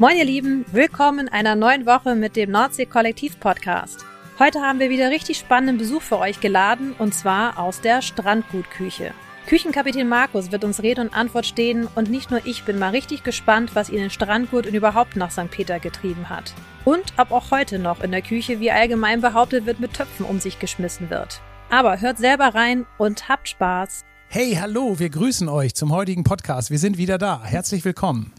[0.00, 4.04] Moin ihr Lieben, willkommen in einer neuen Woche mit dem Nordsee Kollektiv Podcast.
[4.40, 9.12] Heute haben wir wieder richtig spannenden Besuch für euch geladen und zwar aus der Strandgutküche.
[9.46, 13.22] Küchenkapitän Markus wird uns Rede und Antwort stehen und nicht nur ich bin mal richtig
[13.22, 15.48] gespannt, was ihn in Strandgut und überhaupt nach St.
[15.52, 16.54] Peter getrieben hat.
[16.84, 20.40] Und ob auch heute noch in der Küche, wie allgemein behauptet wird, mit Töpfen um
[20.40, 21.40] sich geschmissen wird.
[21.70, 24.04] Aber hört selber rein und habt Spaß.
[24.26, 26.72] Hey, hallo, wir grüßen euch zum heutigen Podcast.
[26.72, 27.44] Wir sind wieder da.
[27.44, 28.32] Herzlich willkommen.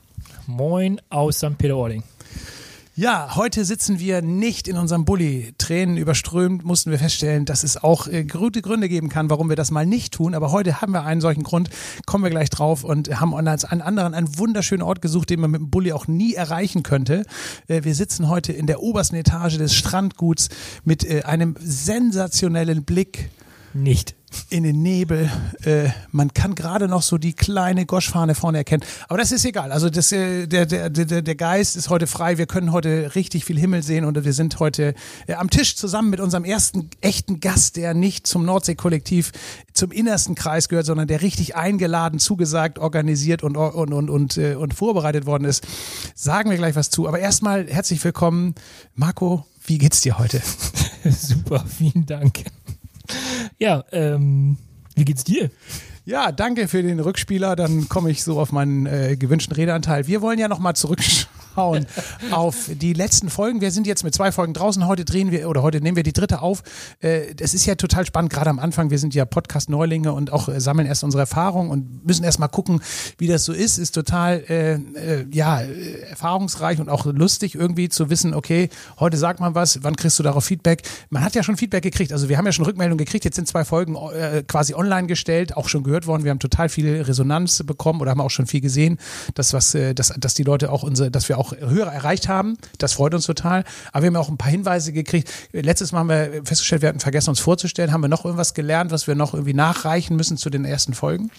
[0.47, 1.57] Moin aus St.
[1.57, 2.03] Peter-Ording.
[2.97, 5.53] Ja, heute sitzen wir nicht in unserem Bulli.
[5.57, 9.57] Tränen überströmt mussten wir feststellen, dass es auch äh, gute Gründe geben kann, warum wir
[9.57, 10.33] das mal nicht tun.
[10.33, 11.69] Aber heute haben wir einen solchen Grund,
[12.05, 15.51] kommen wir gleich drauf und haben uns einen anderen, einen wunderschönen Ort gesucht, den man
[15.51, 17.25] mit dem Bulli auch nie erreichen könnte.
[17.67, 20.47] Äh, wir sitzen heute in der obersten Etage des Strandguts
[20.85, 23.29] mit äh, einem sensationellen Blick.
[23.73, 24.15] Nicht
[24.49, 25.29] in den Nebel.
[25.63, 28.83] Äh, man kann gerade noch so die kleine Goschfahne vorne erkennen.
[29.07, 29.71] Aber das ist egal.
[29.71, 32.37] Also das, äh, der, der, der, der Geist ist heute frei.
[32.37, 34.95] Wir können heute richtig viel Himmel sehen und wir sind heute
[35.27, 39.31] äh, am Tisch zusammen mit unserem ersten echten Gast, der nicht zum Nordsee-Kollektiv
[39.73, 44.55] zum innersten Kreis gehört, sondern der richtig eingeladen, zugesagt, organisiert und, und, und, und, äh,
[44.55, 45.65] und vorbereitet worden ist.
[46.15, 47.07] Sagen wir gleich was zu.
[47.07, 48.55] Aber erstmal herzlich willkommen.
[48.95, 50.41] Marco, wie geht's dir heute?
[51.09, 52.43] Super, vielen Dank.
[53.59, 54.57] Ja, ähm,
[54.95, 55.49] wie geht's dir?
[56.07, 57.55] Ja, danke für den Rückspieler.
[57.55, 60.05] Dann komme ich so auf meinen äh, gewünschten Redeanteil.
[60.05, 61.87] Wir wollen ja nochmal zurückschauen
[62.31, 63.59] auf die letzten Folgen.
[63.59, 64.85] Wir sind jetzt mit zwei Folgen draußen.
[64.85, 66.61] Heute drehen wir oder heute nehmen wir die dritte auf.
[66.99, 68.91] Äh, das ist ja total spannend, gerade am Anfang.
[68.91, 72.49] Wir sind ja Podcast-Neulinge und auch äh, sammeln erst unsere Erfahrungen und müssen erst mal
[72.49, 72.83] gucken,
[73.17, 73.79] wie das so ist.
[73.79, 78.69] Ist total äh, äh, ja äh, erfahrungsreich und auch lustig irgendwie zu wissen, okay,
[78.99, 80.83] heute sagt man was, wann kriegst du darauf Feedback?
[81.09, 82.11] Man hat ja schon Feedback gekriegt.
[82.13, 83.25] Also wir haben ja schon Rückmeldungen gekriegt.
[83.25, 83.95] Jetzt sind zwei Folgen
[84.47, 86.23] quasi online gestellt, auch schon gehört gehört worden.
[86.23, 88.97] Wir haben total viel Resonanz bekommen oder haben auch schon viel gesehen,
[89.33, 92.57] dass was, äh, dass, dass die Leute auch unsere, dass wir auch Hörer erreicht haben.
[92.77, 93.63] Das freut uns total.
[93.91, 95.31] Aber wir haben auch ein paar Hinweise gekriegt.
[95.53, 97.93] Letztes Mal haben wir festgestellt, wir hatten vergessen, uns vorzustellen.
[97.93, 101.31] Haben wir noch irgendwas gelernt, was wir noch irgendwie nachreichen müssen zu den ersten Folgen?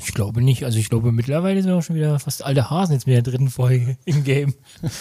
[0.00, 0.64] Ich glaube nicht.
[0.64, 3.22] Also ich glaube, mittlerweile sind wir auch schon wieder fast alte Hasen jetzt mit der
[3.22, 4.54] dritten Folge im Game.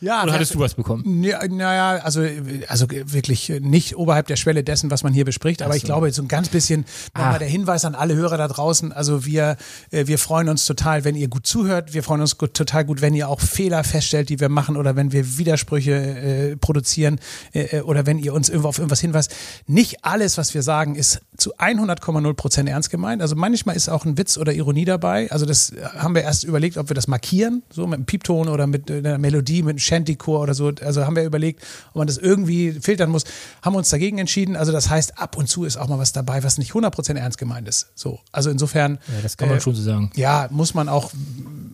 [0.00, 1.02] Ja, Oder hattest du was bekommen?
[1.20, 2.26] Naja, also,
[2.68, 5.60] also wirklich nicht oberhalb der Schwelle dessen, was man hier bespricht.
[5.60, 5.76] Aber so.
[5.76, 8.92] ich glaube, so ein ganz bisschen nochmal der Hinweis an alle Hörer da draußen.
[8.92, 9.58] Also wir,
[9.90, 11.92] äh, wir freuen uns total, wenn ihr gut zuhört.
[11.92, 14.96] Wir freuen uns gut, total gut, wenn ihr auch Fehler feststellt, die wir machen oder
[14.96, 17.20] wenn wir Widersprüche äh, produzieren
[17.52, 19.34] äh, äh oder wenn ihr uns irgendwo auf irgendwas hinweist.
[19.66, 23.20] Nicht alles, was wir sagen, ist zu 100,0 Prozent ernst gemeint.
[23.20, 25.30] Also manchmal ist auch ein Witz oder Ironie dabei.
[25.30, 28.66] Also das haben wir erst überlegt, ob wir das markieren, so mit einem Piepton oder
[28.66, 30.70] mit einer Melodie, mit einem Shantycore oder so.
[30.82, 33.24] Also haben wir überlegt, ob man das irgendwie filtern muss.
[33.62, 34.56] Haben uns dagegen entschieden.
[34.56, 37.38] Also das heißt, ab und zu ist auch mal was dabei, was nicht 100% ernst
[37.38, 37.88] gemeint ist.
[37.94, 38.20] So.
[38.32, 38.98] Also insofern.
[39.08, 40.10] Ja, das kann man äh, schon so sagen.
[40.14, 41.10] Ja, muss man auch,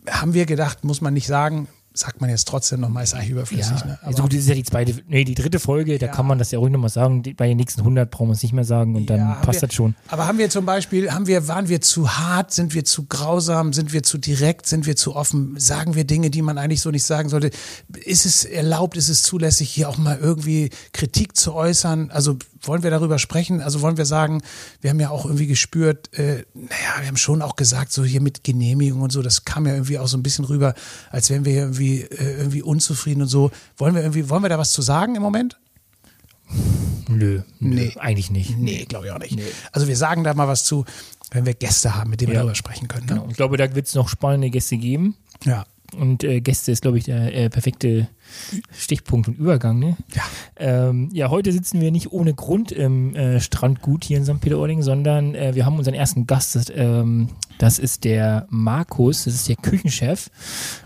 [0.09, 3.79] haben wir gedacht, muss man nicht sagen sagt man jetzt trotzdem nochmal, ist eigentlich überflüssig.
[3.79, 3.99] Ja, ne?
[4.01, 6.11] also gut, das ist ja die zweite, nee, die dritte Folge, da ja.
[6.11, 7.23] kann man das ja ruhig nochmal sagen.
[7.35, 9.67] Bei den nächsten 100 brauchen wir es nicht mehr sagen und dann ja, passt wir,
[9.67, 9.95] das schon.
[10.09, 13.73] Aber haben wir zum Beispiel, haben wir, waren wir zu hart, sind wir zu grausam,
[13.73, 16.91] sind wir zu direkt, sind wir zu offen, sagen wir Dinge, die man eigentlich so
[16.91, 17.51] nicht sagen sollte?
[18.05, 22.11] Ist es erlaubt, ist es zulässig, hier auch mal irgendwie Kritik zu äußern?
[22.11, 22.37] Also
[22.67, 23.61] wollen wir darüber sprechen?
[23.61, 24.41] Also wollen wir sagen,
[24.81, 28.21] wir haben ja auch irgendwie gespürt, äh, naja, wir haben schon auch gesagt, so hier
[28.21, 30.73] mit Genehmigung und so, das kam ja irgendwie auch so ein bisschen rüber,
[31.09, 33.51] als wären wir irgendwie, äh, irgendwie unzufrieden und so.
[33.77, 35.57] Wollen wir irgendwie, wollen wir da was zu sagen im Moment?
[37.09, 37.93] Nö, nee.
[37.97, 38.57] eigentlich nicht.
[38.57, 39.35] Nee, glaube ich auch nicht.
[39.35, 39.43] Nee.
[39.71, 40.85] Also wir sagen da mal was zu,
[41.31, 42.35] wenn wir Gäste haben, mit denen ja.
[42.35, 43.05] wir darüber sprechen können.
[43.05, 43.15] Ne?
[43.15, 43.27] Genau.
[43.29, 45.15] Ich glaube, da wird es noch spannende Gäste geben.
[45.43, 45.65] Ja.
[45.95, 48.09] Und äh, Gäste ist, glaube ich, der äh, perfekte
[48.71, 49.79] Stichpunkt und Übergang.
[49.79, 49.95] Ne?
[50.13, 50.23] Ja.
[50.57, 54.41] Ähm, ja, heute sitzen wir nicht ohne Grund im äh, Strandgut hier in St.
[54.41, 56.55] Peter-Ording, sondern äh, wir haben unseren ersten Gast.
[56.55, 60.29] Das, ähm, das, ist der Markus, das ist der Küchenchef.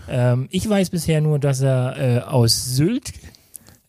[0.08, 3.12] Ähm, ich weiß bisher nur, dass er äh, aus Sylt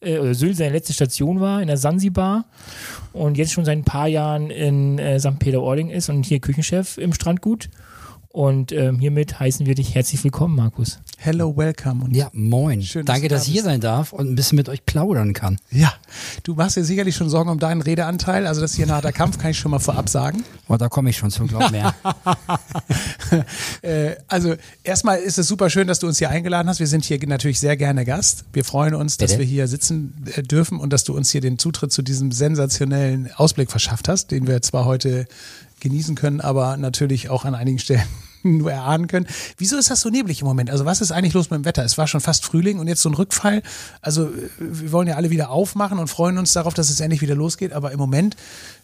[0.04, 2.46] äh, Sylt seine letzte Station war, in der Sansibar
[3.14, 5.40] und jetzt schon seit ein paar Jahren in äh, St.
[5.40, 7.70] Peter-Ording ist und hier Küchenchef im Strandgut.
[8.34, 10.98] Und ähm, hiermit heißen wir dich herzlich willkommen, Markus.
[11.18, 12.04] Hello, welcome.
[12.04, 12.82] Und ja, moin.
[12.82, 15.60] Schön, Danke, dass, dass ich hier sein darf und ein bisschen mit euch plaudern kann.
[15.70, 15.94] Ja,
[16.42, 18.48] du machst dir sicherlich schon Sorgen um deinen Redeanteil.
[18.48, 20.44] Also das ist hier ein harter Kampf, kann ich schon mal vorab sagen.
[20.68, 21.94] Oh, da komme ich schon zu, glaub mehr.
[23.84, 26.80] äh, also erstmal ist es super schön, dass du uns hier eingeladen hast.
[26.80, 28.46] Wir sind hier natürlich sehr gerne Gast.
[28.52, 29.42] Wir freuen uns, dass Bitte?
[29.42, 33.32] wir hier sitzen äh, dürfen und dass du uns hier den Zutritt zu diesem sensationellen
[33.36, 35.28] Ausblick verschafft hast, den wir zwar heute
[35.84, 38.04] genießen können, aber natürlich auch an einigen Stellen
[38.44, 39.28] nur erahnen können.
[39.58, 40.70] Wieso ist das so neblig im Moment?
[40.70, 41.84] Also was ist eigentlich los mit dem Wetter?
[41.84, 43.62] Es war schon fast Frühling und jetzt so ein Rückfall.
[44.02, 47.22] Also äh, wir wollen ja alle wieder aufmachen und freuen uns darauf, dass es endlich
[47.22, 47.74] wieder losgeht.
[47.74, 48.36] Aber im Moment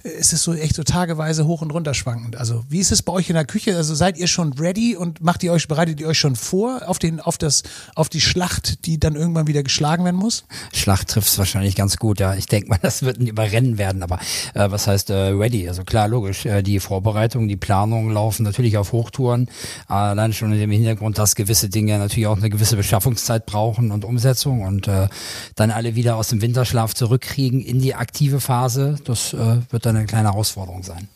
[0.04, 2.38] ist es so echt so tageweise hoch und runter schwankend.
[2.38, 3.76] Also wie ist es bei euch in der Küche?
[3.76, 7.00] Also seid ihr schon ready und macht ihr euch, bereitet ihr euch schon vor auf
[7.00, 7.64] den, auf das,
[7.96, 10.46] auf die Schlacht, die dann irgendwann wieder geschlagen werden muss?
[10.74, 12.34] Schlacht trifft es wahrscheinlich ganz gut, ja.
[12.36, 14.20] Ich denke mal, das wird ein Überrennen werden, aber
[14.54, 15.68] äh, was heißt äh, ready?
[15.68, 19.50] Also klar, logisch, äh, die Vorbereitungen, die Planungen laufen natürlich auf Hochtouren,
[19.88, 24.06] allein schon in dem Hintergrund, dass gewisse Dinge natürlich auch eine gewisse Beschaffungszeit brauchen und
[24.06, 25.10] Umsetzung und äh,
[25.56, 29.89] dann alle wieder aus dem Winterschlaf zurückkriegen in die aktive Phase, das äh, wird dann
[29.90, 31.08] eine kleine Herausforderung sein.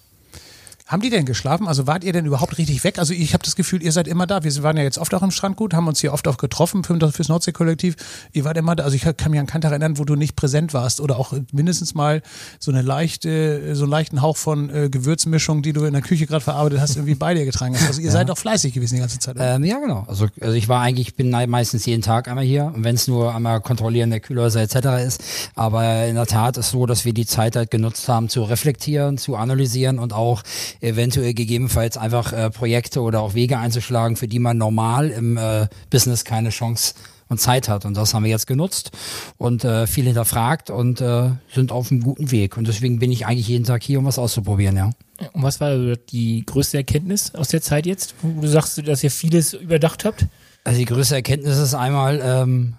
[0.93, 1.67] Haben die denn geschlafen?
[1.67, 2.99] Also wart ihr denn überhaupt richtig weg?
[2.99, 4.43] Also ich habe das Gefühl, ihr seid immer da.
[4.43, 7.11] Wir waren ja jetzt oft auch im Strandgut, haben uns hier oft auch getroffen für,
[7.11, 7.95] fürs Nordsee-Kollektiv.
[8.31, 8.83] Ihr wart immer da.
[8.83, 11.33] Also ich kann mich an keinen Tag erinnern, wo du nicht präsent warst oder auch
[11.51, 12.21] mindestens mal
[12.59, 16.27] so eine leichte, so einen leichten Hauch von äh, Gewürzmischung, die du in der Küche
[16.27, 17.87] gerade verarbeitet hast, irgendwie bei dir getragen hast.
[17.87, 18.11] Also ihr ja.
[18.11, 19.35] seid auch fleißig gewesen die ganze Zeit.
[19.39, 20.05] Ähm, ja, genau.
[20.07, 23.33] Also, also ich war eigentlich, bin meistens jeden Tag einmal hier und wenn es nur
[23.33, 24.75] einmal kontrollieren der Kühlhäuser etc.
[25.03, 25.23] ist.
[25.55, 29.17] Aber in der Tat ist so, dass wir die Zeit halt genutzt haben, zu reflektieren,
[29.17, 30.43] zu analysieren und auch
[30.83, 35.67] eventuell gegebenenfalls einfach äh, Projekte oder auch Wege einzuschlagen, für die man normal im äh,
[35.89, 36.93] Business keine Chance
[37.29, 37.85] und Zeit hat.
[37.85, 38.91] Und das haben wir jetzt genutzt
[39.37, 42.57] und äh, viel hinterfragt und äh, sind auf einem guten Weg.
[42.57, 44.91] Und deswegen bin ich eigentlich jeden Tag hier, um was auszuprobieren, ja.
[45.31, 49.11] Und was war die größte Erkenntnis aus der Zeit jetzt, wo du sagst, dass ihr
[49.11, 50.27] vieles überdacht habt?
[50.65, 52.75] Also die größte Erkenntnis ist einmal, ähm,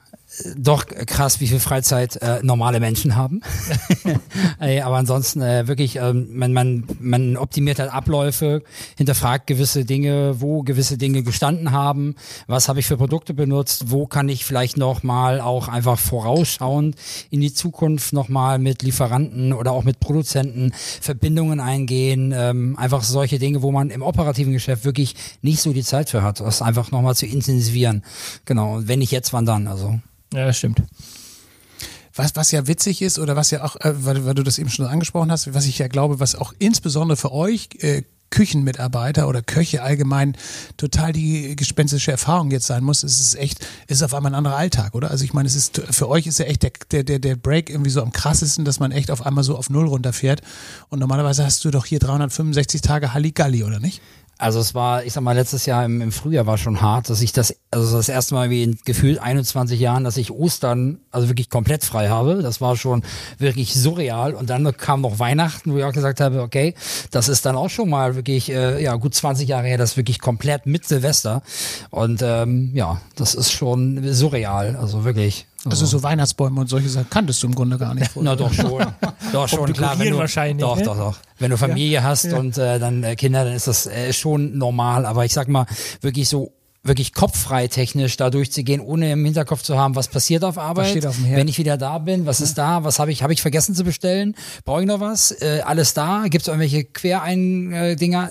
[0.57, 3.41] doch krass, wie viel Freizeit äh, normale Menschen haben.
[4.59, 8.63] Aber ansonsten äh, wirklich, ähm, man, man, man optimiert halt Abläufe,
[8.97, 12.17] hinterfragt gewisse Dinge, wo gewisse Dinge gestanden haben,
[12.47, 16.97] was habe ich für Produkte benutzt, wo kann ich vielleicht nochmal auch einfach vorausschauend
[17.31, 23.39] in die Zukunft nochmal mit Lieferanten oder auch mit Produzenten Verbindungen eingehen, ähm, einfach solche
[23.39, 26.91] Dinge, wo man im operativen Geschäft wirklich nicht so die Zeit für hat, das einfach
[26.91, 28.03] nochmal zu intensivieren.
[28.45, 29.67] Genau, und wenn nicht jetzt, wann dann?
[29.67, 30.01] Also.
[30.35, 30.83] Ja, das stimmt.
[32.17, 34.71] Was, was ja witzig ist oder was ja auch, äh, weil, weil du das eben
[34.71, 39.43] schon angesprochen hast, was ich ja glaube, was auch insbesondere für euch äh, Küchenmitarbeiter oder
[39.43, 40.37] Köche allgemein
[40.77, 43.05] total die gespenstische Erfahrung jetzt sein muss.
[43.05, 45.11] Es ist echt, es ist auf einmal ein anderer Alltag, oder?
[45.11, 47.91] Also ich meine, es ist für euch ist ja echt der, der, der Break irgendwie
[47.91, 50.43] so am krassesten, dass man echt auf einmal so auf Null runterfährt.
[50.89, 54.03] Und normalerweise hast du doch hier 365 Tage Halligalli, oder nicht?
[54.39, 57.21] Also es war, ich sag mal, letztes Jahr im, im Frühjahr war schon hart, dass
[57.23, 61.29] ich das, also das erste Mal wie in gefühlt 21 Jahren, dass ich Ostern also
[61.29, 62.43] wirklich komplett frei habe.
[62.43, 63.03] Das war schon
[63.39, 64.35] wirklich surreal.
[64.35, 66.75] Und dann kam noch Weihnachten, wo ich auch gesagt habe, okay,
[67.11, 70.21] das ist dann auch schon mal wirklich, äh, ja, gut 20 Jahre her, das wirklich
[70.21, 71.43] komplett mit Silvester.
[71.91, 75.47] Und ähm, ja, das ist schon surreal, also wirklich.
[75.65, 78.11] Also so Weihnachtsbäume und solche Sachen kanntest du im Grunde gar nicht.
[78.21, 78.85] Na doch schon.
[79.33, 79.99] doch schon, klar.
[79.99, 80.61] Wenn du, wahrscheinlich.
[80.61, 80.83] Doch, ne?
[80.83, 81.17] doch, doch.
[81.39, 82.03] Wenn du Familie ja.
[82.03, 82.37] hast ja.
[82.37, 85.07] und äh, dann äh, Kinder, dann ist das äh, schon normal.
[85.07, 85.67] Aber ich sag mal,
[86.01, 86.53] wirklich so
[86.85, 91.17] wirklich kopffrei technisch da durchzugehen, ohne im Hinterkopf zu haben, was passiert auf Arbeit, auf
[91.27, 92.45] wenn ich wieder da bin, was ja.
[92.45, 94.35] ist da, was habe ich, habe ich vergessen zu bestellen,
[94.67, 98.31] brauche ich noch was, äh, alles da, gibt es irgendwelche Querein-Dinger,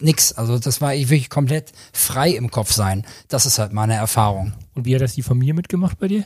[0.00, 0.32] nix.
[0.32, 3.04] Also das war ich wirklich komplett frei im Kopf sein.
[3.28, 4.52] Das ist halt meine Erfahrung.
[4.78, 6.24] Und wie hat das die Familie mitgemacht bei dir?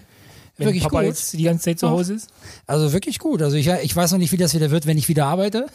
[0.59, 1.07] wenn wirklich Papa gut.
[1.07, 2.29] jetzt die ganze Zeit zu Hause ist?
[2.67, 3.41] Also wirklich gut.
[3.41, 5.67] Also ich, ich weiß noch nicht, wie das wieder wird, wenn ich wieder arbeite.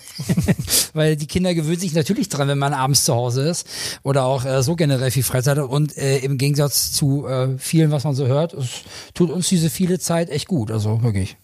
[0.94, 3.68] Weil die Kinder gewöhnen sich natürlich dran, wenn man abends zu Hause ist.
[4.04, 5.58] Oder auch äh, so generell viel Freizeit.
[5.58, 8.84] Und äh, im Gegensatz zu äh, vielen, was man so hört, es
[9.16, 10.70] tut uns diese viele Zeit echt gut.
[10.70, 11.38] Also wirklich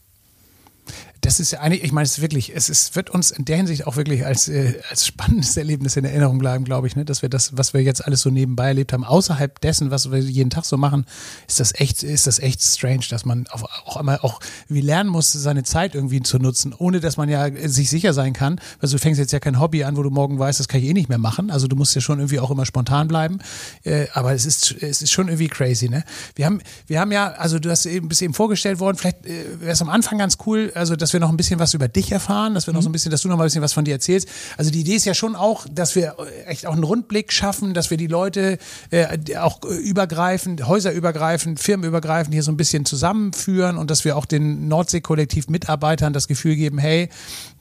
[1.26, 3.56] das ist ja eigentlich, ich meine, es ist wirklich, es ist, wird uns in der
[3.56, 7.06] Hinsicht auch wirklich als, äh, als spannendes Erlebnis in Erinnerung bleiben, glaube ich, ne?
[7.06, 10.20] dass wir das, was wir jetzt alles so nebenbei erlebt haben, außerhalb dessen, was wir
[10.20, 11.06] jeden Tag so machen,
[11.48, 15.10] ist das echt, ist das echt strange, dass man auf, auch einmal auch wie lernen
[15.10, 18.90] muss, seine Zeit irgendwie zu nutzen, ohne dass man ja sich sicher sein kann, weil
[18.90, 20.94] du fängst jetzt ja kein Hobby an, wo du morgen weißt, das kann ich eh
[20.94, 23.40] nicht mehr machen, also du musst ja schon irgendwie auch immer spontan bleiben,
[23.84, 26.04] äh, aber es ist, es ist schon irgendwie crazy, ne?
[26.36, 29.62] Wir haben, wir haben ja, also du hast eben, bist eben vorgestellt worden, vielleicht äh,
[29.62, 32.12] wäre es am Anfang ganz cool, also dass wir noch ein bisschen was über dich
[32.12, 32.94] erfahren, dass wir noch so ein mhm.
[32.94, 34.28] bisschen, dass du noch mal ein bisschen was von dir erzählst.
[34.58, 36.16] Also die Idee ist ja schon auch, dass wir
[36.46, 38.58] echt auch einen Rundblick schaffen, dass wir die Leute
[38.92, 44.68] äh, auch übergreifend, häuserübergreifend, firmenübergreifend hier so ein bisschen zusammenführen und dass wir auch den
[44.68, 47.10] Nordsee-Kollektiv-Mitarbeitern das Gefühl geben, hey,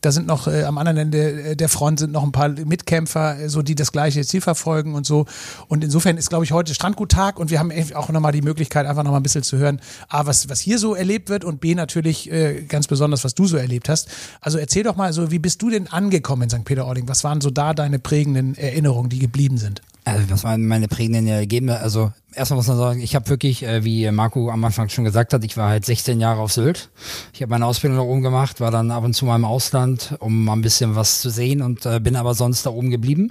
[0.03, 3.39] da sind noch äh, am anderen Ende äh, der Front sind noch ein paar Mitkämpfer,
[3.39, 5.27] äh, so die das gleiche Ziel verfolgen und so.
[5.69, 9.05] Und insofern ist, glaube ich, heute Strandguttag und wir haben auch nochmal die Möglichkeit, einfach
[9.05, 12.31] nochmal ein bisschen zu hören, A, was, was hier so erlebt wird und B, natürlich
[12.31, 14.09] äh, ganz besonders, was du so erlebt hast.
[14.41, 16.65] Also erzähl doch mal so, wie bist du denn angekommen in St.
[16.65, 17.09] Peter-Ording?
[17.09, 19.83] Was waren so da deine prägenden Erinnerungen, die geblieben sind?
[20.05, 21.81] Also was waren meine prägenden Ergebnisse?
[21.81, 25.33] Also erstmal muss man sagen, ich habe wirklich, äh, wie Marco am Anfang schon gesagt
[25.33, 26.91] hat, ich war halt 16 Jahre auf Sylt.
[27.33, 30.15] Ich habe meine Ausbildung da oben gemacht, war dann ab und zu mal im Ausland,
[30.19, 33.31] um mal ein bisschen was zu sehen und äh, bin aber sonst da oben geblieben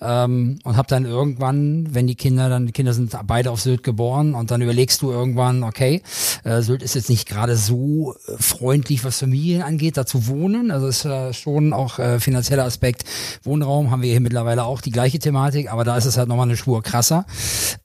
[0.00, 3.82] ähm, und habe dann irgendwann, wenn die Kinder, dann die Kinder sind beide auf Sylt
[3.82, 6.02] geboren und dann überlegst du irgendwann, okay,
[6.44, 10.70] äh, Sylt ist jetzt nicht gerade so äh, freundlich, was Familien angeht, da zu wohnen.
[10.70, 13.04] Also ist äh, schon auch äh, finanzieller Aspekt.
[13.42, 16.46] Wohnraum haben wir hier mittlerweile auch die gleiche Thematik, aber da ist es halt nochmal
[16.46, 17.26] eine Spur krasser.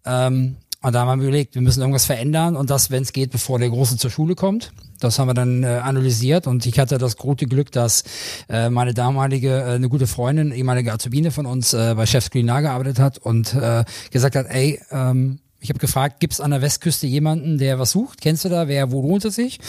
[0.06, 3.32] Ähm, und da haben wir überlegt, wir müssen irgendwas verändern und das, wenn es geht,
[3.32, 4.72] bevor der Große zur Schule kommt.
[5.00, 8.04] Das haben wir dann äh, analysiert und ich hatte das große Glück, dass
[8.48, 12.62] äh, meine damalige, äh, eine gute Freundin, ehemalige Azubine von uns äh, bei Chefs Kulinar
[12.62, 17.08] gearbeitet hat und äh, gesagt hat, ey, ähm, ich habe gefragt, gibt's an der Westküste
[17.08, 18.22] jemanden, der was sucht?
[18.22, 18.70] Kennst du da?
[18.70, 19.60] Wer, wo lohnt es sich?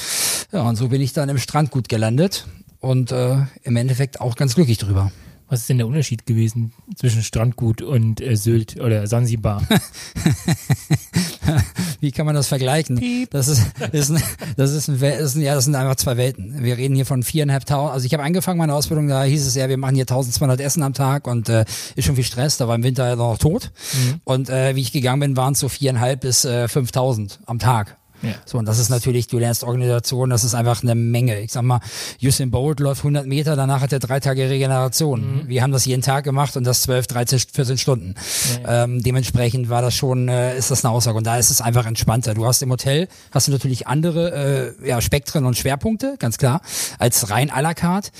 [0.52, 2.46] Ja, und so bin ich dann im Strandgut gelandet
[2.78, 5.10] und äh, im Endeffekt auch ganz glücklich drüber.
[5.50, 9.66] Was ist denn der Unterschied gewesen zwischen Strandgut und äh, Sylt oder Sansibar?
[12.00, 13.26] Wie kann man das vergleichen?
[13.30, 14.22] Das ist, ist ein,
[14.56, 16.62] das ist ein, ist ein, ja, das sind einfach zwei Welten.
[16.62, 17.92] Wir reden hier von viereinhalbtausend.
[17.92, 20.84] Also ich habe angefangen meine Ausbildung, da hieß es ja, wir machen hier 1200 Essen
[20.84, 21.64] am Tag und äh,
[21.96, 22.56] ist schon viel Stress.
[22.56, 23.72] Da war im Winter ja noch tot.
[23.92, 24.20] Mhm.
[24.22, 27.96] Und äh, wie ich gegangen bin, waren es so viereinhalb bis äh, 5000 am Tag.
[28.22, 28.34] Ja.
[28.44, 31.40] So, und das ist natürlich, du lernst Organisation, das ist einfach eine Menge.
[31.40, 31.80] Ich sag mal,
[32.22, 35.20] Usain Bolt läuft 100 Meter, danach hat er drei Tage Regeneration.
[35.20, 35.48] Mhm.
[35.48, 38.14] Wir haben das jeden Tag gemacht und das 12, 13, 14 Stunden.
[38.62, 38.84] Ja.
[38.84, 41.16] Ähm, dementsprechend war das schon, äh, ist das eine Aussage.
[41.16, 42.34] Und da ist es einfach entspannter.
[42.34, 46.60] Du hast im Hotel, hast du natürlich andere äh, ja, Spektren und Schwerpunkte, ganz klar,
[46.98, 48.10] als rein à la carte.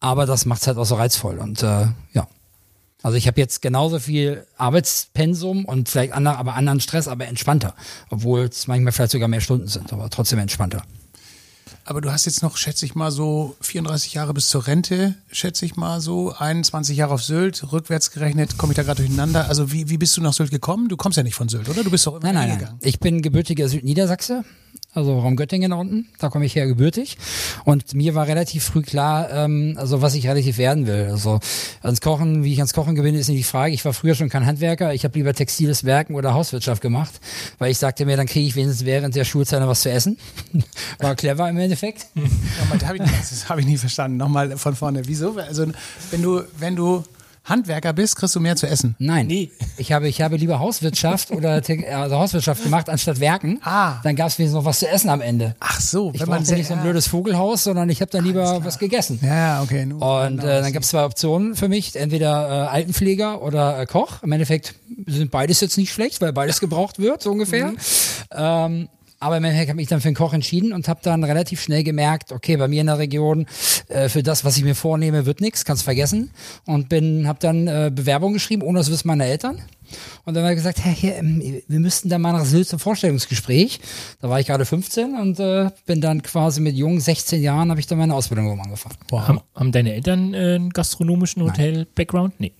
[0.00, 1.38] Aber das macht's halt auch so reizvoll.
[1.38, 2.26] Und äh, ja.
[3.02, 7.74] Also ich habe jetzt genauso viel Arbeitspensum und vielleicht andere, aber anderen Stress, aber entspannter.
[8.10, 10.82] Obwohl es manchmal vielleicht sogar mehr Stunden sind, aber trotzdem entspannter.
[11.84, 15.64] Aber du hast jetzt noch, schätze ich mal, so 34 Jahre bis zur Rente, schätze
[15.64, 19.48] ich mal so, 21 Jahre auf Sylt, rückwärts gerechnet, komme ich da gerade durcheinander.
[19.48, 20.88] Also wie, wie bist du nach Sylt gekommen?
[20.88, 21.82] Du kommst ja nicht von Sylt, oder?
[21.82, 22.58] Du bist doch immer nein, nein.
[22.60, 22.78] Nein.
[22.82, 24.44] Ich bin gebürtiger Südniedersachse,
[24.92, 27.16] also Raum Göttingen unten, da komme ich her gebürtig.
[27.64, 31.08] Und mir war relativ früh klar, ähm, also was ich relativ werden will.
[31.10, 31.38] Also
[31.82, 33.72] ans Kochen, wie ich ans Kochen gewinne, ist nicht die Frage.
[33.72, 37.20] Ich war früher schon kein Handwerker, ich habe lieber textiles Werken oder Hauswirtschaft gemacht,
[37.58, 40.18] weil ich sagte mir, dann kriege ich wenigstens während der Schulzeit noch was zu essen.
[40.98, 42.06] war clever im Endeffekt.
[42.14, 42.22] Ja,
[42.72, 44.16] das habe ich, das hab ich nie verstanden.
[44.16, 45.02] Nochmal von vorne.
[45.06, 45.36] Wieso?
[45.36, 45.66] Also
[46.10, 47.04] wenn du, wenn du
[47.50, 48.94] Handwerker bist, kriegst du mehr zu essen.
[48.98, 49.26] Nein.
[49.26, 49.50] Nee.
[49.76, 53.60] Ich habe, ich habe lieber Hauswirtschaft oder also Hauswirtschaft gemacht anstatt Werken.
[53.62, 54.00] Ah.
[54.02, 55.54] Dann gab es wenigstens noch was zu essen am Ende.
[55.60, 56.12] Ach so.
[56.14, 59.20] Ich brauchte nicht so ein blödes Vogelhaus, sondern ich habe dann lieber was gegessen.
[59.22, 59.84] Ja, okay.
[59.86, 61.96] Nur und äh, dann gab es zwei Optionen für mich.
[61.96, 64.22] Entweder äh, Altenpfleger oder äh, Koch.
[64.22, 64.74] Im Endeffekt
[65.06, 67.72] sind beides jetzt nicht schlecht, weil beides gebraucht wird, so ungefähr.
[67.72, 67.78] Mhm.
[68.32, 68.88] Ähm,
[69.20, 71.84] aber im Endeffekt habe ich dann für den Koch entschieden und habe dann relativ schnell
[71.84, 73.46] gemerkt, okay, bei mir in der Region
[73.88, 76.30] äh, für das, was ich mir vornehme, wird nichts, kannst vergessen.
[76.66, 79.60] Und bin, habe dann äh, Bewerbung geschrieben, ohne das Wissen meiner Eltern.
[80.24, 82.78] Und dann habe ich gesagt, hey, hier, ähm, wir müssten da mal nach Sylt zum
[82.78, 83.80] Vorstellungsgespräch.
[84.20, 87.80] Da war ich gerade 15 und äh, bin dann quasi mit jungen 16 Jahren habe
[87.80, 88.96] ich dann meine Ausbildung angefangen.
[89.10, 89.28] Wow.
[89.28, 92.34] Haben, haben deine Eltern äh, einen gastronomischen Hotel-Background?
[92.38, 92.52] Nee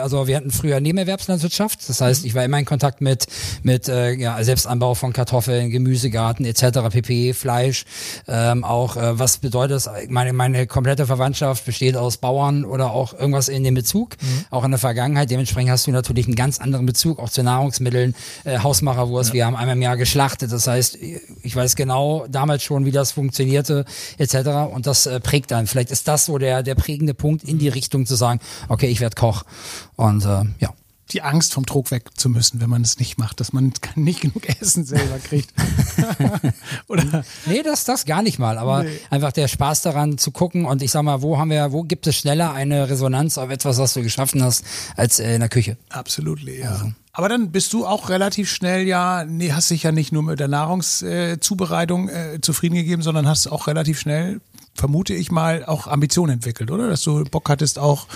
[0.00, 3.26] also wir hatten früher Nebenerwerbslandwirtschaft, das heißt, ich war immer in Kontakt mit
[3.62, 6.80] mit äh, ja, Selbstanbau von Kartoffeln, Gemüsegarten etc.
[6.90, 7.84] pp, Fleisch,
[8.26, 9.90] ähm, auch äh, was bedeutet das?
[10.08, 14.44] Meine meine komplette Verwandtschaft besteht aus Bauern oder auch irgendwas in dem Bezug, mhm.
[14.50, 15.30] auch in der Vergangenheit.
[15.30, 19.30] Dementsprechend hast du natürlich einen ganz anderen Bezug auch zu Nahrungsmitteln, äh, Hausmacherwurst.
[19.30, 19.34] Ja.
[19.34, 20.98] Wir haben einmal im Jahr geschlachtet, das heißt,
[21.42, 23.84] ich weiß genau damals schon, wie das funktionierte
[24.18, 24.72] etc.
[24.72, 25.68] Und das äh, prägt dann.
[25.68, 29.00] Vielleicht ist das so der der prägende Punkt in die Richtung zu sagen, okay, ich
[29.00, 29.43] werde Koch.
[29.96, 30.74] Und äh, ja
[31.14, 34.20] die Angst vom Trog weg zu müssen, wenn man es nicht macht, dass man nicht
[34.20, 35.52] genug Essen selber kriegt.
[36.88, 37.24] Oder?
[37.46, 38.98] Nee, das, das gar nicht mal, aber nee.
[39.10, 42.06] einfach der Spaß daran zu gucken und ich sag mal, wo haben wir, wo gibt
[42.06, 44.64] es schneller eine Resonanz auf etwas, was du geschaffen hast,
[44.96, 45.76] als äh, in der Küche?
[45.90, 46.70] Absolut, ja.
[46.70, 46.92] Also.
[47.12, 50.40] Aber dann bist du auch relativ schnell ja, nee, hast dich ja nicht nur mit
[50.40, 54.40] der Nahrungszubereitung äh, äh, zufrieden gegeben, sondern hast auch relativ schnell,
[54.74, 56.88] vermute ich mal, auch Ambitionen entwickelt, oder?
[56.88, 58.08] Dass du Bock hattest auch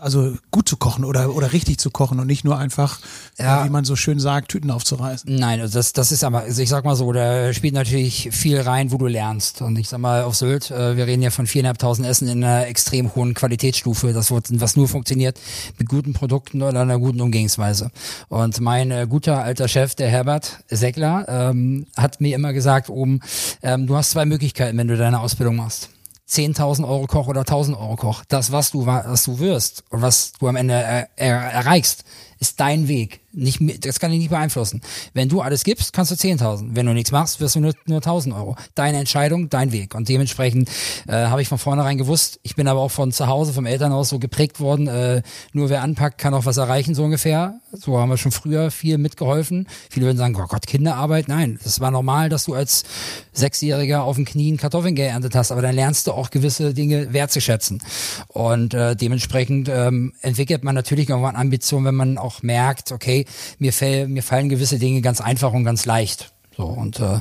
[0.00, 3.00] also gut zu kochen oder, oder richtig zu kochen und nicht nur einfach,
[3.38, 3.64] ja.
[3.64, 5.34] wie man so schön sagt, Tüten aufzureißen.
[5.34, 8.60] Nein, also das, das ist aber, also ich sag mal so, da spielt natürlich viel
[8.60, 9.62] rein, wo du lernst.
[9.62, 12.66] Und ich sag mal, auf Sylt, äh, wir reden ja von viereinhalbtausend Essen in einer
[12.66, 15.38] extrem hohen Qualitätsstufe, das wird, was nur funktioniert
[15.78, 17.90] mit guten Produkten oder einer guten Umgehensweise.
[18.28, 23.20] Und mein äh, guter alter Chef, der Herbert Seckler, ähm, hat mir immer gesagt, oben,
[23.62, 25.90] ähm, du hast zwei Möglichkeiten, wenn du deine Ausbildung machst.
[26.28, 28.24] 10.000 Euro Koch oder 1.000 Euro Koch.
[28.28, 32.04] Das, was du, was du wirst und was du am Ende er, er, erreichst,
[32.48, 33.20] ist dein Weg.
[33.32, 34.80] Nicht, das kann ich nicht beeinflussen.
[35.12, 36.68] Wenn du alles gibst, kannst du 10.000.
[36.74, 38.54] Wenn du nichts machst, wirst du nur, nur 1.000 Euro.
[38.76, 39.94] Deine Entscheidung, dein Weg.
[39.94, 40.68] Und dementsprechend
[41.08, 44.08] äh, habe ich von vornherein gewusst, ich bin aber auch von zu Hause, vom Elternhaus
[44.08, 45.22] so geprägt worden, äh,
[45.52, 47.58] nur wer anpackt, kann auch was erreichen, so ungefähr.
[47.72, 49.66] So haben wir schon früher viel mitgeholfen.
[49.90, 51.26] Viele würden sagen, oh Gott, Kinderarbeit.
[51.26, 52.84] Nein, es war normal, dass du als
[53.32, 57.82] Sechsjähriger auf den Knien Kartoffeln geerntet hast, aber dann lernst du auch gewisse Dinge wertzuschätzen.
[58.28, 63.26] Und äh, dementsprechend ähm, entwickelt man natürlich irgendwann Ambitionen, wenn man auch merkt, okay,
[63.58, 66.32] mir, fäll, mir fallen gewisse Dinge ganz einfach und ganz leicht.
[66.56, 67.20] So und äh,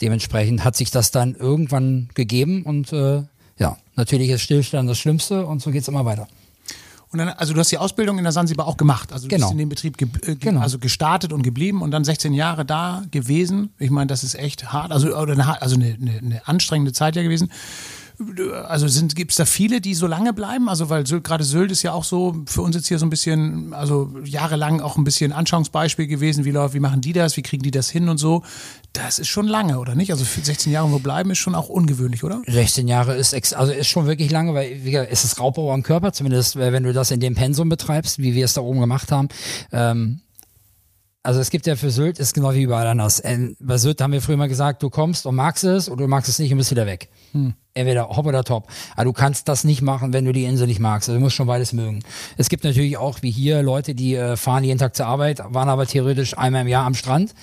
[0.00, 3.22] dementsprechend hat sich das dann irgendwann gegeben und äh,
[3.58, 6.28] ja, natürlich ist Stillstand das Schlimmste und so geht's immer weiter.
[7.10, 9.14] Und dann, also du hast die Ausbildung in der Sansibar auch gemacht.
[9.14, 9.46] Also du Genau.
[9.46, 10.60] bist in dem Betrieb ge äh, ge Genau.
[10.60, 13.70] also gestartet und geblieben und dann 16 Jahre da gewesen.
[13.78, 17.16] Ich meine, das ist echt hart, also oder eine, also eine, eine, eine anstrengende Zeit
[17.16, 17.50] ja gewesen.
[18.66, 20.68] Also sind gibt's da viele, die so lange bleiben?
[20.68, 23.72] Also weil gerade Sylt ist ja auch so für uns jetzt hier so ein bisschen,
[23.72, 26.44] also jahrelang auch ein bisschen Anschauungsbeispiel gewesen.
[26.44, 27.36] Wie läuft, wie machen die das?
[27.36, 28.42] Wie kriegen die das hin und so?
[28.92, 30.10] Das ist schon lange, oder nicht?
[30.10, 32.42] Also für 16 Jahre wo bleiben ist schon auch ungewöhnlich, oder?
[32.46, 35.72] 16 Jahre ist ex also ist schon wirklich lange, weil wie gesagt, es ist Raubbau
[35.72, 38.62] am Körper, zumindest äh, wenn du das in dem Pensum betreibst, wie wir es da
[38.62, 39.28] oben gemacht haben.
[39.70, 40.20] Ähm,
[41.28, 43.20] also es gibt ja für Sylt, ist genau wie überall anders.
[43.22, 46.08] Ähm, Bei Sylt haben wir früher mal gesagt, du kommst und magst es oder du
[46.08, 47.10] magst es nicht und bist wieder weg.
[47.74, 48.66] Entweder hopp oder top.
[48.94, 51.06] Aber du kannst das nicht machen, wenn du die Insel nicht magst.
[51.06, 52.02] Also du musst schon beides mögen.
[52.38, 55.68] Es gibt natürlich auch, wie hier, Leute, die äh, fahren jeden Tag zur Arbeit, waren
[55.68, 57.34] aber theoretisch einmal im Jahr am Strand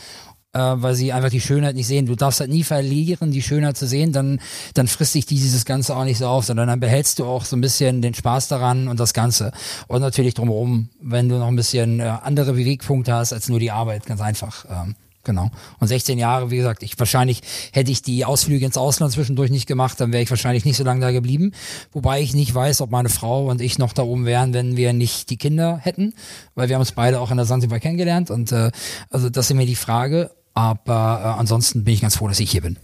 [0.60, 2.06] weil sie einfach die Schönheit nicht sehen.
[2.06, 4.40] Du darfst halt nie verlieren, die Schönheit zu sehen, dann,
[4.74, 7.56] dann frisst sich dieses Ganze auch nicht so auf, sondern dann behältst du auch so
[7.56, 9.52] ein bisschen den Spaß daran und das Ganze.
[9.88, 13.72] Und natürlich drumherum, wenn du noch ein bisschen äh, andere Bewegpunkte hast als nur die
[13.72, 14.66] Arbeit, ganz einfach.
[14.70, 14.96] Ähm,
[15.26, 15.50] Genau.
[15.80, 17.42] Und 16 Jahre, wie gesagt, ich wahrscheinlich
[17.74, 20.84] hätte ich die Ausflüge ins Ausland zwischendurch nicht gemacht, dann wäre ich wahrscheinlich nicht so
[20.84, 21.52] lange da geblieben.
[21.92, 24.94] Wobei ich nicht weiß, ob meine Frau und ich noch da oben wären, wenn wir
[24.94, 26.14] nicht die Kinder hätten,
[26.54, 28.72] weil wir haben uns beide auch in der Sansibar kennengelernt und äh,
[29.10, 30.30] also das ist mir die Frage.
[30.56, 32.78] Aber äh, ansonsten bin ich ganz froh, dass ich hier bin.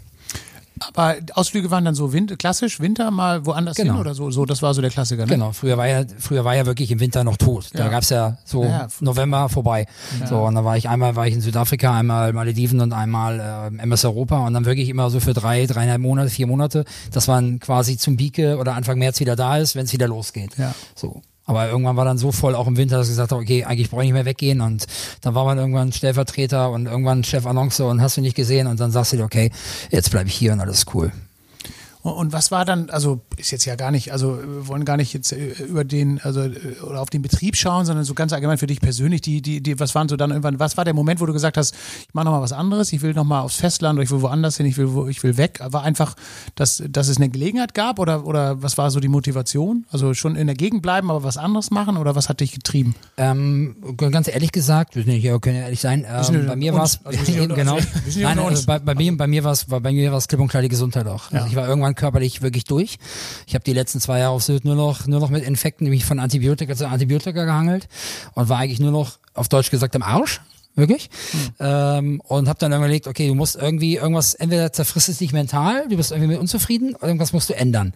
[0.94, 3.94] Aber Ausflüge waren dann so Winter, klassisch, Winter mal woanders Genau.
[3.94, 5.32] hin oder so, so, das war so der Klassiker, ne?
[5.32, 7.70] Genau, früher war ja, früher war ja wirklich im Winter noch tot.
[7.74, 7.90] Da Ja.
[7.90, 9.86] gab's ja so Ja, November vorbei.
[10.28, 13.82] So, und dann war ich einmal war ich in Südafrika, einmal Malediven und einmal äh,
[13.84, 17.60] MS Europa und dann wirklich immer so für drei, dreieinhalb Monate, vier Monate, dass man
[17.60, 20.58] quasi zum Bieke oder Anfang März wieder da ist, wenn es wieder losgeht.
[20.58, 20.74] Ja.
[20.96, 21.22] So.
[21.46, 23.90] Aber irgendwann war dann so voll auch im Winter, dass ich gesagt habe, okay, eigentlich
[23.90, 24.62] brauche ich nicht mehr weggehen.
[24.62, 24.86] Und
[25.22, 28.68] dann war man irgendwann Stellvertreter und irgendwann Chef Annonce und hast du nicht gesehen.
[28.68, 29.52] Und dann sagst du dir, okay,
[29.90, 31.12] jetzt bleibe ich hier und alles cool.
[32.04, 35.14] Und- was war dann, also ist jetzt ja gar nicht, also wir wollen gar nicht
[35.14, 38.58] jetzt äh, über den, also äh, oder auf den Betrieb schauen, sondern so ganz allgemein
[38.58, 41.20] für dich persönlich, die, die, die, was waren so dann irgendwann, was war der Moment,
[41.22, 41.76] wo du gesagt hast,
[42.08, 44.66] ich mache nochmal was anderes, ich will nochmal aufs Festland oder ich will woanders hin,
[44.66, 45.60] ich will, wo, ich will weg.
[45.64, 46.16] War einfach,
[46.56, 49.86] dass, dass es eine Gelegenheit gab oder, oder was war so die Motivation?
[49.92, 52.96] Also schon in der Gegend bleiben, aber was anderes machen oder was hat dich getrieben?
[53.18, 57.00] Ähm, ganz ehrlich gesagt, wir ja, können ja ehrlich sein, ähm, bei mir war es,
[57.06, 57.78] also genau,
[58.16, 60.48] nein, also bei, bei mir, bei mir war es, bei mir war es klipp und
[60.48, 61.26] klar die Gesundheit auch.
[61.32, 61.48] Also Ja.
[61.48, 62.98] ich war irgendwann körperlich wirklich durch.
[63.48, 66.06] Ich habe die letzten zwei Jahre auf Sylt nur noch, nur noch mit Infekten, nämlich
[66.06, 67.88] von Antibiotika zu Antibiotika gehangelt
[68.34, 70.42] und war eigentlich nur noch, auf Deutsch gesagt, im Arsch.
[70.76, 71.10] Wirklich.
[71.60, 75.88] Ähm, und habe dann überlegt, okay, du musst irgendwie irgendwas, entweder zerfrisst es dich mental,
[75.90, 77.94] du bist irgendwie mit unzufrieden, oder irgendwas musst du ändern.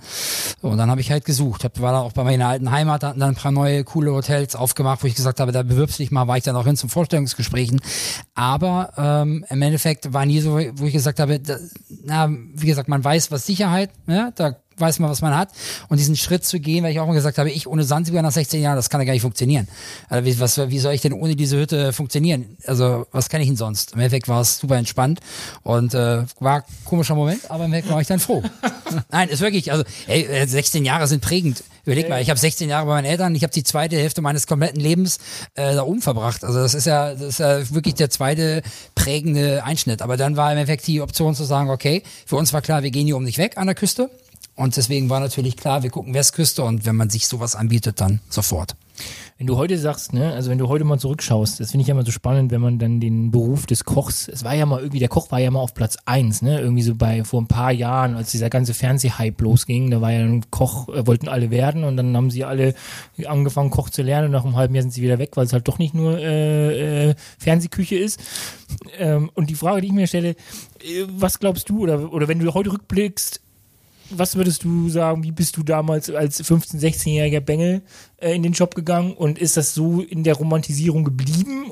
[0.62, 1.64] So, und dann habe ich halt gesucht.
[1.64, 4.12] Hab, war da auch bei meiner alten Heimat, da hatten dann ein paar neue coole
[4.12, 6.66] Hotels aufgemacht, wo ich gesagt habe, da bewirbst du dich mal, war ich dann auch
[6.66, 7.80] hin zum Vorstellungsgesprächen.
[8.34, 11.58] Aber ähm, im Endeffekt war nie so, wo ich gesagt habe, da,
[12.04, 15.50] na, wie gesagt, man weiß, was Sicherheit, ja, da weiß man, was man hat.
[15.90, 18.32] Und diesen Schritt zu gehen, weil ich auch immer gesagt habe, ich ohne Sansibar nach
[18.32, 19.68] 16 Jahren, das kann ja gar nicht funktionieren.
[20.10, 22.58] Also wie, was, wie soll ich denn ohne diese Hütte funktionieren?
[22.66, 23.94] Also was kann ich denn sonst?
[23.94, 25.20] Im Endeffekt war es super entspannt
[25.64, 28.44] und äh, war komischer Moment, aber im Endeffekt war ich dann froh.
[29.12, 31.64] Nein, ist wirklich, also ey, äh, 16 Jahre sind prägend.
[31.86, 34.48] Überleg mal, ich habe 16 Jahre bei meinen Eltern, ich habe die zweite Hälfte meines
[34.48, 35.20] kompletten Lebens
[35.54, 36.44] äh, da oben verbracht.
[36.44, 38.64] Also das ist ja, das ist ja wirklich der zweite
[38.96, 40.02] prägende Einschnitt.
[40.02, 42.90] Aber dann war im Endeffekt die Option zu sagen, okay, für uns war klar, wir
[42.90, 44.10] gehen hier oben nicht weg an der Küste.
[44.56, 48.22] Und deswegen war natürlich klar, wir gucken Westküste und wenn man sich sowas anbietet, dann
[48.30, 48.76] sofort.
[49.38, 51.94] Wenn du heute sagst, ne, also wenn du heute mal zurückschaust, das finde ich ja
[51.94, 55.00] immer so spannend, wenn man dann den Beruf des Kochs, es war ja mal irgendwie,
[55.00, 57.74] der Koch war ja mal auf Platz eins, ne, irgendwie so bei, vor ein paar
[57.74, 61.84] Jahren, als dieser ganze Fernsehhype losging, da war ja ein Koch, äh, wollten alle werden
[61.84, 62.76] und dann haben sie alle
[63.26, 65.52] angefangen Koch zu lernen und nach einem halben Jahr sind sie wieder weg, weil es
[65.52, 68.22] halt doch nicht nur äh, äh, Fernsehküche ist.
[68.98, 72.40] Ähm, und die Frage, die ich mir stelle, äh, was glaubst du, oder, oder wenn
[72.40, 73.42] du heute rückblickst,
[74.10, 77.82] was würdest du sagen, wie bist du damals als 15-, 16-jähriger Bengel
[78.18, 81.72] äh, in den Job gegangen und ist das so in der Romantisierung geblieben?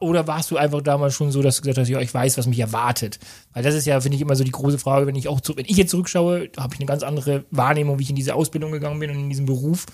[0.00, 2.46] Oder warst du einfach damals schon so, dass du gesagt hast, ja, ich weiß, was
[2.46, 3.18] mich erwartet?
[3.52, 5.56] Weil das ist ja, finde ich, immer so die große Frage, wenn ich auch zu,
[5.56, 8.70] wenn ich jetzt zurückschaue, habe ich eine ganz andere Wahrnehmung, wie ich in diese Ausbildung
[8.70, 9.86] gegangen bin und in diesen Beruf,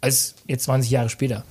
[0.00, 1.44] als jetzt 20 Jahre später.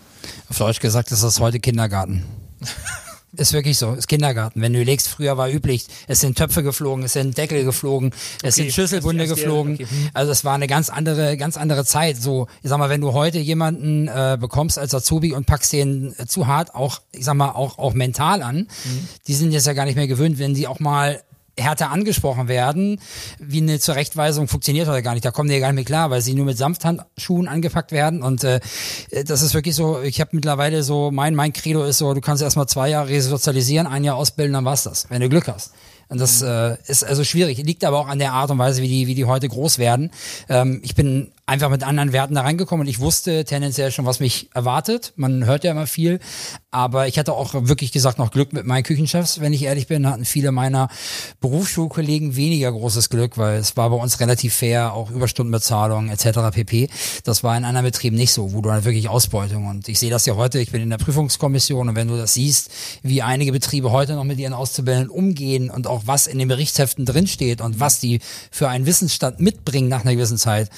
[0.50, 2.24] Auf Deutsch gesagt ist das heute Kindergarten.
[3.38, 4.62] Ist wirklich so, ist Kindergarten.
[4.62, 8.12] Wenn du legst, früher war üblich, es sind Töpfe geflogen, es sind Deckel geflogen,
[8.44, 9.76] es sind Schüsselbunde geflogen.
[9.76, 9.88] okay.
[9.90, 10.10] Hm.
[10.14, 12.18] Also es war eine ganz andere, ganz andere Zeit.
[12.22, 16.14] So, ich sag mal, wenn du heute jemanden äh, bekommst als Azubi und packst den
[16.18, 19.08] äh, zu hart, auch, ich sag mal, auch, auch mental an, Hm.
[19.28, 21.22] die sind jetzt ja gar nicht mehr gewöhnt, wenn die auch mal
[21.58, 23.00] härter angesprochen werden,
[23.40, 25.26] wie eine Zurechtweisung funktioniert heute gar nicht.
[25.26, 28.22] Da kommen die gar nicht mehr klar, weil sie nur mit Samthandschuhen angepackt werden.
[28.22, 28.60] Und äh,
[29.26, 32.44] das ist wirklich so, ich habe mittlerweile so, mein, mein Credo ist so, du kannst
[32.44, 35.72] erstmal zwei Jahre resozialisieren, ein Jahr ausbilden, dann war's das, wenn du Glück hast.
[36.08, 37.58] Und das äh, ist also schwierig.
[37.58, 40.12] Liegt aber auch an der Art und Weise, wie die, wie die heute groß werden.
[40.50, 44.20] Ähm, ich bin einfach mit anderen Werten da reingekommen und ich wusste tendenziell schon, was
[44.20, 45.14] mich erwartet.
[45.16, 46.20] Man hört ja immer viel.
[46.76, 50.10] Aber ich hatte auch wirklich gesagt noch Glück mit meinen Küchenchefs, wenn ich ehrlich bin.
[50.10, 50.90] Hatten viele meiner
[51.40, 56.52] Berufsschulkollegen weniger großes Glück, weil es war bei uns relativ fair, auch Überstundenbezahlung etc.
[56.52, 56.90] pp.
[57.24, 60.10] Das war in anderen Betrieben nicht so, wo du dann wirklich Ausbeutung und ich sehe
[60.10, 62.70] das ja heute, ich bin in der Prüfungskommission und wenn du das siehst,
[63.04, 67.06] wie einige Betriebe heute noch mit ihren Auszubildenden umgehen und auch was in den Berichtsheften
[67.06, 68.20] drinsteht und was die
[68.52, 70.70] für einen Wissensstand mitbringen nach einer gewissen Zeit,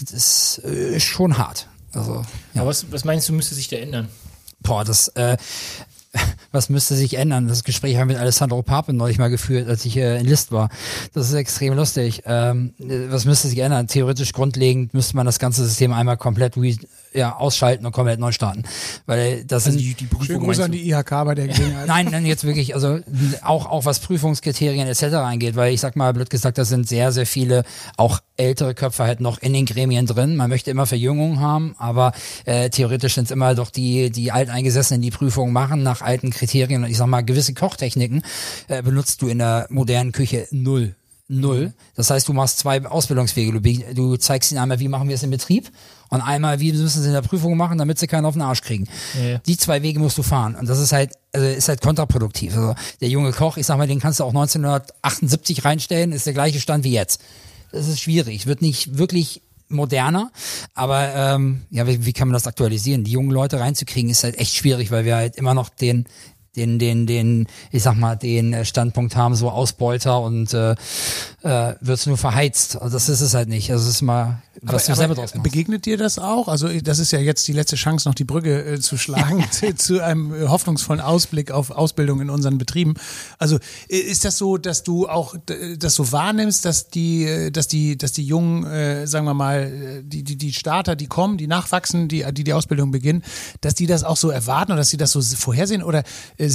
[0.00, 1.68] das ist äh, schon hart.
[1.92, 2.22] Also,
[2.54, 2.60] ja.
[2.60, 4.08] Aber was, was meinst du, müsste sich da ändern?
[4.60, 5.36] Boah, das, äh,
[6.52, 7.48] was müsste sich ändern?
[7.48, 10.52] Das Gespräch haben wir mit Alessandro Pape neulich mal geführt, als ich äh, in List
[10.52, 10.68] war.
[11.12, 12.22] Das ist extrem lustig.
[12.26, 13.86] Ähm, äh, was müsste sich ändern?
[13.86, 16.76] Theoretisch grundlegend müsste man das ganze System einmal komplett re
[17.18, 18.62] ja, ausschalten und komplett neu starten.
[19.06, 21.48] Weil das Also sind die, die Schönen Prüfung Gruß meinst an die IHK bei der
[21.48, 21.86] Gelegenheit.
[21.86, 23.00] Nein, nein, jetzt wirklich, also
[23.42, 25.04] auch, auch was Prüfungskriterien etc.
[25.16, 27.64] angeht, weil ich sag mal, blöd gesagt, da sind sehr, sehr viele
[27.96, 30.36] auch ältere Köpfe halt noch in den Gremien drin.
[30.36, 32.12] Man möchte immer Verjüngung haben, aber
[32.44, 36.84] äh, theoretisch sind es immer doch die, die Alteingesessenen, die Prüfungen machen nach alten Kriterien.
[36.84, 38.22] Und ich sag mal, gewisse Kochtechniken
[38.68, 40.94] äh, benutzt du in der modernen Küche null.
[41.30, 41.74] Null.
[41.94, 43.52] Das heißt, du machst zwei Ausbildungswege.
[43.52, 45.70] Du, du zeigst ihnen einmal, wie machen wir es im Betrieb
[46.08, 48.62] und einmal, wie müssen sie in der Prüfung machen, damit sie keinen auf den Arsch
[48.62, 48.88] kriegen.
[49.20, 49.38] Ja.
[49.38, 50.54] Die zwei Wege musst du fahren.
[50.54, 52.56] Und das ist halt, also ist halt kontraproduktiv.
[52.56, 56.32] Also der junge Koch, ich sag mal, den kannst du auch 1978 reinstellen, ist der
[56.32, 57.20] gleiche Stand wie jetzt.
[57.72, 58.46] Das ist schwierig.
[58.46, 60.30] Wird nicht wirklich moderner,
[60.74, 63.04] aber ähm, ja, wie, wie kann man das aktualisieren?
[63.04, 66.06] Die jungen Leute reinzukriegen, ist halt echt schwierig, weil wir halt immer noch den
[66.58, 70.72] den, den, den, ich sag mal, den äh, Standpunkt haben, so Ausbeuter und äh,
[71.42, 72.80] äh, wird's nur verheizt.
[72.80, 73.70] Also das ist es halt nicht.
[73.70, 75.44] Also es ist mal, was du selber draus machst.
[75.44, 76.48] Begegnet dir das auch?
[76.48, 79.74] Also das ist ja jetzt die letzte Chance, noch die Brücke äh, zu schlagen zu,
[79.76, 82.94] zu einem äh, hoffnungsvollen Ausblick auf Ausbildung in unseren Betrieben.
[83.38, 85.36] Also äh, ist das so, dass du auch
[85.78, 90.24] das so wahrnimmst, dass die, dass die, dass die jungen, äh, sagen wir mal, die,
[90.24, 93.22] die, die Starter, die kommen, die nachwachsen, die, die die Ausbildung beginnen,
[93.60, 96.02] dass die das auch so erwarten oder dass sie das so vorhersehen oder
[96.36, 96.47] äh,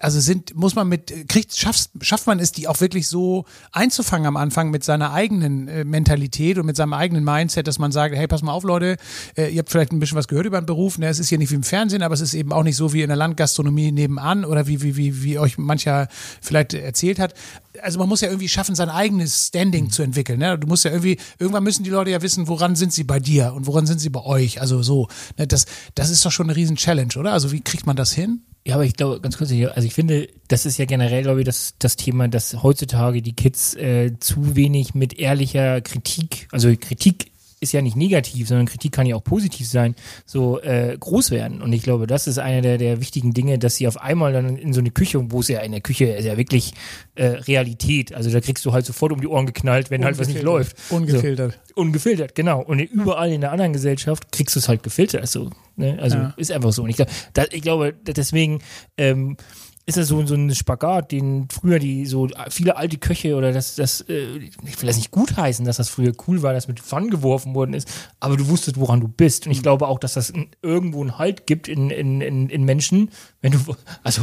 [0.00, 4.26] also sind, muss man mit, kriegt, schafft, schafft man es, die auch wirklich so einzufangen
[4.26, 8.14] am Anfang mit seiner eigenen äh, Mentalität und mit seinem eigenen Mindset, dass man sagt,
[8.14, 8.96] hey, pass mal auf, Leute,
[9.36, 11.08] äh, ihr habt vielleicht ein bisschen was gehört über den Beruf, ne?
[11.08, 13.02] es ist hier nicht wie im Fernsehen, aber es ist eben auch nicht so wie
[13.02, 16.08] in der Landgastronomie nebenan oder wie, wie, wie, wie euch mancher
[16.40, 17.34] vielleicht erzählt hat.
[17.82, 20.38] Also man muss ja irgendwie schaffen, sein eigenes Standing zu entwickeln.
[20.38, 20.58] Ne?
[20.58, 23.52] Du musst ja irgendwie, irgendwann müssen die Leute ja wissen, woran sind sie bei dir
[23.54, 24.60] und woran sind sie bei euch.
[24.60, 25.46] Also so, ne?
[25.46, 27.32] das, das ist doch schon eine riesen Challenge, oder?
[27.32, 28.42] Also wie kriegt man das hin?
[28.66, 31.44] Ja, aber ich glaube, ganz kurz, also ich finde, das ist ja generell, glaube ich,
[31.44, 37.30] das, das Thema, dass heutzutage die Kids äh, zu wenig mit ehrlicher Kritik, also Kritik
[37.64, 41.60] ist ja nicht negativ, sondern Kritik kann ja auch positiv sein, so äh, groß werden.
[41.60, 44.56] Und ich glaube, das ist einer der, der wichtigen Dinge, dass sie auf einmal dann
[44.56, 46.74] in so eine Küche, wo es ja in der Küche ist ja wirklich
[47.16, 50.28] äh, Realität, also da kriegst du halt sofort um die Ohren geknallt, wenn halt was
[50.28, 50.76] nicht läuft.
[50.90, 51.58] Ungefiltert.
[51.74, 52.62] So, ungefiltert, genau.
[52.62, 55.22] Und überall in der anderen Gesellschaft kriegst du es halt gefiltert.
[55.22, 55.98] Also, ne?
[56.00, 56.34] also Ja.
[56.36, 56.82] ist einfach so.
[56.82, 58.60] Und ich, glaub, da, ich glaube, deswegen
[58.96, 59.36] ähm,
[59.86, 63.74] ist das so, so ein Spagat, den früher die so viele alte Köche oder das,
[63.74, 67.10] das, äh, ich will das nicht gutheißen, dass das früher cool war, dass mit Pfannen
[67.10, 69.46] geworfen worden ist, aber du wusstest, woran du bist.
[69.46, 73.10] Und ich glaube auch, dass das irgendwo einen Halt gibt in, in, in, in Menschen,
[73.42, 73.58] wenn du,
[74.02, 74.22] also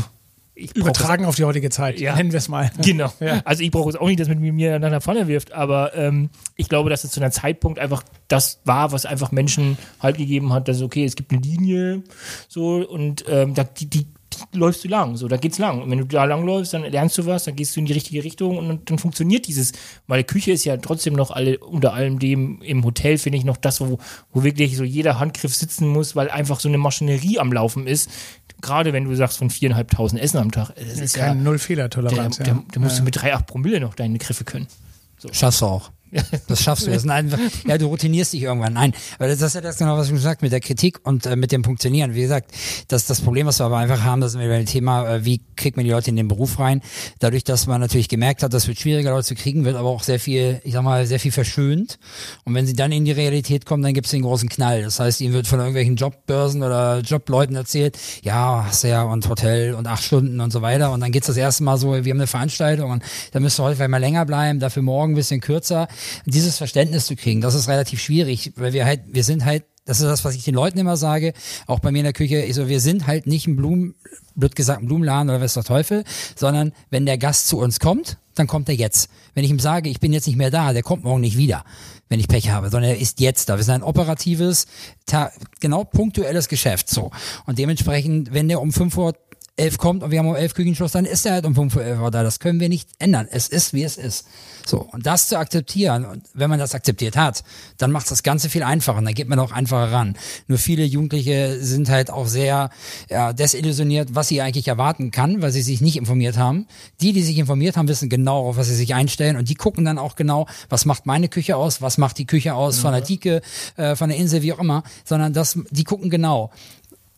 [0.54, 2.16] ich Übertragen auf die heutige Zeit, Ja.
[2.16, 2.72] nennen wir es mal.
[2.84, 3.12] Genau.
[3.20, 3.42] Ja.
[3.46, 6.30] Also ich brauche jetzt auch nicht, dass man mir nach einer Pfanne wirft, aber ähm,
[6.56, 10.54] ich glaube, dass es zu einem Zeitpunkt einfach das war, was einfach Menschen halt gegeben
[10.54, 12.04] hat, dass okay, es gibt eine Linie
[12.48, 14.08] so und ähm, die, die
[14.54, 15.82] läufst du lang, so da geht's lang.
[15.82, 17.94] Und wenn du da lang läufst, dann lernst du was, dann gehst du in die
[17.94, 19.74] richtige Richtung und dann, dann funktioniert dieses,
[20.08, 23.58] weil Küche ist ja trotzdem noch alle unter allem dem im Hotel finde ich noch
[23.58, 23.98] das, wo,
[24.32, 28.10] wo wirklich so jeder Handgriff sitzen muss, weil einfach so eine Maschinerie am Laufen ist.
[28.62, 32.38] Gerade wenn du sagst von viereinhalbtausend Essen am Tag, das ist ja, Keine der, Null-Fehler-Toleranz.
[32.38, 32.64] der, ja.
[32.74, 34.68] der musst du mit 3,8 Promille noch deine Griffe können.
[35.32, 35.92] Schaffst du auch.
[36.48, 36.92] Das schaffst du.
[36.92, 38.74] Das einfach, ja, du routinierst dich irgendwann.
[38.74, 41.36] Nein, aber das ist ja das genau, was du gesagt mit der Kritik und äh,
[41.36, 42.14] mit dem Funktionieren.
[42.14, 42.52] Wie gesagt,
[42.88, 45.78] das das Problem, was wir aber einfach haben, das ist ein Thema, äh, wie kriegt
[45.78, 46.82] man die Leute in den Beruf rein?
[47.20, 50.04] Dadurch, dass man natürlich gemerkt hat, das wird schwieriger, Leute zu kriegen, wird aber auch
[50.04, 52.00] sehr viel, ich sag mal, sehr viel verschönt.
[52.44, 54.84] Und wenn sie dann in die Realität kommen, dann gibt es den großen Knall.
[54.84, 59.74] Das heißt, ihnen wird von irgendwelchen Jobbörsen oder Jobleuten erzählt, ja, hast ja und Hotel
[59.76, 60.92] und acht Stunden und so weiter.
[60.92, 63.64] Und dann geht's das erste Mal so, wir haben eine Veranstaltung und da müsst ihr
[63.64, 65.88] heute vielleicht mal länger bleiben, dafür morgen ein bisschen kürzer
[66.26, 70.00] dieses Verständnis zu kriegen, das ist relativ schwierig, weil wir halt, wir sind halt das
[70.00, 71.34] ist das, was ich den Leuten immer sage,
[71.66, 72.42] auch bei mir in der Küche.
[72.42, 73.96] Ich so, wir sind halt nicht ein Blumen,
[74.36, 76.04] blöd gesagt, ein Blumenladen oder was der Teufel,
[76.36, 79.10] sondern wenn der Gast zu uns kommt, dann kommt er jetzt.
[79.34, 81.66] Wenn ich ihm sage, ich bin jetzt nicht mehr da, der kommt morgen nicht wieder,
[82.10, 83.58] wenn ich Pech habe, sondern er ist jetzt da.
[83.58, 84.68] Wir sind ein operatives,
[85.60, 87.12] genau punktuelles Geschäft, so.
[87.46, 89.16] Und dementsprechend, wenn der um fünf Uhr
[89.58, 91.84] elf kommt und wir haben um elf Küchenschluss, dann ist er halt um fünf Uhr
[91.84, 92.24] elf Uhr da.
[92.24, 93.28] Das können wir nicht ändern.
[93.30, 94.26] Es ist, wie es ist.
[94.66, 94.80] So.
[94.92, 97.44] Und das zu akzeptieren, und wenn man das akzeptiert hat,
[97.78, 100.16] dann macht das Ganze viel einfacher und dann geht man auch einfacher ran.
[100.48, 102.70] Nur viele Jugendliche sind halt auch sehr
[103.10, 106.68] ja, desillusioniert, was sie eigentlich erwarten kann, weil sie sich nicht informiert haben.
[107.02, 109.86] Die, die sich informiert haben, wissen genau, auf was sie sich einstellen und die gucken
[109.86, 113.02] dann auch genau, was macht meine Küche aus, was macht die Küche aus von der
[113.02, 113.42] Dike,
[113.78, 116.52] äh, von der Insel, wie auch immer, sondern das, die gucken genau.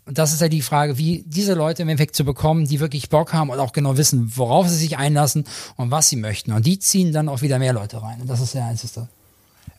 [0.06, 3.10] Und das ist ja die Frage, wie diese Leute im Endeffekt zu bekommen, die wirklich
[3.10, 5.46] Bock haben und auch genau wissen, worauf sie sich einlassen
[5.78, 6.52] und was sie möchten.
[6.52, 8.20] Und die ziehen dann auch wieder mehr Leute rein.
[8.20, 9.08] Und das ist der einzige.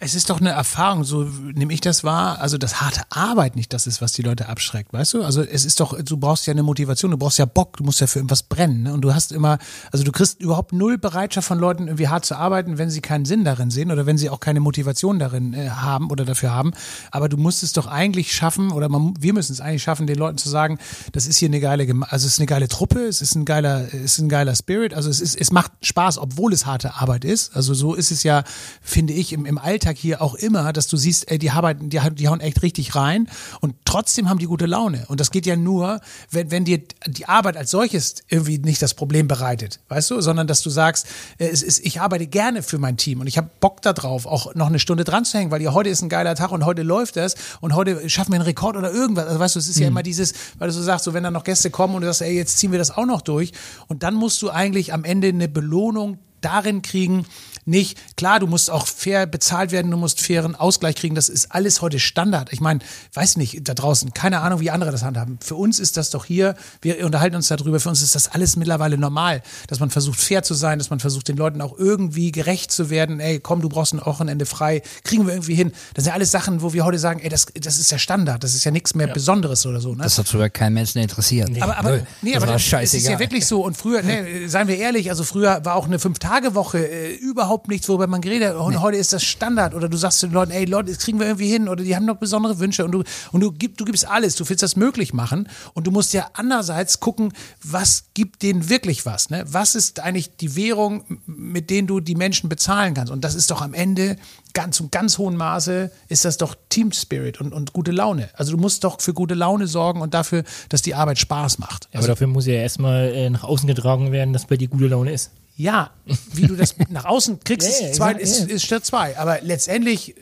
[0.01, 2.41] Es ist doch eine Erfahrung, so nehme ich das wahr.
[2.41, 5.23] Also das harte Arbeit nicht das ist, was die Leute abschreckt, weißt du?
[5.23, 8.01] Also es ist doch, du brauchst ja eine Motivation, du brauchst ja Bock, du musst
[8.01, 8.83] ja für irgendwas brennen.
[8.83, 8.93] Ne?
[8.93, 9.59] Und du hast immer,
[9.93, 13.25] also du kriegst überhaupt null Bereitschaft von Leuten, irgendwie hart zu arbeiten, wenn sie keinen
[13.25, 16.73] Sinn darin sehen oder wenn sie auch keine Motivation darin äh, haben oder dafür haben.
[17.11, 20.19] Aber du musst es doch eigentlich schaffen, oder man, wir müssen es eigentlich schaffen, den
[20.19, 20.79] Leuten zu sagen,
[21.13, 23.87] das ist hier eine geile, also es ist eine geile Truppe, es ist ein geiler,
[23.95, 27.25] es ist ein geiler Spirit, also es ist, es macht Spaß, obwohl es harte Arbeit
[27.25, 27.57] ist.
[27.57, 28.45] Also so ist es ja,
[28.83, 31.91] finde ich, im, im Alltag Alltag hier auch immer, dass du siehst, ey, die arbeiten,
[31.91, 33.29] die, die hauen echt richtig rein
[33.61, 35.05] und trotzdem haben die gute Laune.
[35.09, 38.95] Und das geht ja nur, wenn, wenn dir die Arbeit als solches irgendwie nicht das
[38.95, 41.07] Problem bereitet, weißt du, sondern dass du sagst,
[41.39, 44.55] äh, es ist, ich arbeite gerne für mein Team und ich habe Bock darauf, auch
[44.55, 46.83] noch eine Stunde dran zu hängen, weil ja heute ist ein geiler Tag und heute
[46.83, 49.27] läuft das und heute schaffen wir einen Rekord oder irgendwas.
[49.27, 49.83] Also weißt du, es ist mhm.
[49.83, 52.07] ja immer dieses, weil du so sagst, so wenn dann noch Gäste kommen und du
[52.07, 53.53] sagst, ey, jetzt ziehen wir das auch noch durch
[53.89, 57.27] und dann musst du eigentlich am Ende eine Belohnung darin kriegen,
[57.67, 61.53] nicht, klar, du musst auch fair bezahlt werden, du musst fairen Ausgleich kriegen, das ist
[61.53, 62.53] alles heute Standard.
[62.53, 62.81] Ich meine,
[63.15, 65.39] weiß nicht, da draußen, keine Ahnung, wie andere das handhaben.
[65.41, 68.57] Für uns ist das doch hier, wir unterhalten uns darüber, für uns ist das alles
[68.57, 72.33] mittlerweile normal, dass man versucht fair zu sein, dass man versucht den Leuten auch irgendwie
[72.33, 73.19] gerecht zu werden.
[73.19, 75.73] Ey, komm, du brauchst ein Wochenende frei, kriegen wir irgendwie hin.
[75.95, 78.45] Das sind ja alles Sachen, wo wir heute sagen, ey, das, das ist der Standard,
[78.45, 79.15] das ist ja nichts mehr ja.
[79.15, 79.95] Besonderes oder so.
[79.95, 80.03] Ne?
[80.03, 81.49] Das hat sogar keinen Menschen interessiert.
[81.49, 81.63] Nee.
[81.63, 83.65] Aber, aber, nee, das aber das, das ist ja wirklich so.
[83.65, 85.99] Und früher, ne, seien wir ehrlich, also früher war auch eine
[86.35, 88.57] Fünf-Tage-Woche äh, überhaupt nichts, worüber man geredet hat.
[88.57, 88.79] Und nee.
[88.79, 89.75] heute ist das Standard.
[89.75, 91.69] Oder du sagst zu den Leuten, ey Leute, das kriegen wir irgendwie hin.
[91.69, 92.85] Oder die haben noch besondere Wünsche.
[92.85, 94.37] Und du, und du, gib, du gibst alles.
[94.37, 95.49] Du willst das möglich machen.
[95.75, 99.31] Und du musst ja andererseits gucken, was gibt denen wirklich was.
[99.31, 99.45] Ne?
[99.47, 103.13] Was ist eigentlich die Währung, mit denen du die Menschen bezahlen kannst?
[103.13, 104.17] Und das ist doch am Ende
[104.53, 108.31] ganz zum ganz hohen Maße ist das doch Team Spirit und, und gute Laune.
[108.35, 111.89] Also du musst doch für gute Laune sorgen und dafür, dass die Arbeit Spaß macht.
[111.93, 114.87] Also, aber dafür muss ja erstmal äh, nach außen getragen werden, dass bei dir gute
[114.87, 115.33] Laune ist.
[115.57, 115.93] Ja,
[116.33, 118.21] wie du das nach außen kriegst, yeah, ist, zwei, yeah.
[118.21, 119.17] ist, ist Schritt zwei.
[119.17, 120.17] Aber letztendlich,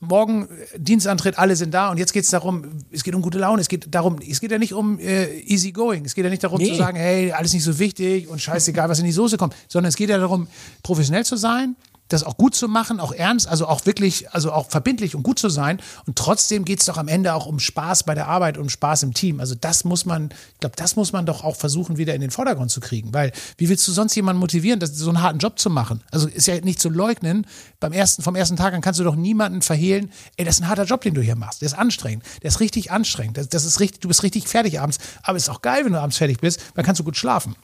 [0.00, 3.62] morgen Dienstantritt, alle sind da und jetzt geht es darum, es geht um gute Laune,
[3.62, 6.44] es geht darum, es geht ja nicht um äh, easy going, es geht ja nicht
[6.44, 6.68] darum nee.
[6.68, 9.88] zu sagen, hey, alles nicht so wichtig und scheißegal, was in die Soße kommt, sondern
[9.88, 10.48] es geht ja darum,
[10.82, 11.76] professionell zu sein,
[12.08, 15.38] das auch gut zu machen, auch ernst, also auch wirklich, also auch verbindlich und gut
[15.38, 15.80] zu sein.
[16.06, 19.04] Und trotzdem geht es doch am Ende auch um Spaß bei der Arbeit, um Spaß
[19.04, 19.40] im Team.
[19.40, 22.30] Also das muss man, ich glaube, das muss man doch auch versuchen, wieder in den
[22.30, 23.14] Vordergrund zu kriegen.
[23.14, 26.02] Weil wie willst du sonst jemanden motivieren, das, so einen harten Job zu machen?
[26.10, 27.46] Also ist ja nicht zu leugnen,
[27.80, 30.68] beim ersten, vom ersten Tag an kannst du doch niemanden verhehlen, ey, das ist ein
[30.68, 31.62] harter Job, den du hier machst.
[31.62, 32.24] Der ist anstrengend.
[32.42, 33.38] Der ist richtig anstrengend.
[33.38, 34.98] Das, das ist richtig, du bist richtig fertig abends.
[35.22, 37.56] Aber ist auch geil, wenn du abends fertig bist, dann kannst du gut schlafen.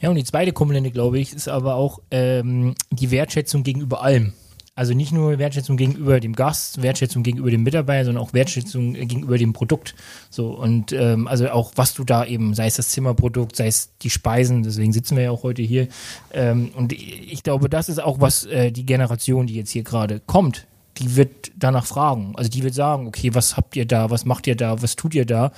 [0.00, 4.32] Ja, und die zweite Komponente, glaube ich, ist aber auch ähm, die Wertschätzung gegenüber allem.
[4.76, 9.38] Also nicht nur Wertschätzung gegenüber dem Gast, Wertschätzung gegenüber dem Mitarbeiter, sondern auch Wertschätzung gegenüber
[9.38, 9.94] dem Produkt.
[10.30, 13.90] So und ähm, also auch was du da eben, sei es das Zimmerprodukt, sei es
[14.02, 15.86] die Speisen, deswegen sitzen wir ja auch heute hier.
[16.32, 20.20] Ähm, und ich glaube, das ist auch was äh, die Generation, die jetzt hier gerade
[20.26, 20.66] kommt,
[20.98, 22.32] die wird danach fragen.
[22.34, 25.14] Also die wird sagen, okay, was habt ihr da, was macht ihr da, was tut
[25.14, 25.52] ihr da?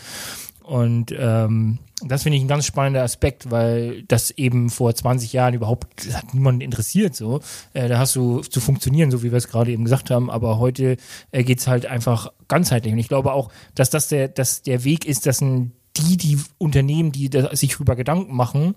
[0.62, 5.54] Und ähm, das finde ich ein ganz spannender Aspekt, weil das eben vor 20 Jahren
[5.54, 7.16] überhaupt hat niemanden interessiert.
[7.16, 7.40] So,
[7.72, 10.30] äh, da hast du zu funktionieren, so wie wir es gerade eben gesagt haben.
[10.30, 10.98] Aber heute
[11.32, 12.92] äh, geht es halt einfach ganzheitlich.
[12.92, 16.38] Und ich glaube auch, dass das der, dass der Weg ist, dass ein, die, die
[16.58, 18.74] Unternehmen, die da, sich darüber Gedanken machen,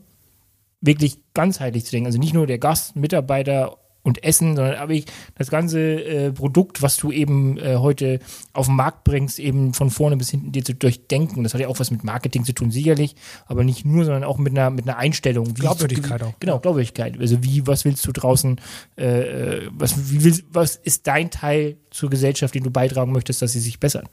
[0.80, 2.08] wirklich ganzheitlich zu denken.
[2.08, 6.82] Also nicht nur der Gast, Mitarbeiter und Essen, sondern aber ich, das ganze äh, Produkt,
[6.82, 8.20] was du eben äh, heute
[8.54, 11.44] auf den Markt bringst, eben von vorne bis hinten dir zu durchdenken.
[11.44, 14.38] Das hat ja auch was mit Marketing zu tun, sicherlich, aber nicht nur, sondern auch
[14.38, 15.50] mit einer, mit einer Einstellung.
[15.50, 16.34] Wie Glaubwürdigkeit auch.
[16.40, 17.20] Genau, Glaubwürdigkeit.
[17.20, 18.60] Also wie, was willst du draußen,
[18.96, 23.52] äh, was, wie willst, was ist dein Teil zur Gesellschaft, den du beitragen möchtest, dass
[23.52, 24.08] sie sich bessern?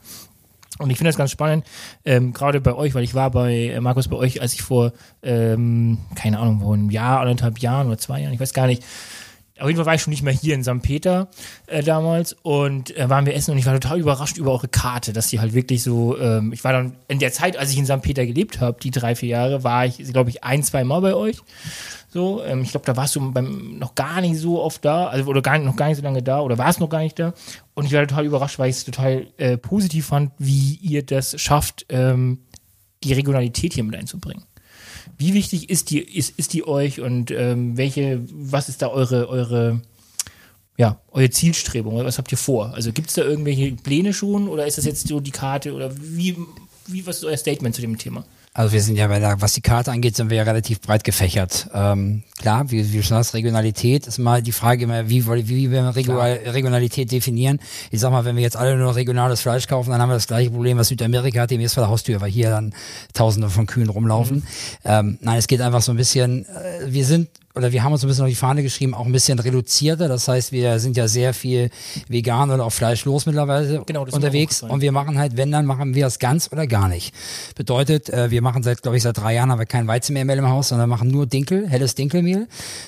[0.79, 1.65] Und ich finde das ganz spannend,
[2.05, 4.93] ähm, gerade bei euch, weil ich war bei äh, Markus bei euch, als ich vor,
[5.23, 8.83] ähm, keine Ahnung, vor einem Jahr, anderthalb Jahren oder zwei Jahren, ich weiß gar nicht,
[9.59, 10.81] auf jeden Fall war ich schon nicht mehr hier in St.
[10.81, 11.29] Peter
[11.67, 15.13] äh, damals und äh, waren wir essen und ich war total überrascht über eure Karte,
[15.13, 17.85] dass die halt wirklich so, ähm, ich war dann in der Zeit, als ich in
[17.85, 18.01] St.
[18.01, 21.13] Peter gelebt habe, die drei, vier Jahre, war ich, glaube ich, ein, zwei Mal bei
[21.13, 21.37] euch.
[22.09, 25.29] So, ähm, ich glaube, da warst du beim, noch gar nicht so oft da, also
[25.29, 27.33] oder gar, noch gar nicht so lange da oder warst noch gar nicht da.
[27.73, 31.39] Und ich war total überrascht, weil ich es total äh, positiv fand, wie ihr das
[31.39, 32.39] schafft, ähm,
[33.03, 34.43] die Regionalität hier mit einzubringen.
[35.17, 39.27] Wie wichtig ist die, ist, ist die euch und ähm, welche, was ist da eure,
[39.29, 39.81] eure,
[40.77, 41.97] ja, eure Zielstrebung?
[42.05, 42.73] Was habt ihr vor?
[42.73, 45.91] Also gibt es da irgendwelche Pläne schon oder ist das jetzt so die Karte oder
[45.99, 46.37] wie,
[46.87, 48.25] wie was ist euer Statement zu dem Thema?
[48.57, 51.03] Also wir sind ja, bei der, was die Karte angeht, sind wir ja relativ breit
[51.03, 51.69] gefächert.
[51.75, 55.69] Ähm, klar, wie, wie schon sagst, Regionalität ist mal die Frage immer, wie, wie, wie
[55.69, 57.59] wir Regional, Regionalität definieren.
[57.91, 60.25] Ich sag mal, wenn wir jetzt alle nur regionales Fleisch kaufen, dann haben wir das
[60.25, 62.73] gleiche Problem, was Südamerika hat, dem ist vor der Haustür, weil hier dann
[63.13, 64.37] Tausende von Kühen rumlaufen.
[64.37, 64.43] Mhm.
[64.85, 68.03] Ähm, nein, es geht einfach so ein bisschen, äh, wir sind oder wir haben uns
[68.03, 70.07] ein bisschen auf die Fahne geschrieben, auch ein bisschen reduzierter.
[70.07, 71.69] Das heißt, wir sind ja sehr viel
[72.07, 74.61] vegan oder auch fleischlos mittlerweile genau, unterwegs.
[74.63, 77.13] Und wir machen halt, wenn, dann machen wir es ganz oder gar nicht.
[77.55, 80.37] Bedeutet, äh, wir machen seit, glaube ich, seit drei Jahren haben wir kein Weizenmehl mehr
[80.37, 82.47] im Haus, sondern machen nur Dinkel, helles Dinkelmehl.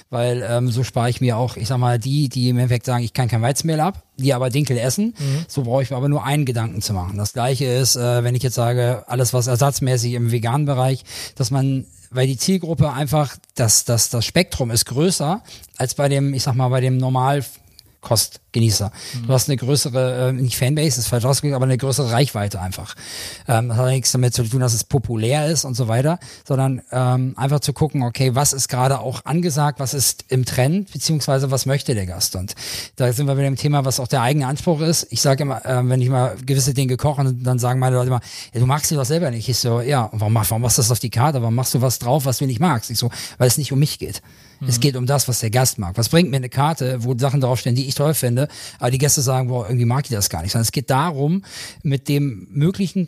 [0.09, 3.03] Weil ähm, so spare ich mir auch, ich sag mal, die, die im Endeffekt sagen,
[3.03, 5.13] ich kann kein Weizenmehl ab, die aber Dinkel essen.
[5.17, 5.45] Mhm.
[5.47, 7.17] So brauche ich mir aber nur einen Gedanken zu machen.
[7.17, 11.03] Das gleiche ist, äh, wenn ich jetzt sage, alles was ersatzmäßig im veganen Bereich,
[11.35, 15.41] dass man weil die Zielgruppe einfach, das, das, das Spektrum ist größer
[15.77, 17.43] als bei dem, ich sag mal, bei dem normal
[18.01, 18.91] Kostgenießer.
[19.13, 19.27] Mhm.
[19.27, 22.95] Du hast eine größere, äh, nicht Fanbase, ist falsch ausgedrückt, aber eine größere Reichweite einfach.
[23.47, 26.81] Ähm, das hat nichts damit zu tun, dass es populär ist und so weiter, sondern
[26.91, 31.51] ähm, einfach zu gucken, okay, was ist gerade auch angesagt, was ist im Trend, beziehungsweise
[31.51, 32.35] was möchte der Gast.
[32.35, 32.55] Und
[32.95, 35.07] da sind wir bei dem Thema, was auch der eigene Anspruch ist.
[35.09, 38.21] Ich sage immer, äh, wenn ich mal gewisse Dinge koche, dann sagen meine Leute immer,
[38.53, 39.49] ja, du magst sie doch selber nicht.
[39.49, 41.41] Ich so, ja, warum, warum machst du das auf die Karte?
[41.41, 42.89] Warum machst du was drauf, was du nicht magst?
[42.89, 44.21] Ich so, weil es nicht um mich geht.
[44.59, 44.69] Mhm.
[44.69, 45.97] Es geht um das, was der Gast mag.
[45.97, 48.47] Was bringt mir eine Karte, wo Sachen draufstehen, die ich toll finde,
[48.79, 50.51] aber die Gäste sagen, boah, irgendwie mag ich das gar nicht.
[50.51, 51.43] Sondern es geht darum,
[51.83, 53.07] mit dem möglichen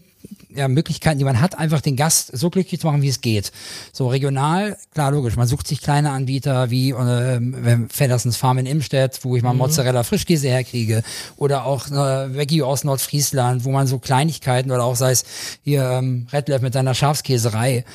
[0.53, 3.51] ja, Möglichkeiten, die man hat, einfach den Gast so glücklich zu machen, wie es geht.
[3.93, 5.35] So regional, klar, logisch.
[5.35, 9.59] Man sucht sich kleine Anbieter wie äh, Feddersons Farm in Imstedt, wo ich mal mhm.
[9.59, 11.03] Mozzarella Frischkäse herkriege.
[11.37, 15.23] Oder auch äh, Veggie aus Nordfriesland, wo man so Kleinigkeiten oder auch sei es
[15.63, 17.85] hier ähm, Redlev mit seiner Schafskäserei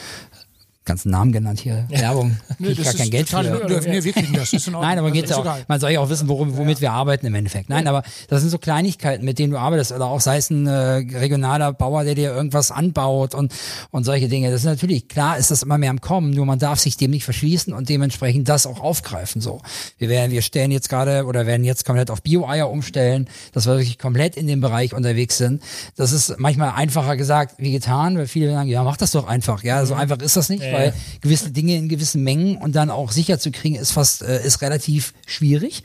[0.86, 1.86] ganzen Namen genannt hier.
[1.90, 2.36] Werbung.
[2.58, 3.42] Nee, ich gar kein Geld für.
[3.42, 4.52] Nee, wir kriegen das.
[4.52, 6.82] Ist in Nein, aber geht's ja auch, man soll ja auch wissen, worum, womit ja.
[6.82, 7.68] wir arbeiten im Endeffekt.
[7.68, 9.92] Nein, aber das sind so Kleinigkeiten, mit denen du arbeitest.
[9.92, 10.72] Oder auch sei es ein äh,
[11.18, 13.52] regionaler Bauer, der dir irgendwas anbaut und,
[13.90, 14.50] und solche Dinge.
[14.50, 17.10] Das ist natürlich, klar ist das immer mehr am Kommen, nur man darf sich dem
[17.10, 19.42] nicht verschließen und dementsprechend das auch aufgreifen.
[19.42, 19.60] So.
[19.98, 23.74] Wir werden, wir stellen jetzt gerade oder werden jetzt komplett auf Bio-Eier umstellen, dass wir
[23.74, 25.62] wirklich komplett in dem Bereich unterwegs sind.
[25.96, 29.62] Das ist manchmal einfacher gesagt wie getan, weil viele sagen, ja, mach das doch einfach.
[29.62, 30.00] Ja, so mhm.
[30.00, 30.62] einfach ist das nicht.
[30.62, 34.22] Ja weil gewisse Dinge in gewissen Mengen und dann auch sicher zu kriegen, ist fast,
[34.22, 35.82] äh, ist relativ schwierig.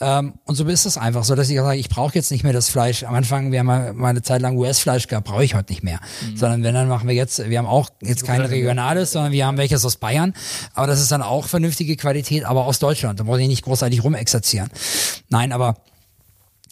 [0.00, 2.52] Ähm, und so ist es einfach so, dass ich sage, ich brauche jetzt nicht mehr
[2.52, 3.04] das Fleisch.
[3.04, 6.00] Am Anfang, wir haben mal eine Zeit lang US-Fleisch gehabt, brauche ich heute nicht mehr.
[6.22, 6.36] Mhm.
[6.36, 9.58] Sondern wenn, dann machen wir jetzt, wir haben auch jetzt keine regionales, sondern wir haben
[9.58, 10.34] welches aus Bayern.
[10.74, 13.20] Aber das ist dann auch vernünftige Qualität, aber aus Deutschland.
[13.20, 14.70] Da brauche ich nicht großartig rumexerzieren.
[15.28, 15.76] Nein, aber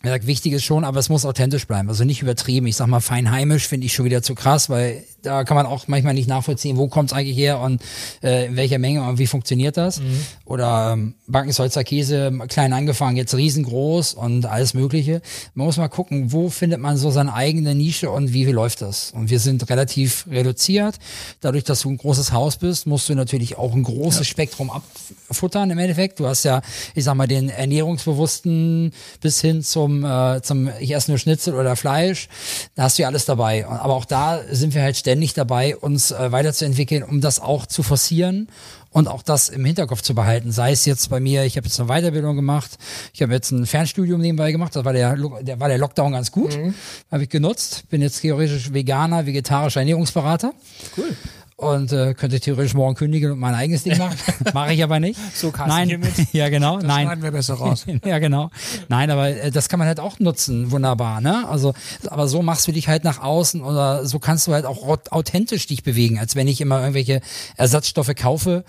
[0.05, 1.89] ja, wichtig ist schon, aber es muss authentisch bleiben.
[1.89, 2.67] Also nicht übertrieben.
[2.67, 5.89] Ich sag mal, feinheimisch finde ich schon wieder zu krass, weil da kann man auch
[5.89, 7.83] manchmal nicht nachvollziehen, wo kommt es eigentlich her und
[8.23, 10.01] äh, in welcher Menge und wie funktioniert das.
[10.01, 10.21] Mhm.
[10.45, 15.23] Oder ähm, Backensolzer Käse, klein angefangen, jetzt riesengroß und alles Mögliche.
[15.55, 18.83] Man muss mal gucken, wo findet man so seine eigene Nische und wie, wie läuft
[18.83, 19.13] das.
[19.13, 20.97] Und wir sind relativ reduziert.
[21.41, 24.25] Dadurch, dass du ein großes Haus bist, musst du natürlich auch ein großes ja.
[24.25, 26.21] Spektrum abfuttern im Endeffekt.
[26.21, 26.61] Du hast ja,
[26.95, 31.77] ich sag mal, den Ernährungsbewussten bis hin zum, äh, zum ich esse nur Schnitzel oder
[31.77, 32.29] Fleisch.
[32.75, 33.67] Da hast du ja alles dabei.
[33.67, 37.83] Aber auch da sind wir halt ständig dabei, uns äh, weiterzuentwickeln, um das auch zu
[37.83, 38.49] forcieren
[38.95, 40.53] und auch das im Hinterkopf zu behalten.
[40.53, 42.79] Sei es jetzt bei mir, ich habe jetzt eine Weiterbildung gemacht,
[43.13, 46.31] ich habe jetzt ein Fernstudium nebenbei gemacht, das war der, der war der Lockdown ganz
[46.31, 46.75] gut, mhm.
[47.11, 50.55] habe ich genutzt, bin jetzt theoretisch Veganer, vegetarischer Ernährungsberater.
[50.97, 51.17] Cool.
[51.57, 54.17] Und äh, könnte theoretisch morgen kündigen und mein eigenes Ding machen.
[54.55, 55.19] Mache ich aber nicht.
[55.35, 56.13] So Carsten Nein, hiermit.
[56.33, 56.77] ja genau.
[56.77, 57.87] Das Nein, schneiden wir besser raus.
[58.05, 58.51] ja, genau.
[58.89, 61.49] Nein, aber äh, das kann man halt auch nutzen, wunderbar, ne?
[61.49, 61.73] Also,
[62.09, 65.13] aber so machst du dich halt nach außen oder so kannst du halt auch aut-
[65.13, 67.21] authentisch dich bewegen, als wenn ich immer irgendwelche
[67.57, 68.65] Ersatzstoffe kaufe.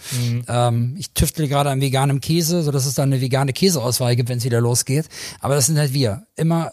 [0.48, 4.30] Ähm, ich tüftle gerade an veganem Käse, so dass es dann eine vegane Käseauswahl gibt,
[4.30, 5.08] wenn es wieder losgeht.
[5.40, 6.24] Aber das sind halt wir.
[6.36, 6.72] Immer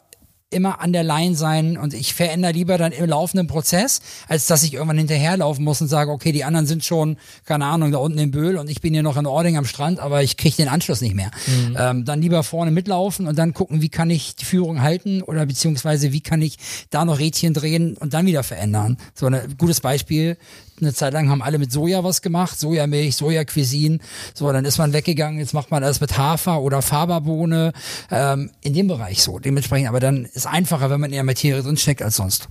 [0.53, 4.63] immer an der Line sein und ich verändere lieber dann im laufenden Prozess, als dass
[4.63, 8.19] ich irgendwann hinterherlaufen muss und sage, okay, die anderen sind schon, keine Ahnung, da unten
[8.19, 10.69] in Böhl und ich bin hier noch in Ording am Strand, aber ich kriege den
[10.69, 11.31] Anschluss nicht mehr.
[11.77, 15.47] Ähm, dann lieber vorne mitlaufen und dann gucken, wie kann ich die Führung halten oder
[15.47, 16.57] beziehungsweise wie kann ich
[16.91, 18.99] da noch Rädchen drehen und dann wieder verändern.
[19.15, 20.37] So ein gutes Beispiel,
[20.83, 23.99] eine Zeit lang haben alle mit Soja was gemacht, Sojamilch, Soja-Cuisine.
[24.35, 27.73] So, dann ist man weggegangen, jetzt macht man alles mit Hafer oder Faberbohne,
[28.11, 29.39] ähm, in dem Bereich so.
[29.39, 32.49] Dementsprechend, aber dann ist einfacher, wenn man der Materie drin steckt als sonst.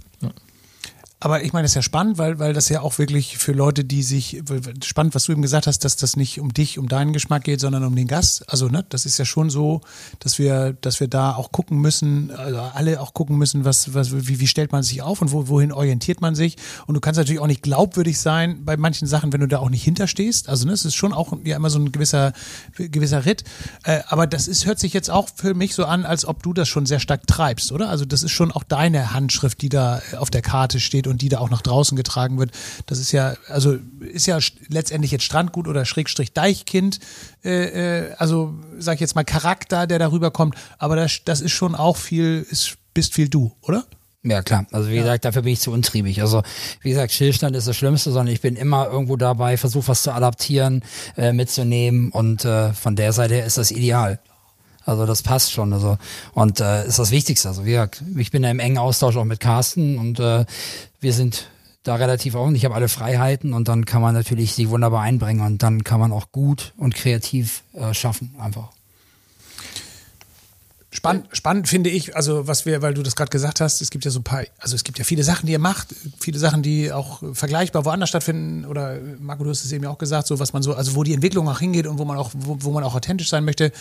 [1.23, 3.85] Aber ich meine, das ist ja spannend, weil, weil das ja auch wirklich für Leute,
[3.85, 4.41] die sich,
[4.83, 7.59] spannend, was du eben gesagt hast, dass das nicht um dich, um deinen Geschmack geht,
[7.59, 8.43] sondern um den Gast.
[8.51, 9.81] Also, ne, das ist ja schon so,
[10.17, 14.27] dass wir, dass wir da auch gucken müssen, also alle auch gucken müssen, was, was,
[14.27, 16.57] wie, wie stellt man sich auf und wo, wohin orientiert man sich.
[16.87, 19.69] Und du kannst natürlich auch nicht glaubwürdig sein bei manchen Sachen, wenn du da auch
[19.69, 20.49] nicht hinterstehst.
[20.49, 22.33] Also, ne, es ist schon auch ja immer so ein gewisser,
[22.77, 23.43] gewisser Ritt.
[23.83, 26.51] Äh, aber das ist, hört sich jetzt auch für mich so an, als ob du
[26.51, 27.89] das schon sehr stark treibst, oder?
[27.89, 31.29] Also, das ist schon auch deine Handschrift, die da auf der Karte steht und die
[31.29, 32.51] da auch nach draußen getragen wird.
[32.87, 34.39] Das ist ja, also ist ja
[34.69, 36.99] letztendlich jetzt Strandgut oder Schrägstrich Deichkind,
[37.43, 41.51] äh, äh, also sag ich jetzt mal Charakter, der darüber kommt, aber das, das ist
[41.51, 43.85] schon auch viel, ist, bist viel du, oder?
[44.23, 44.67] Ja, klar.
[44.71, 46.21] Also wie gesagt, dafür bin ich zu untriebig.
[46.21, 46.43] Also
[46.81, 50.13] wie gesagt, Stillstand ist das Schlimmste, sondern ich bin immer irgendwo dabei, versuche was zu
[50.13, 50.83] adaptieren,
[51.17, 54.19] äh, mitzunehmen und äh, von der Seite her ist das ideal.
[54.85, 55.73] Also das passt schon.
[55.73, 55.97] Also
[56.33, 57.47] und äh, ist das Wichtigste.
[57.47, 60.45] Also wie gesagt, ich bin da im engen Austausch auch mit Carsten und äh,
[61.01, 61.49] wir sind
[61.83, 62.55] da relativ offen.
[62.55, 65.99] Ich habe alle Freiheiten und dann kann man natürlich sie wunderbar einbringen und dann kann
[65.99, 68.71] man auch gut und kreativ äh, schaffen einfach.
[70.93, 74.03] Spannend, spannend finde ich, also was wir, weil du das gerade gesagt hast, es gibt
[74.03, 76.63] ja so ein paar, also es gibt ja viele Sachen, die ihr macht, viele Sachen,
[76.63, 80.39] die auch vergleichbar woanders stattfinden oder Marco, du hast es eben ja auch gesagt, so
[80.39, 82.71] was man so, also wo die Entwicklung auch hingeht und wo man auch, wo, wo
[82.71, 83.71] man auch authentisch sein möchte.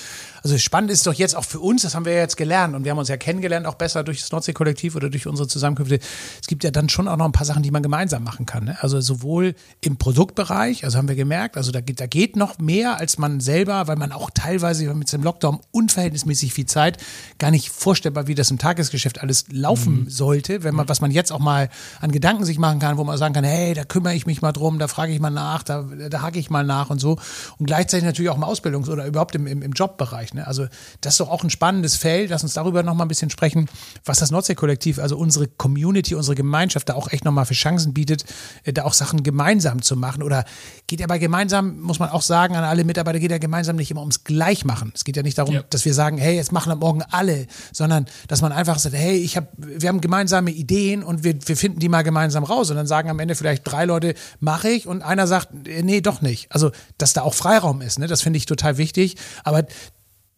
[0.45, 2.85] Also spannend ist doch jetzt auch für uns, das haben wir ja jetzt gelernt und
[2.85, 5.99] wir haben uns ja kennengelernt, auch besser durch das Nordsee-Kollektiv oder durch unsere Zusammenkünfte.
[6.41, 8.67] Es gibt ja dann schon auch noch ein paar Sachen, die man gemeinsam machen kann.
[8.67, 8.79] Ne?
[8.83, 12.99] Also sowohl im Produktbereich, also haben wir gemerkt, also da geht, da geht noch mehr
[12.99, 17.00] als man selber, weil man auch teilweise mit dem Lockdown unverhältnismäßig viel Zeit
[17.39, 21.33] gar nicht vorstellbar, wie das im Tagesgeschäft alles laufen sollte, wenn man, was man jetzt
[21.33, 21.69] auch mal
[22.01, 24.53] an Gedanken sich machen kann, wo man sagen kann, hey, da kümmere ich mich mal
[24.53, 27.19] drum, da frage ich mal nach, da, da hake ich mal nach und so.
[27.59, 30.35] Und gleichzeitig natürlich auch im Ausbildungs- oder überhaupt im, im, im Jobbereich.
[30.35, 30.47] Ne?
[30.47, 30.67] Also
[31.01, 32.31] das ist doch auch ein spannendes Feld.
[32.31, 33.69] Lass uns darüber noch mal ein bisschen sprechen,
[34.05, 37.95] was das Nordsee-Kollektiv, also unsere Community, unsere Gemeinschaft da auch echt noch mal für Chancen
[37.95, 38.25] bietet,
[38.65, 40.23] äh, da auch Sachen gemeinsam zu machen.
[40.23, 40.45] Oder
[40.87, 43.91] geht ja bei gemeinsam, muss man auch sagen, an alle Mitarbeiter, geht ja gemeinsam nicht
[43.91, 44.93] immer ums Gleichmachen.
[44.95, 45.63] Es geht ja nicht darum, Ja.
[45.71, 49.17] dass wir sagen, hey, jetzt machen am Morgen alle, sondern dass man einfach sagt, hey,
[49.17, 52.77] ich hab, wir haben gemeinsame Ideen und wir, wir finden die mal gemeinsam raus und
[52.77, 56.21] dann sagen am Ende vielleicht drei Leute, mache ich und einer sagt, äh, nee, doch
[56.21, 56.51] nicht.
[56.53, 58.07] Also, dass da auch Freiraum ist, ne?
[58.07, 59.17] das finde ich total wichtig.
[59.45, 59.65] Aber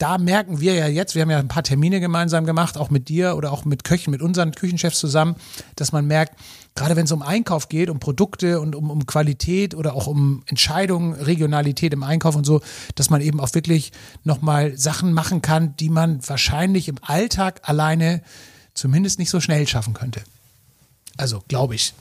[0.03, 3.09] da merken wir ja jetzt, wir haben ja ein paar Termine gemeinsam gemacht, auch mit
[3.09, 5.37] dir oder auch mit Köchen, mit unseren Küchenchefs zusammen,
[5.77, 6.35] dass man merkt,
[6.75, 10.43] gerade wenn es um Einkauf geht, um Produkte und um, um Qualität oder auch um
[10.47, 12.63] Entscheidungen, Regionalität im Einkauf und so,
[12.97, 13.93] dass man eben auch wirklich
[14.25, 18.23] nochmal Sachen machen kann, die man wahrscheinlich im Alltag alleine
[18.75, 20.23] zumindest nicht so schnell schaffen könnte.
[21.17, 21.95] Also, glaube ich.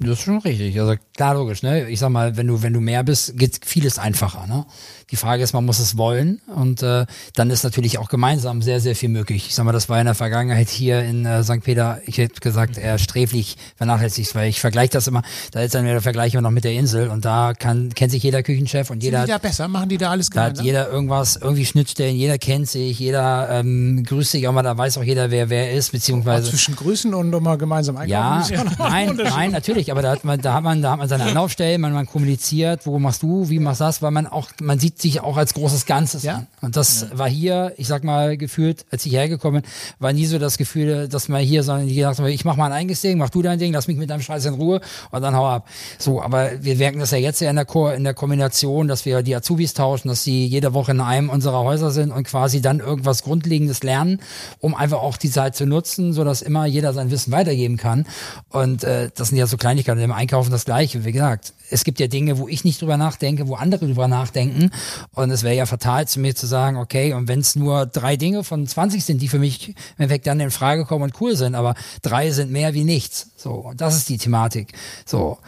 [0.00, 0.78] Das ist schon richtig.
[0.78, 1.88] Also klar, logisch, ne?
[1.88, 4.64] Ich sag mal, wenn du, wenn du mehr bist, geht vieles einfacher, ne?
[5.10, 8.80] Die Frage ist, man muss es wollen und äh, dann ist natürlich auch gemeinsam sehr,
[8.80, 9.46] sehr viel möglich.
[9.48, 11.62] Ich sag mal, das war in der Vergangenheit hier in äh, St.
[11.62, 15.84] Peter, ich hätte gesagt, eher sträflich vernachlässigt, weil ich vergleiche das immer, da ist dann
[15.84, 18.90] wieder der Vergleich immer noch mit der Insel und da kann, kennt sich jeder Küchenchef
[18.90, 19.66] und Sind jeder die da besser?
[19.68, 20.66] Machen die da alles da hat gemeinsam?
[20.66, 24.98] jeder irgendwas, irgendwie Schnittstellen, jeder kennt sich, jeder ähm, grüßt sich auch mal, da weiß
[24.98, 28.54] auch jeder, wer wer ist, beziehungsweise Zwischen Grüßen und nochmal gemeinsam einkaufen.
[28.54, 31.24] ja, nein, nein, natürlich, aber da hat man, da hat man, da hat man seine
[31.24, 34.78] Anlaufstellen, man, man kommuniziert, wo machst du, wie machst du das, weil man auch, man
[34.78, 36.36] sieht sich auch als großes Ganzes Ja.
[36.36, 36.46] an.
[36.60, 40.38] Und das war hier, ich sag mal, gefühlt, als ich hergekommen bin, war nie so
[40.38, 43.18] das Gefühl, dass man hier, sondern die gesagt haben, ich mach mal ein eigenes Ding,
[43.18, 44.80] mach du dein Ding, lass mich mit deinem Scheiß in Ruhe
[45.10, 45.66] und dann hau ab.
[45.98, 49.04] So, aber wir merken das ja jetzt ja in der, Ko in der Kombination, dass
[49.04, 52.60] wir die Azubis tauschen, dass sie jede Woche in einem unserer Häuser sind und quasi
[52.60, 54.20] dann irgendwas Grundlegendes lernen,
[54.60, 58.06] um einfach auch die Zeit zu nutzen, so dass immer jeder sein Wissen weitergeben kann.
[58.48, 61.04] Und äh, das sind ja so Kleinigkeiten im Einkaufen das Gleiche.
[61.04, 64.70] Wie gesagt, es gibt ja Dinge, wo ich nicht drüber nachdenke, wo andere drüber nachdenken.
[65.12, 68.16] Und es wäre ja fatal zu mir zu sagen, okay, und wenn es nur drei
[68.16, 71.36] Dinge von 20 sind, die für mich im Endeffekt dann in Frage kommen und cool
[71.36, 73.30] sind, aber drei sind mehr wie nichts.
[73.36, 74.72] So, und das ist die Thematik.
[75.06, 75.38] So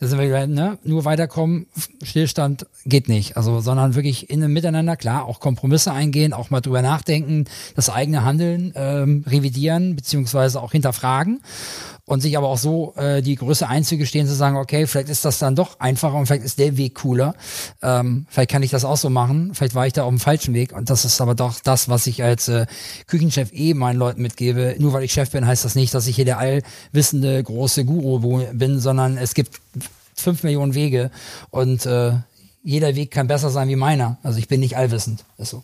[0.00, 0.78] Da sind wir, ne?
[0.82, 1.66] Nur weiterkommen,
[2.02, 3.36] Stillstand geht nicht.
[3.36, 7.44] Also, sondern wirklich in einem Miteinander, klar, auch Kompromisse eingehen, auch mal drüber nachdenken,
[7.76, 11.42] das eigene Handeln ähm, revidieren, beziehungsweise auch hinterfragen
[12.10, 15.38] und sich aber auch so äh, die Größe einzugestehen, zu sagen, okay, vielleicht ist das
[15.38, 17.36] dann doch einfacher und vielleicht ist der Weg cooler.
[17.82, 20.52] Ähm, vielleicht kann ich das auch so machen, vielleicht war ich da auf dem falschen
[20.52, 22.66] Weg und das ist aber doch das, was ich als äh,
[23.06, 24.74] Küchenchef eh meinen Leuten mitgebe.
[24.80, 28.44] Nur weil ich Chef bin, heißt das nicht, dass ich hier der allwissende große Guru
[28.54, 29.60] bin, sondern es gibt
[30.16, 31.12] fünf Millionen Wege
[31.50, 32.14] und äh,
[32.64, 34.18] jeder Weg kann besser sein wie meiner.
[34.24, 35.24] Also ich bin nicht allwissend.
[35.38, 35.62] Ist so.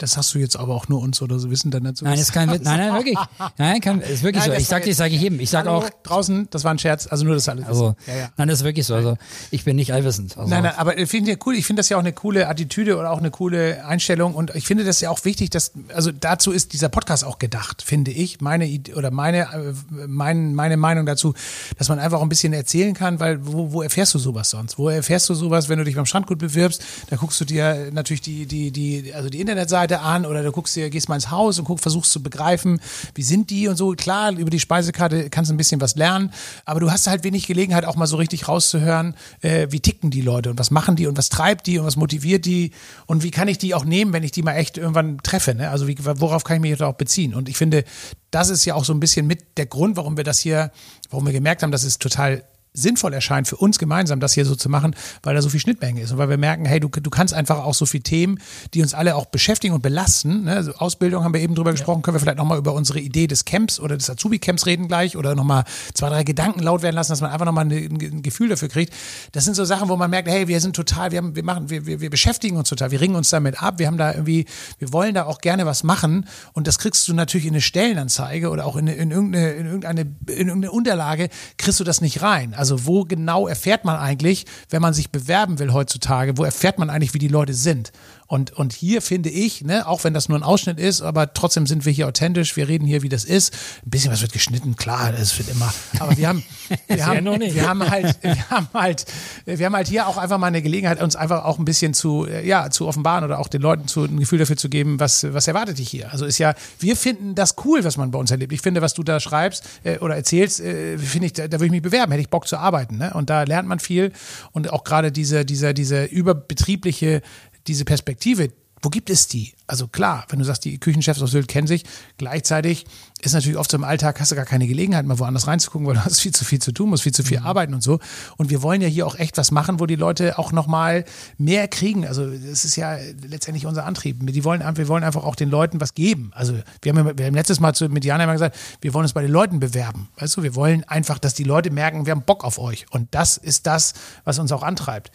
[0.00, 2.04] Das hast du jetzt aber auch nur uns oder so wissen dann dazu.
[2.04, 2.64] Nein, ist kein Witz.
[2.64, 3.18] Nein, nein, wirklich.
[3.58, 4.54] Nein, kann, ist wirklich Nein, so.
[4.54, 5.40] das Ich sag ich sage jedem.
[5.40, 7.66] Ich sag Hallo, auch, draußen, das war ein Scherz, also nur das alles.
[7.66, 8.30] also, ja, ja.
[8.38, 8.94] nein, das ist wirklich so.
[8.94, 9.18] Also,
[9.50, 10.38] ich bin nicht allwissend.
[10.38, 12.48] Also, Nein, nein, aber ich finde ja cool, ich finde das ja auch eine coole
[12.48, 16.12] Attitüde oder auch eine coole Einstellung und ich finde das ja auch wichtig, dass, also
[16.12, 19.74] dazu ist dieser Podcast auch gedacht, finde ich, meine Idee oder meine, äh,
[20.06, 21.34] mein, meine Meinung dazu,
[21.76, 24.78] dass man einfach ein bisschen erzählen kann, weil wo, wo erfährst du sowas sonst?
[24.78, 26.82] Wo erfährst du sowas, wenn du dich beim Strandgut bewirbst?
[27.10, 30.76] Da guckst du dir natürlich die, die, die, also die Internetseite an oder du guckst
[30.76, 32.80] dir, gehst mal ins Haus und guck, versuchst zu begreifen,
[33.14, 33.92] wie sind die und so.
[33.92, 36.32] Klar, über die Speisekarte kannst du ein bisschen was lernen,
[36.64, 40.22] aber du hast halt wenig Gelegenheit, auch mal so richtig rauszuhören, äh, wie ticken die
[40.22, 42.70] Leute und was machen die und was treibt die und was motiviert die
[43.06, 45.54] und wie kann ich die auch nehmen, wenn ich die mal echt irgendwann treffe.
[45.54, 45.70] Ne?
[45.70, 47.34] Also wie, worauf kann ich mich da auch beziehen?
[47.34, 47.84] Und ich finde,
[48.30, 50.70] das ist ja auch so ein bisschen mit der Grund, warum wir das hier,
[51.10, 54.54] warum wir gemerkt haben, dass es total sinnvoll erscheint für uns gemeinsam, das hier so
[54.54, 57.10] zu machen, weil da so viel Schnittmenge ist und weil wir merken, hey, du, du
[57.10, 58.38] kannst einfach auch so viele Themen,
[58.74, 60.44] die uns alle auch beschäftigen und belasten.
[60.44, 60.54] Ne?
[60.54, 63.44] Also Ausbildung haben wir eben drüber gesprochen, können wir vielleicht nochmal über unsere Idee des
[63.44, 65.64] Camps oder des Azubi-Camps reden gleich oder nochmal
[65.94, 68.92] zwei, drei Gedanken laut werden lassen, dass man einfach nochmal ein, ein Gefühl dafür kriegt.
[69.32, 71.70] Das sind so Sachen, wo man merkt, hey, wir sind total, wir haben, wir machen,
[71.70, 74.46] wir, wir, wir beschäftigen uns total, wir ringen uns damit ab, wir haben da irgendwie,
[74.78, 78.50] wir wollen da auch gerne was machen und das kriegst du natürlich in eine Stellenanzeige
[78.50, 82.54] oder auch in, in, irgendeine, in, irgendeine, in irgendeine Unterlage, kriegst du das nicht rein.
[82.60, 86.90] Also wo genau erfährt man eigentlich, wenn man sich bewerben will heutzutage, wo erfährt man
[86.90, 87.90] eigentlich, wie die Leute sind?
[88.30, 91.66] Und, und hier finde ich, ne, auch wenn das nur ein Ausschnitt ist, aber trotzdem
[91.66, 93.52] sind wir hier authentisch, wir reden hier, wie das ist.
[93.84, 95.74] Ein bisschen was wird geschnitten, klar, das wird immer.
[95.98, 96.44] Aber wir haben,
[96.86, 99.04] wir haben, wir haben halt, wir haben halt,
[99.46, 102.28] wir haben halt hier auch einfach mal eine Gelegenheit, uns einfach auch ein bisschen zu,
[102.28, 105.48] ja, zu offenbaren oder auch den Leuten zu, ein Gefühl dafür zu geben, was, was
[105.48, 106.12] erwartet dich hier.
[106.12, 108.52] Also ist ja, wir finden das cool, was man bei uns erlebt.
[108.52, 111.66] Ich finde, was du da schreibst äh, oder erzählst, äh, finde ich, da, da würde
[111.66, 112.96] ich mich bewerben, hätte ich Bock zu arbeiten.
[112.96, 113.12] Ne?
[113.12, 114.12] Und da lernt man viel
[114.52, 117.22] und auch gerade diese, diese, diese überbetriebliche,
[117.66, 118.50] diese Perspektive,
[118.82, 119.52] wo gibt es die?
[119.66, 121.84] Also klar, wenn du sagst, die Küchenchefs aus Sylt kennen sich,
[122.16, 122.86] gleichzeitig
[123.20, 125.96] ist natürlich oft so im Alltag, hast du gar keine Gelegenheit, mal woanders reinzugucken, weil
[125.96, 128.00] du hast viel zu viel zu tun, musst viel zu viel arbeiten und so.
[128.38, 131.04] Und wir wollen ja hier auch echt was machen, wo die Leute auch nochmal
[131.36, 132.06] mehr kriegen.
[132.06, 132.96] Also das ist ja
[133.28, 134.16] letztendlich unser Antrieb.
[134.26, 136.30] Die wollen, wir wollen einfach auch den Leuten was geben.
[136.34, 139.04] Also wir haben, ja- wir haben letztes Mal zu, mit Jana immer gesagt, wir wollen
[139.04, 140.08] uns bei den Leuten bewerben.
[140.16, 142.86] Weißt du, wir wollen einfach, dass die Leute merken, wir haben Bock auf euch.
[142.92, 143.92] Und das ist das,
[144.24, 145.10] was uns auch antreibt.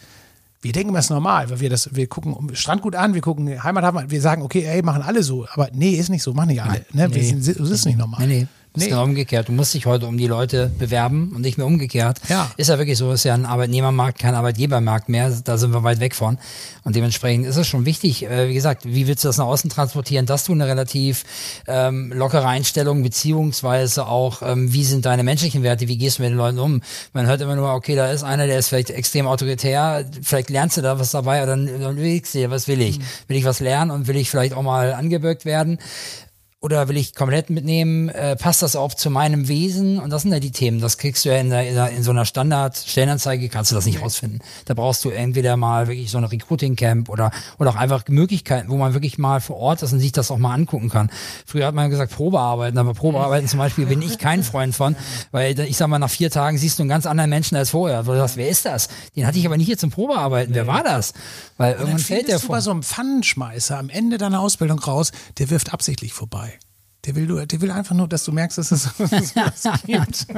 [0.62, 3.64] Wir denken immer, es ist normal, weil wir das, wir gucken Strandgut an, wir gucken
[3.64, 5.45] Heimathafen an, wir sagen, okay, ey, machen alle so.
[5.51, 6.86] Aber nee, ist nicht so, machen nicht alle.
[6.91, 7.08] Ne?
[7.08, 7.22] Nee.
[7.22, 8.26] sind, das ist nicht normal.
[8.28, 8.47] Nee, nee.
[8.76, 8.84] Nee.
[8.84, 9.47] ist genau umgekehrt.
[9.47, 12.19] Du musst dich heute um die Leute bewerben und nicht mehr umgekehrt.
[12.30, 12.51] Ja.
[12.57, 15.32] Ist ja wirklich so, ist ja ein Arbeitnehmermarkt, kein Arbeitgebermarkt mehr.
[15.43, 16.38] Da sind wir weit weg von.
[16.84, 19.69] Und dementsprechend ist es schon wichtig, äh, wie gesagt, wie willst du das nach außen
[19.69, 21.23] transportieren, dass du eine relativ
[21.67, 26.32] ähm, lockere Einstellung, beziehungsweise auch, ähm, wie sind deine menschlichen Werte, wie gehst du mit
[26.32, 26.82] den Leuten um?
[27.13, 30.78] Man hört immer nur, okay, da ist einer, der ist vielleicht extrem autoritär, vielleicht lernst
[30.78, 32.99] du da was dabei oder dann, dann überlegst du dir, was will ich?
[33.28, 35.80] Will ich was lernen und will ich vielleicht auch mal angeböckt werden?
[36.66, 38.09] Oder will ich komplett mitnehmen?
[38.09, 39.99] Äh, passt das auch zu meinem Wesen?
[39.99, 40.82] Und das sind ja die Themen.
[40.82, 44.39] Das kriegst du ja in, der, in, so einer Standard-Stellenanzeige, kannst du das nicht rausfinden.
[44.66, 48.78] Da brauchst du entweder mal wirklich so eine Recruiting-Camp oder, oder auch einfach Möglichkeiten, wo
[48.78, 51.11] man wirklich mal vor Ort ist und sich das auch mal angucken kann.
[51.45, 54.95] Früher hat man gesagt Probearbeiten, aber Probearbeiten zum Beispiel bin ich kein Freund von,
[55.32, 58.07] weil ich sag mal, nach vier Tagen siehst du einen ganz anderen Menschen als vorher.
[58.07, 58.89] Wo du sagst, wer ist das?
[59.16, 60.55] Den hatte ich aber nicht hier zum Probearbeiten.
[60.55, 61.13] Wer war das?
[61.57, 62.55] Weil irgendwann fällt der findest du vor.
[62.55, 66.55] bei so einem Pfannenschmeißer am Ende deiner Ausbildung raus, der wirft absichtlich vorbei.
[67.06, 70.26] Der will, nur- der will einfach nur, dass du merkst, dass es sowas gibt.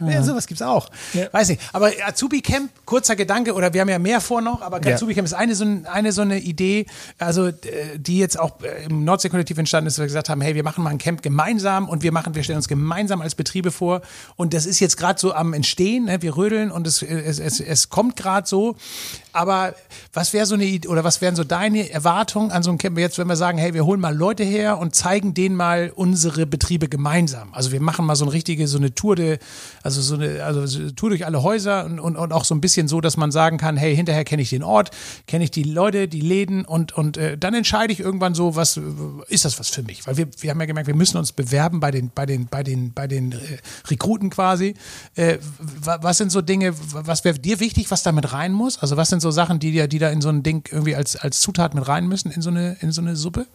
[0.00, 0.88] ja, sowas gibt's auch.
[1.32, 1.60] Weiß nicht.
[1.72, 4.94] Aber Azubi Camp, kurzer Gedanke, oder wir haben ja mehr vor noch, aber Ja.
[4.94, 6.86] Azubi Camp ist eine so, ein- eine so eine Idee,
[7.18, 7.54] also äh,
[7.96, 10.84] die jetzt auch äh, im Nordsee-Kollektiv entstanden ist, dass wir gesagt haben, hey, wir machen
[10.84, 14.02] mal ein Camp gemeinsam und wir machen, wir stellen uns gemeinsam als Betriebe vor.
[14.36, 16.22] Und das ist jetzt gerade so am Entstehen, ne?
[16.22, 18.76] wir rödeln und es, es, es, es kommt gerade so.
[19.38, 19.76] Aber
[20.12, 22.98] was wäre so eine Idee oder was wären so deine Erwartungen an so einem Camp
[22.98, 26.44] jetzt, wenn wir sagen, hey, wir holen mal Leute her und zeigen denen mal unsere
[26.44, 27.54] Betriebe gemeinsam.
[27.54, 29.38] Also wir machen mal so eine richtige, so eine Tour de,
[29.84, 32.52] also so eine, also so eine Tour durch alle Häuser und, und, und auch so
[32.52, 34.90] ein bisschen so, dass man sagen kann, hey, hinterher kenne ich den Ort,
[35.28, 38.80] kenne ich die Leute, die Läden und, und äh, dann entscheide ich irgendwann so, was
[39.28, 40.04] ist das was für mich?
[40.08, 42.64] Weil wir, wir haben ja gemerkt, wir müssen uns bewerben bei den, bei den, bei
[42.64, 43.36] den, bei den äh,
[43.86, 44.74] Rekruten quasi.
[45.14, 45.38] Äh,
[45.78, 48.78] was sind so Dinge, was wäre dir wichtig, was damit rein muss?
[48.78, 51.40] Also was sind so Sachen, die, die da in so ein Ding irgendwie als, als
[51.40, 53.46] Zutat mit rein müssen, in so eine, in so eine Suppe?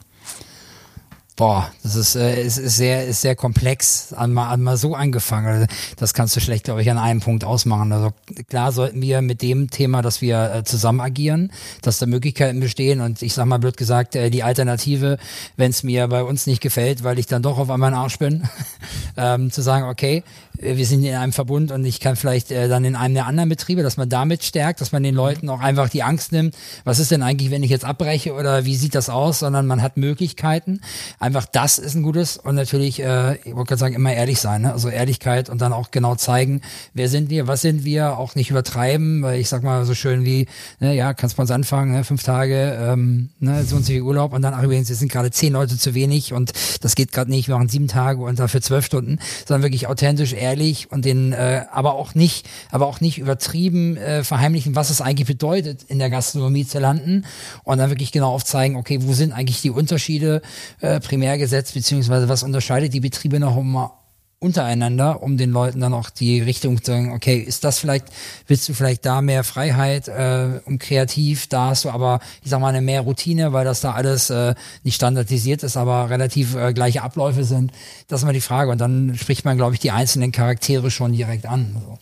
[1.36, 5.48] Boah, das ist, äh, ist, ist sehr, ist sehr komplex, an mal, so angefangen.
[5.48, 5.66] Also,
[5.98, 7.92] das kannst du schlecht, glaube ich, an einem Punkt ausmachen.
[7.92, 8.14] Also
[8.50, 11.52] klar sollten wir mit dem Thema, dass wir äh, zusammen agieren,
[11.82, 15.18] dass da Möglichkeiten bestehen und ich sag mal blöd gesagt, äh, die Alternative,
[15.58, 18.20] wenn es mir bei uns nicht gefällt, weil ich dann doch auf einmal ein Arsch
[18.20, 18.48] bin,
[19.18, 20.24] ähm, zu sagen, okay,
[20.64, 23.50] wir sind in einem Verbund und ich kann vielleicht äh, dann in einem der anderen
[23.50, 27.00] Betriebe, dass man damit stärkt, dass man den Leuten auch einfach die Angst nimmt, was
[27.00, 29.98] ist denn eigentlich, wenn ich jetzt abbreche oder wie sieht das aus, sondern man hat
[29.98, 30.82] Möglichkeiten
[31.20, 34.64] einfach das ist ein gutes und natürlich, äh, ich wollte gerade sagen, immer ehrlich sein,
[34.64, 34.74] ne?
[34.74, 36.62] also Ehrlichkeit und dann auch genau zeigen,
[36.94, 40.26] wer sind wir, was sind wir, auch nicht übertreiben, weil ich sag mal so schön
[40.26, 40.48] wie,
[40.80, 42.04] ne, ja, kannst bei uns anfangen, ne?
[42.04, 45.12] fünf Tage, ähm, ne, so und so viel Urlaub und dann, ach übrigens, es sind
[45.12, 48.40] gerade zehn Leute zu wenig und das geht gerade nicht, wir machen sieben Tage und
[48.40, 50.53] dafür zwölf Stunden, sondern wirklich authentisch, ehrlich
[50.92, 55.28] und den, äh, aber auch nicht, aber auch nicht übertrieben äh, verheimlichen, was es eigentlich
[55.28, 57.26] bedeutet, in der Gastronomie zu landen
[57.64, 60.42] und dann wirklich genau aufzeigen, okay, wo sind eigentlich die Unterschiede,
[60.82, 64.03] äh, Primärgesetz Gesetz, beziehungsweise was unterscheidet die Betriebe noch immer
[64.44, 68.06] untereinander, um den Leuten dann auch die Richtung zu sagen, okay, ist das vielleicht,
[68.48, 72.60] willst du vielleicht da mehr Freiheit äh, und kreativ, da hast du aber, ich sag
[72.60, 76.74] mal, eine mehr Routine, weil das da alles äh, nicht standardisiert ist, aber relativ äh,
[76.74, 77.72] gleiche Abläufe sind.
[78.08, 78.72] Das ist mal die Frage.
[78.72, 81.78] Und dann spricht man, glaube ich, die einzelnen Charaktere schon direkt an.
[81.80, 82.00] So.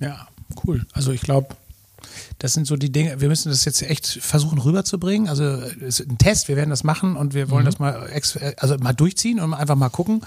[0.00, 0.26] Ja,
[0.66, 0.86] cool.
[0.94, 1.54] Also ich glaube,
[2.38, 5.28] das sind so die Dinge, wir müssen das jetzt echt versuchen rüberzubringen.
[5.28, 7.66] Also es ist ein Test, wir werden das machen und wir wollen mhm.
[7.66, 8.10] das mal,
[8.56, 10.22] also mal durchziehen und einfach mal gucken,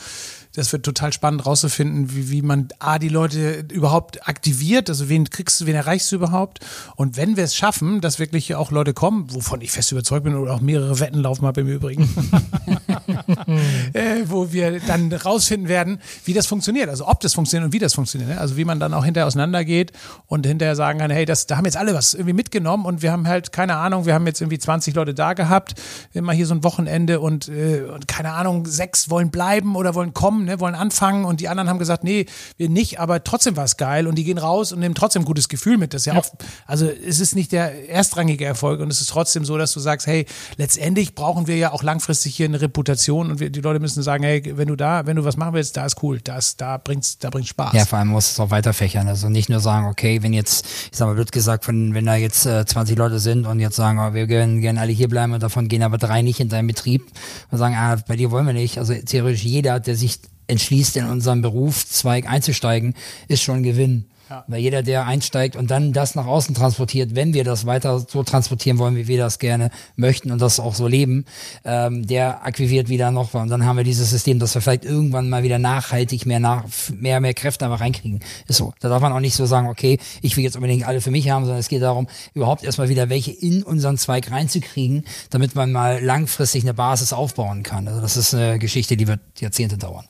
[0.56, 5.30] das wird total spannend rauszufinden, wie, wie man A, die Leute überhaupt aktiviert, also wen
[5.30, 6.60] kriegst du, wen erreichst du überhaupt?
[6.95, 10.36] Und wenn wir es schaffen, dass wirklich auch Leute kommen, wovon ich fest überzeugt bin
[10.36, 12.10] oder auch mehrere Wetten laufen habe im Übrigen,
[13.93, 17.80] äh, wo wir dann rausfinden werden, wie das funktioniert, also ob das funktioniert und wie
[17.80, 18.32] das funktioniert.
[18.32, 18.39] Ne?
[18.39, 19.91] Also wie man dann auch hinterher auseinandergeht
[20.28, 23.12] und hinterher sagen kann, hey, das, da haben jetzt alle was irgendwie mitgenommen und wir
[23.12, 25.76] haben halt, keine Ahnung, wir haben jetzt irgendwie 20 Leute da gehabt,
[26.14, 30.14] immer hier so ein Wochenende und, äh, und keine Ahnung, sechs wollen bleiben oder wollen
[30.14, 32.25] kommen ne, wollen anfangen und die anderen haben gesagt, nee,
[32.57, 35.25] wir nicht, aber trotzdem war es geil und die gehen raus und nehmen trotzdem ein
[35.25, 35.93] gutes Gefühl mit.
[35.93, 36.19] Das ist ja, ja.
[36.19, 36.25] auch,
[36.65, 40.07] also es ist nicht der erstrangige Erfolg und es ist trotzdem so, dass du sagst,
[40.07, 40.25] hey,
[40.57, 44.23] letztendlich brauchen wir ja auch langfristig hier eine Reputation und wir, die Leute müssen sagen,
[44.23, 47.17] hey, wenn du da, wenn du was machen willst, da ist cool, das, da bringt's,
[47.17, 47.73] da bringt's Spaß.
[47.73, 49.07] Ja, vor allem muss es auch weiterfächern.
[49.07, 52.15] Also nicht nur sagen, okay, wenn jetzt, ich sag mal, wird gesagt, wenn, wenn da
[52.15, 55.33] jetzt äh, 20 Leute sind und jetzt sagen, oh, wir können gerne alle hier bleiben
[55.33, 57.05] und davon gehen aber drei nicht in deinen Betrieb
[57.51, 58.77] und sagen, ah, bei dir wollen wir nicht.
[58.77, 62.93] Also theoretisch jeder, der sich entschließt, in unseren Berufszweig einzusteigen,
[63.27, 64.05] ist schon ein Gewinn.
[64.29, 64.43] Ja.
[64.47, 68.23] Weil jeder, der einsteigt und dann das nach außen transportiert, wenn wir das weiter so
[68.23, 71.25] transportieren wollen, wie wir das gerne möchten und das auch so leben,
[71.63, 75.29] ähm, der akquiriert wieder noch und dann haben wir dieses System, dass wir vielleicht irgendwann
[75.29, 78.21] mal wieder nachhaltig mehr nach, mehr, mehr Kräfte einfach reinkriegen.
[78.47, 78.73] Ist so.
[78.79, 81.29] Da darf man auch nicht so sagen, okay, ich will jetzt unbedingt alle für mich
[81.29, 85.71] haben, sondern es geht darum, überhaupt erstmal wieder welche in unseren Zweig reinzukriegen, damit man
[85.71, 87.87] mal langfristig eine Basis aufbauen kann.
[87.87, 90.05] Also das ist eine Geschichte, die wird Jahrzehnte dauern.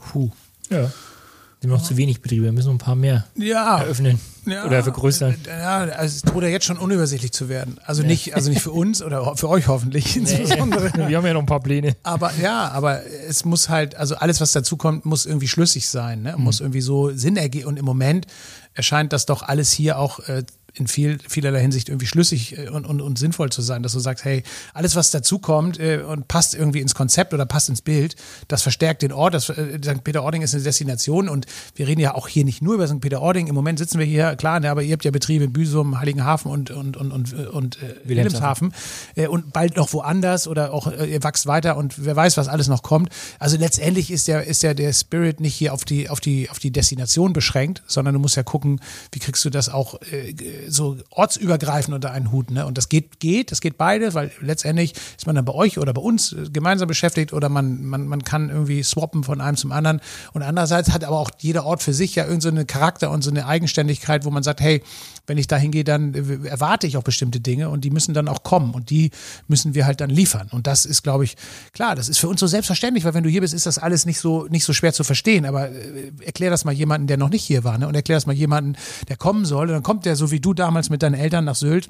[0.00, 0.30] Puh.
[0.70, 0.90] Ja.
[1.60, 3.80] Wir haben noch zu wenig Betriebe, wir müssen noch ein paar mehr ja.
[3.80, 4.64] eröffnen ja.
[4.64, 5.36] oder vergrößern.
[5.46, 7.78] Ja, also es droht ja jetzt schon unübersichtlich zu werden.
[7.84, 10.90] Also nicht, also nicht für uns oder für euch hoffentlich insbesondere.
[11.08, 11.96] Wir haben ja noch ein paar Pläne.
[12.02, 16.22] Aber ja, aber es muss halt, also alles, was dazu kommt, muss irgendwie schlüssig sein,
[16.22, 16.34] ne?
[16.38, 16.66] Muss mhm.
[16.66, 17.66] irgendwie so Sinn ergeben.
[17.66, 18.26] Und im Moment
[18.72, 20.44] erscheint das doch alles hier auch äh,
[20.74, 24.00] in viel, vielerlei Hinsicht irgendwie schlüssig äh, und, und, und sinnvoll zu sein, dass du
[24.00, 24.42] sagst, hey,
[24.74, 28.16] alles, was dazukommt äh, und passt irgendwie ins Konzept oder passt ins Bild,
[28.48, 29.34] das verstärkt den Ort.
[29.34, 30.04] Das, äh, St.
[30.04, 33.00] Peter-Ording ist eine Destination und wir reden ja auch hier nicht nur über St.
[33.00, 33.46] Peter-Ording.
[33.46, 36.50] Im Moment sitzen wir hier, klar, ne, aber ihr habt ja Betriebe in Büsum, Heiligenhafen
[36.50, 38.72] und, und, und, und, und äh, Wilhelmshaven
[39.16, 42.48] äh, und bald noch woanders oder auch äh, ihr wächst weiter und wer weiß, was
[42.48, 43.10] alles noch kommt.
[43.38, 46.58] Also letztendlich ist ja, ist ja der Spirit nicht hier auf die, auf die, auf
[46.58, 48.80] die Destination beschränkt, sondern du musst ja gucken,
[49.12, 50.34] wie kriegst du das auch äh,
[50.68, 52.50] so ortsübergreifend unter einen Hut.
[52.50, 52.66] Ne?
[52.66, 55.92] Und das geht, geht, das geht beide, weil letztendlich ist man dann bei euch oder
[55.92, 59.72] bei uns äh, gemeinsam beschäftigt oder man, man, man kann irgendwie swappen von einem zum
[59.72, 60.00] anderen.
[60.32, 63.30] Und andererseits hat aber auch jeder Ort für sich ja irgendeinen so Charakter und so
[63.30, 64.82] eine Eigenständigkeit, wo man sagt, hey,
[65.30, 68.28] wenn ich da hingehe, dann äh, erwarte ich auch bestimmte Dinge und die müssen dann
[68.28, 69.10] auch kommen und die
[69.48, 70.48] müssen wir halt dann liefern.
[70.50, 71.36] Und das ist, glaube ich,
[71.72, 74.04] klar, das ist für uns so selbstverständlich, weil wenn du hier bist, ist das alles
[74.04, 75.46] nicht so, nicht so schwer zu verstehen.
[75.46, 77.88] Aber äh, erklär das mal jemanden, der noch nicht hier war, ne?
[77.88, 78.76] Und erklär das mal jemanden,
[79.08, 79.68] der kommen soll.
[79.68, 81.88] Und dann kommt der so wie du du damals mit deinen Eltern nach Sylt.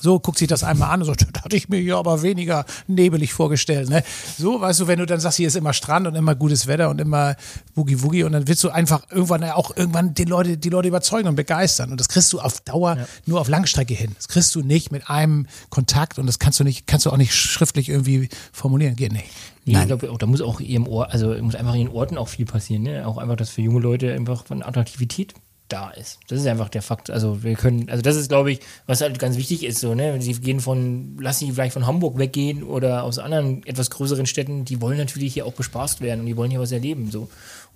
[0.00, 2.64] So, guckt sich das einmal an und so, das hatte ich mir hier aber weniger
[2.86, 3.88] nebelig vorgestellt.
[3.88, 4.02] Ne?
[4.38, 6.90] So, weißt du, wenn du dann sagst, hier ist immer Strand und immer gutes Wetter
[6.90, 7.36] und immer
[7.74, 11.28] Boogie Woogie und dann willst du einfach irgendwann auch irgendwann die Leute, die Leute überzeugen
[11.28, 11.90] und begeistern.
[11.90, 13.06] Und das kriegst du auf Dauer ja.
[13.26, 14.12] nur auf Langstrecke hin.
[14.16, 17.16] Das kriegst du nicht mit einem Kontakt und das kannst du nicht, kannst du auch
[17.16, 18.96] nicht schriftlich irgendwie formulieren.
[18.96, 19.26] Geht nicht.
[19.66, 22.28] Nee, ich glaube, da muss auch ihrem Ort, also muss einfach in den Orten auch
[22.28, 23.06] viel passieren, ne?
[23.06, 25.32] Auch einfach, dass für junge Leute einfach von Attraktivität
[25.68, 26.18] da ist.
[26.28, 27.10] Das ist einfach der Fakt.
[27.10, 30.20] Also wir können, also das ist, glaube ich, was halt ganz wichtig ist, so, ne?
[30.20, 34.64] Sie gehen von, lassen sie vielleicht von Hamburg weggehen oder aus anderen etwas größeren Städten,
[34.64, 37.10] die wollen natürlich hier auch bespaßt werden und die wollen hier was erleben.
[37.10, 37.28] So.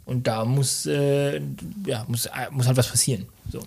[0.05, 1.41] Und da muss, äh,
[1.87, 3.27] ja, muss, muss halt was passieren.
[3.51, 3.61] So.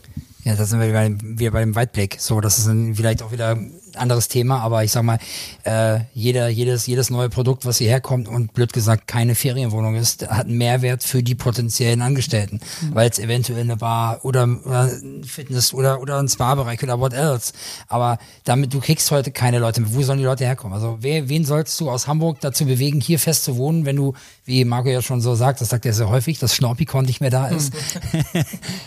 [0.43, 2.17] Ja, da sind wir bei, wir beim Weitblick.
[2.19, 3.57] So, das ist ein, vielleicht auch wieder
[3.95, 5.19] anderes Thema, aber ich sag mal,
[5.63, 10.27] äh, jeder, jedes, jedes neue Produkt, was hierher kommt und blöd gesagt keine Ferienwohnung ist,
[10.27, 12.95] hat einen Mehrwert für die potenziellen Angestellten, mhm.
[12.95, 14.89] weil es eventuell eine Bar oder, oder
[15.25, 17.53] Fitness oder, oder ein Spa-Bereich oder what else.
[17.87, 19.93] Aber damit, du kriegst heute keine Leute mehr.
[19.93, 20.73] Wo sollen die Leute herkommen?
[20.73, 24.13] Also, wer, wen sollst du aus Hamburg dazu bewegen, hier fest zu wohnen, wenn du,
[24.45, 27.29] wie Marco ja schon so sagt, das sagt er sehr häufig, dass Schnorpikon nicht mehr
[27.29, 27.73] da ist.
[27.73, 28.19] Mhm.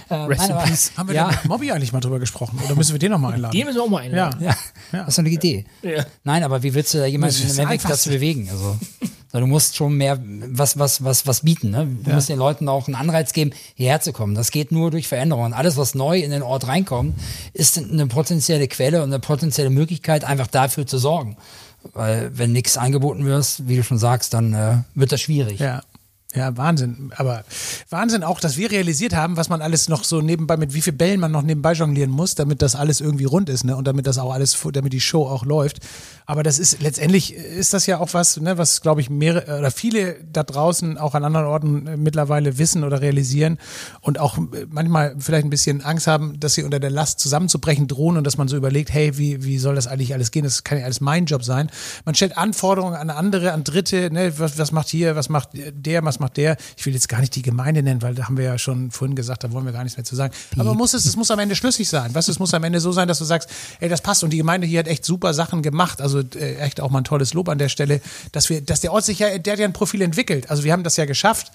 [0.08, 1.30] äh, Rest nein, aber, Haben wir ja.
[1.44, 2.60] Mobby eigentlich mal drüber gesprochen?
[2.64, 3.56] Oder müssen wir den nochmal einladen?
[3.56, 4.42] Den müssen wir auch mal einladen.
[4.42, 4.56] Ja.
[4.92, 4.93] ja.
[4.94, 5.04] Ja.
[5.04, 5.64] Das ist eine Idee.
[5.82, 6.04] Ja.
[6.24, 8.48] Nein, aber wie willst du da jemanden Amerik dazu bewegen?
[8.50, 8.78] Also,
[9.32, 11.70] du musst schon mehr was, was, was, was bieten.
[11.70, 11.88] Ne?
[12.04, 14.34] Du musst den Leuten auch einen Anreiz geben, hierher zu kommen.
[14.34, 15.52] Das geht nur durch Veränderungen.
[15.52, 17.14] Alles, was neu in den Ort reinkommt,
[17.52, 21.36] ist eine potenzielle Quelle und eine potenzielle Möglichkeit, einfach dafür zu sorgen.
[21.92, 25.60] Weil wenn nichts angeboten wird, wie du schon sagst, dann äh, wird das schwierig.
[25.60, 25.82] Ja.
[26.34, 27.12] Ja, Wahnsinn.
[27.16, 27.44] Aber
[27.90, 30.92] Wahnsinn auch, dass wir realisiert haben, was man alles noch so nebenbei, mit wie viel
[30.92, 33.76] Bällen man noch nebenbei jonglieren muss, damit das alles irgendwie rund ist, ne?
[33.76, 35.78] Und damit das auch alles, damit die Show auch läuft.
[36.26, 39.70] Aber das ist letztendlich ist das ja auch was, ne, was glaube ich mehrere oder
[39.70, 43.58] viele da draußen auch an anderen Orten äh, mittlerweile wissen oder realisieren
[44.00, 47.88] und auch äh, manchmal vielleicht ein bisschen Angst haben, dass sie unter der Last zusammenzubrechen
[47.88, 50.44] drohen und dass man so überlegt, hey, wie, wie soll das eigentlich alles gehen?
[50.44, 51.70] Das kann ja alles mein Job sein.
[52.06, 56.04] Man stellt Anforderungen an andere, an Dritte, ne, was, was macht hier, was macht der,
[56.04, 56.56] was macht der?
[56.76, 59.14] Ich will jetzt gar nicht die Gemeinde nennen, weil da haben wir ja schon vorhin
[59.14, 60.32] gesagt, da wollen wir gar nichts mehr zu sagen.
[60.58, 62.10] Aber muss es, es muss am Ende schlüssig sein.
[62.14, 63.50] Was, es muss am Ende so sein, dass du sagst,
[63.80, 66.00] ey, das passt und die Gemeinde hier hat echt super Sachen gemacht.
[66.00, 68.00] Also also äh, echt auch mal ein tolles Lob an der Stelle,
[68.32, 70.50] dass wir, dass der Ort sich ja, der hat ja ein Profil entwickelt.
[70.50, 71.52] Also wir haben das ja geschafft.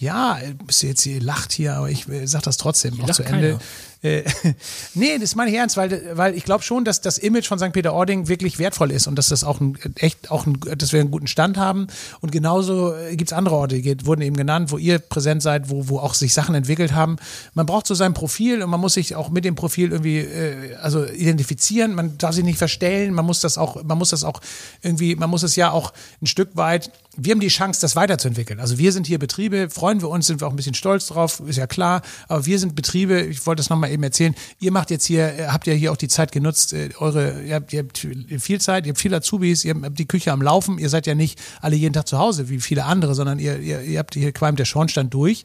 [0.00, 3.52] Ja, bis jetzt ihr lacht hier, aber ich äh, sag das trotzdem noch zu Ende.
[3.52, 3.60] Keiner.
[4.04, 4.22] Äh,
[4.94, 7.72] nee, das meine ich ernst, weil, weil ich glaube schon, dass das Image von St.
[7.72, 11.10] Peter-Ording wirklich wertvoll ist und dass das auch ein, echt auch ein, dass wir einen
[11.10, 11.86] guten Stand haben.
[12.20, 15.70] Und genauso äh, gibt es andere Orte, die wurden eben genannt, wo ihr präsent seid,
[15.70, 17.16] wo, wo auch sich Sachen entwickelt haben.
[17.54, 20.74] Man braucht so sein Profil und man muss sich auch mit dem Profil irgendwie äh,
[20.76, 21.94] also identifizieren.
[21.94, 23.14] Man darf sich nicht verstellen.
[23.14, 24.40] Man muss das auch, man muss das auch
[24.82, 26.90] irgendwie, man muss es ja auch ein Stück weit.
[27.16, 28.60] Wir haben die Chance, das weiterzuentwickeln.
[28.60, 31.40] Also wir sind hier Betriebe, freuen wir uns, sind wir auch ein bisschen stolz drauf,
[31.46, 32.02] ist ja klar.
[32.28, 33.20] Aber wir sind Betriebe.
[33.20, 34.34] Ich wollte das nochmal eben erzählen.
[34.60, 37.54] Ihr macht jetzt hier, äh, habt ja hier auch die Zeit genutzt, äh, eure, ihr
[37.54, 40.78] habt, ihr habt viel Zeit, ihr habt viel Azubis, ihr habt die Küche am Laufen,
[40.78, 43.80] ihr seid ja nicht alle jeden Tag zu Hause wie viele andere, sondern ihr, ihr,
[43.80, 45.44] ihr habt hier qualmt der Schornstein durch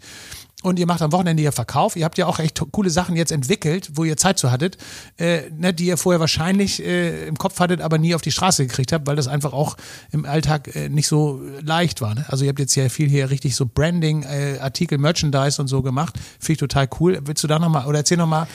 [0.62, 1.96] und ihr macht am Wochenende ihr Verkauf.
[1.96, 4.78] Ihr habt ja auch echt coole Sachen jetzt entwickelt, wo ihr Zeit zu hattet,
[5.18, 8.68] äh, ne, die ihr vorher wahrscheinlich äh, im Kopf hattet, aber nie auf die Straße
[8.68, 9.78] gekriegt habt, weil das einfach auch
[10.12, 12.14] im Alltag äh, nicht so leicht war.
[12.14, 12.26] Ne?
[12.28, 15.82] Also ihr habt jetzt ja viel hier richtig so Branding, äh, Artikel, Merchandise und so
[15.82, 16.18] gemacht.
[16.40, 17.22] Finde ich total cool.
[17.24, 18.48] Willst du da nochmal, oder erzähl nochmal,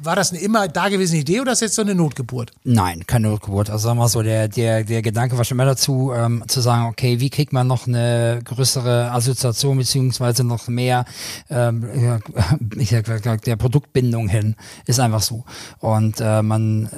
[0.00, 2.52] war das eine immer dagewesene Idee oder ist jetzt so eine Notgeburt?
[2.64, 3.68] Nein, keine Notgeburt.
[3.68, 6.62] Also sagen wir mal so, der, der, der Gedanke war schon mehr dazu, ähm, zu
[6.62, 11.01] sagen, okay, wie kriegt man noch eine größere Assoziation beziehungsweise noch mehr
[11.50, 12.20] ähm,
[12.76, 14.56] ich der Produktbindung hin.
[14.86, 15.44] Ist einfach so.
[15.78, 16.88] Und äh, man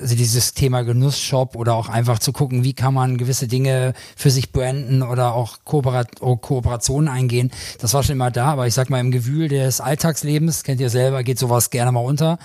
[0.00, 4.30] also dieses Thema Genussshop oder auch einfach zu gucken, wie kann man gewisse Dinge für
[4.30, 7.50] sich branden oder auch Kooperat oh, Kooperationen eingehen.
[7.80, 10.90] Das war schon immer da, aber ich sag mal, im Gewühl des Alltagslebens, kennt ihr
[10.90, 12.38] selber, geht sowas gerne mal unter.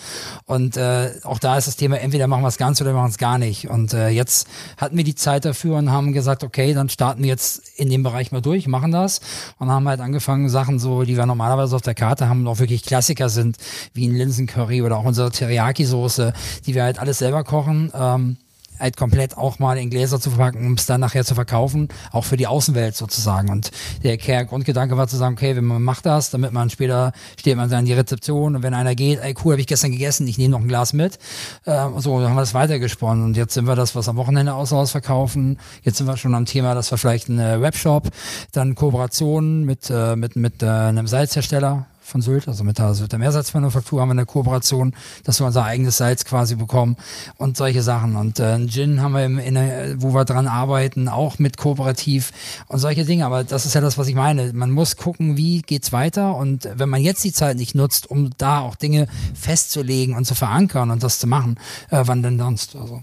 [0.46, 3.18] Und äh, auch da ist das Thema, entweder machen wir es ganz oder machen es
[3.18, 3.70] gar nicht.
[3.70, 7.30] Und äh, jetzt hatten wir die Zeit dafür und haben gesagt, okay, dann starten wir
[7.30, 9.22] jetzt in dem Bereich mal durch, machen das
[9.60, 12.84] und haben halt angefangen, Sachen so, die wir normalerweise auf der Karte haben, auch wirklich
[12.84, 13.58] Klassiker sind,
[13.94, 16.34] wie ein Linsencurry oder auch unsere Teriyaki-Soße,
[16.66, 17.92] die wir halt alles selber selber kochen.
[17.96, 18.38] Ähm,
[18.80, 22.26] halt komplett auch mal in Gläser zu verpacken, um es dann nachher zu verkaufen, auch
[22.26, 23.50] für die Außenwelt sozusagen.
[23.50, 23.72] Und
[24.04, 27.70] der Grundgedanke war zu sagen, okay, wenn man macht das, damit man später steht man
[27.70, 30.38] dann in die Rezeption und wenn einer geht, ey cool, habe ich gestern gegessen, ich
[30.38, 31.18] nehme noch ein Glas mit.
[31.66, 34.54] Ähm, so, dann haben wir das weitergesponnen und jetzt sind wir das, was am Wochenende
[34.54, 35.60] außer verkaufen.
[35.84, 38.10] Jetzt sind wir schon am Thema, dass wir vielleicht einen Webshop,
[38.52, 43.18] dann Kooperationen mit, äh, mit, mit äh, einem Salzhersteller von Sylt, also mit der Sylter
[43.18, 44.94] Meersalzmanufaktur haben wir eine Kooperation,
[45.24, 46.96] dass wir unser eigenes Salz quasi bekommen
[47.38, 48.16] und solche Sachen.
[48.16, 49.56] Und äh, Gin haben wir, im, in,
[50.00, 52.32] wo wir dran arbeiten, auch mit kooperativ
[52.68, 53.26] und solche Dinge.
[53.26, 54.54] Aber das ist ja das, was ich meine.
[54.54, 58.30] Man muss gucken, wie geht's weiter und wenn man jetzt die Zeit nicht nutzt, um
[58.38, 61.58] da auch Dinge festzulegen und zu verankern und das zu machen,
[61.90, 62.76] äh, wann denn sonst?
[62.76, 63.02] Also.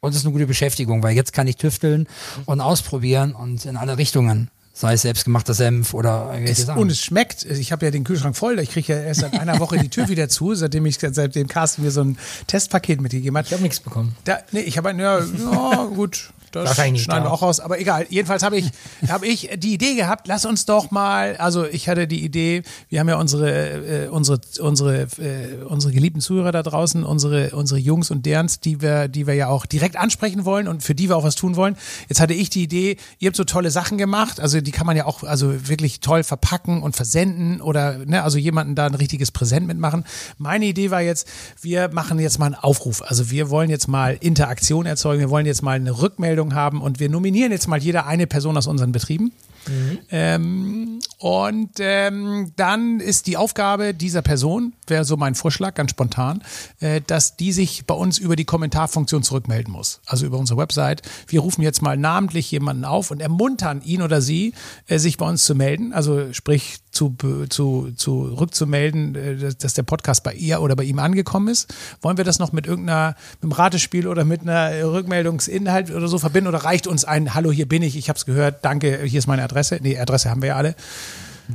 [0.00, 2.06] Und es ist eine gute Beschäftigung, weil jetzt kann ich tüfteln
[2.46, 4.48] und ausprobieren und in alle Richtungen.
[4.78, 6.80] Sei es selbstgemachter Senf oder irgendwelche Es, Sachen.
[6.80, 7.44] und es schmeckt.
[7.44, 8.60] Ich habe ja den Kühlschrank voll.
[8.60, 11.82] Ich kriege ja erst seit einer Woche die Tür wieder zu, seitdem ich seitdem Carsten
[11.82, 12.16] mir so ein
[12.46, 13.46] Testpaket mitgegeben hat.
[13.46, 14.14] Ich habe nichts bekommen.
[14.22, 17.60] Da, nee, ich habe ja, ja gut, das Wahrscheinlich schneiden wir auch raus.
[17.60, 18.06] Aber egal.
[18.08, 18.70] Jedenfalls habe ich,
[19.08, 20.26] habe ich die Idee gehabt.
[20.26, 21.36] Lass uns doch mal.
[21.36, 22.62] Also ich hatte die Idee.
[22.88, 27.80] Wir haben ja unsere, äh, unsere, unsere, äh, unsere geliebten Zuhörer da draußen, unsere, unsere
[27.80, 31.08] Jungs und derens, die wir, die wir ja auch direkt ansprechen wollen und für die
[31.08, 31.76] wir auch was tun wollen.
[32.08, 32.96] Jetzt hatte ich die Idee.
[33.18, 34.40] Ihr habt so tolle Sachen gemacht.
[34.40, 38.38] Also die kann man ja auch, also wirklich toll verpacken und versenden oder, ne, also
[38.38, 40.04] jemanden da ein richtiges Präsent mitmachen.
[40.38, 41.28] Meine Idee war jetzt,
[41.60, 43.02] wir machen jetzt mal einen Aufruf.
[43.02, 45.20] Also wir wollen jetzt mal Interaktion erzeugen.
[45.20, 48.56] Wir wollen jetzt mal eine Rückmeldung haben und wir nominieren jetzt mal jeder eine Person
[48.56, 49.32] aus unseren Betrieben.
[50.10, 56.42] Ähm, und ähm, dann ist die Aufgabe dieser Person, wäre so mein Vorschlag, ganz spontan,
[56.80, 60.00] äh, dass die sich bei uns über die Kommentarfunktion zurückmelden muss.
[60.06, 61.02] Also über unsere Website.
[61.26, 64.54] Wir rufen jetzt mal namentlich jemanden auf und ermuntern ihn oder sie,
[64.86, 65.92] äh, sich bei uns zu melden.
[65.92, 67.14] Also sprich zu,
[67.48, 71.72] zu, zu rückzumelden, äh, dass, der Podcast bei ihr oder bei ihm angekommen ist.
[72.02, 76.18] Wollen wir das noch mit irgendeiner, mit einem Ratespiel oder mit einer Rückmeldungsinhalt oder so
[76.18, 76.48] verbinden?
[76.48, 79.28] Oder reicht uns ein Hallo, hier bin ich, ich habe es gehört, danke, hier ist
[79.28, 79.78] meine Adresse.
[79.80, 80.74] Nee, Adresse haben wir ja alle.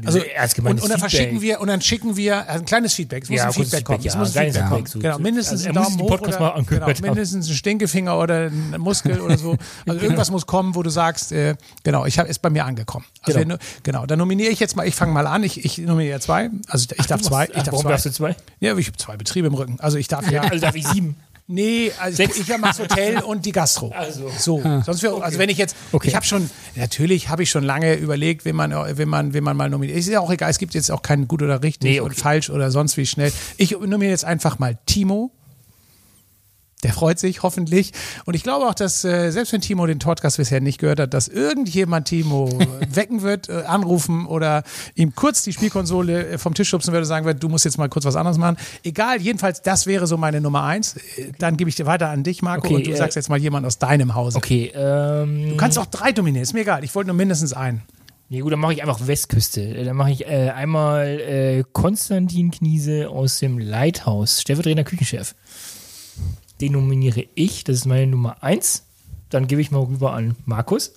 [0.06, 3.24] Also, Ernst und, und dann verschicken wir und dann schicken wir also ein kleines Feedback.
[3.24, 4.00] Es muss Ja, ein Feedback kommen.
[4.02, 4.86] Feedback, Es ja, muss ein Feedback kommen.
[4.88, 5.00] So.
[5.00, 9.22] Genau, mindestens Also, ein muss Daumen hoch oder genau, mindestens ein Stinkefinger oder ein Muskel
[9.22, 9.58] oder so.
[9.88, 13.06] Also irgendwas muss kommen, wo du sagst, äh, genau, ich hab, ist bei mir angekommen.
[13.22, 13.56] Also Genau.
[13.56, 13.64] genau.
[13.84, 16.50] genau, dann nominiere ich jetzt mal, ich fange mal an, ich, ich nominiere zwei.
[16.68, 17.46] Also ich darf du zwei.
[17.46, 17.90] Ich ach, darf warum zwei.
[17.90, 18.36] darfst du zwei?
[18.60, 19.80] Ja, ich habe zwei Betriebe im Rücken.
[19.80, 20.42] Also ich darf ja.
[20.42, 21.16] Also darf ich sieben.
[21.48, 22.38] Nee, also Sechs.
[22.38, 23.92] ich, ich mache das Hotel und die Gastro.
[23.96, 24.32] Also.
[24.38, 26.08] So, sonst wär, also wenn ich jetzt, Okay.
[26.08, 29.58] ich habe schon, natürlich habe ich schon lange überlegt, wen man, wen man, wen man
[29.58, 29.98] mal nominiert.
[29.98, 32.22] Ist ja auch egal, es gibt jetzt auch kein gut oder richtig Nee, und okay.
[32.22, 33.32] falsch oder sonst wie schnell.
[33.58, 35.32] Ich nominiere jetzt einfach mal Timo.
[36.84, 37.92] Der freut sich hoffentlich.
[38.26, 41.14] Und ich glaube auch, dass äh, selbst wenn Timo den Podcast bisher nicht gehört hat,
[41.14, 42.50] dass irgendjemand Timo
[42.90, 44.64] wecken wird, äh, anrufen oder
[44.96, 47.90] ihm kurz die Spielkonsole äh, vom Tisch schubsen würde, sagen wird, du musst jetzt mal
[47.90, 48.58] kurz was anderes machen.
[48.84, 50.96] Egal, jedenfalls, das wäre so meine Nummer eins.
[51.18, 53.30] Äh, Dann gebe ich dir weiter an dich, Marco, Okay, und du äh, sagst jetzt
[53.30, 54.38] mal jemand aus deinem Hause.
[54.38, 55.50] Okay, ähm.
[55.50, 56.84] Du kannst auch drei dominieren, ist mir egal.
[56.84, 57.82] Ich wollte nur mindestens einen.
[58.30, 59.62] Nee, gut, dann mache ich einfach Westküste.
[59.62, 65.36] Äh, Dann mache ich äh, einmal äh, Konstantin Kniese aus dem Leithaus, stellvertretender Küchenchef.
[66.64, 68.84] Den nominiere ich, das ist meine Nummer eins.
[69.30, 70.94] Dann gebe ich mal rüber an Markus.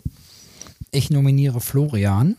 [0.93, 2.37] Ich nominiere Florian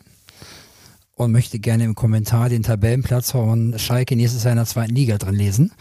[1.16, 5.18] und möchte gerne im Kommentar den Tabellenplatz von Schalke nächstes Jahr in der zweiten Liga
[5.18, 5.74] drin lesen.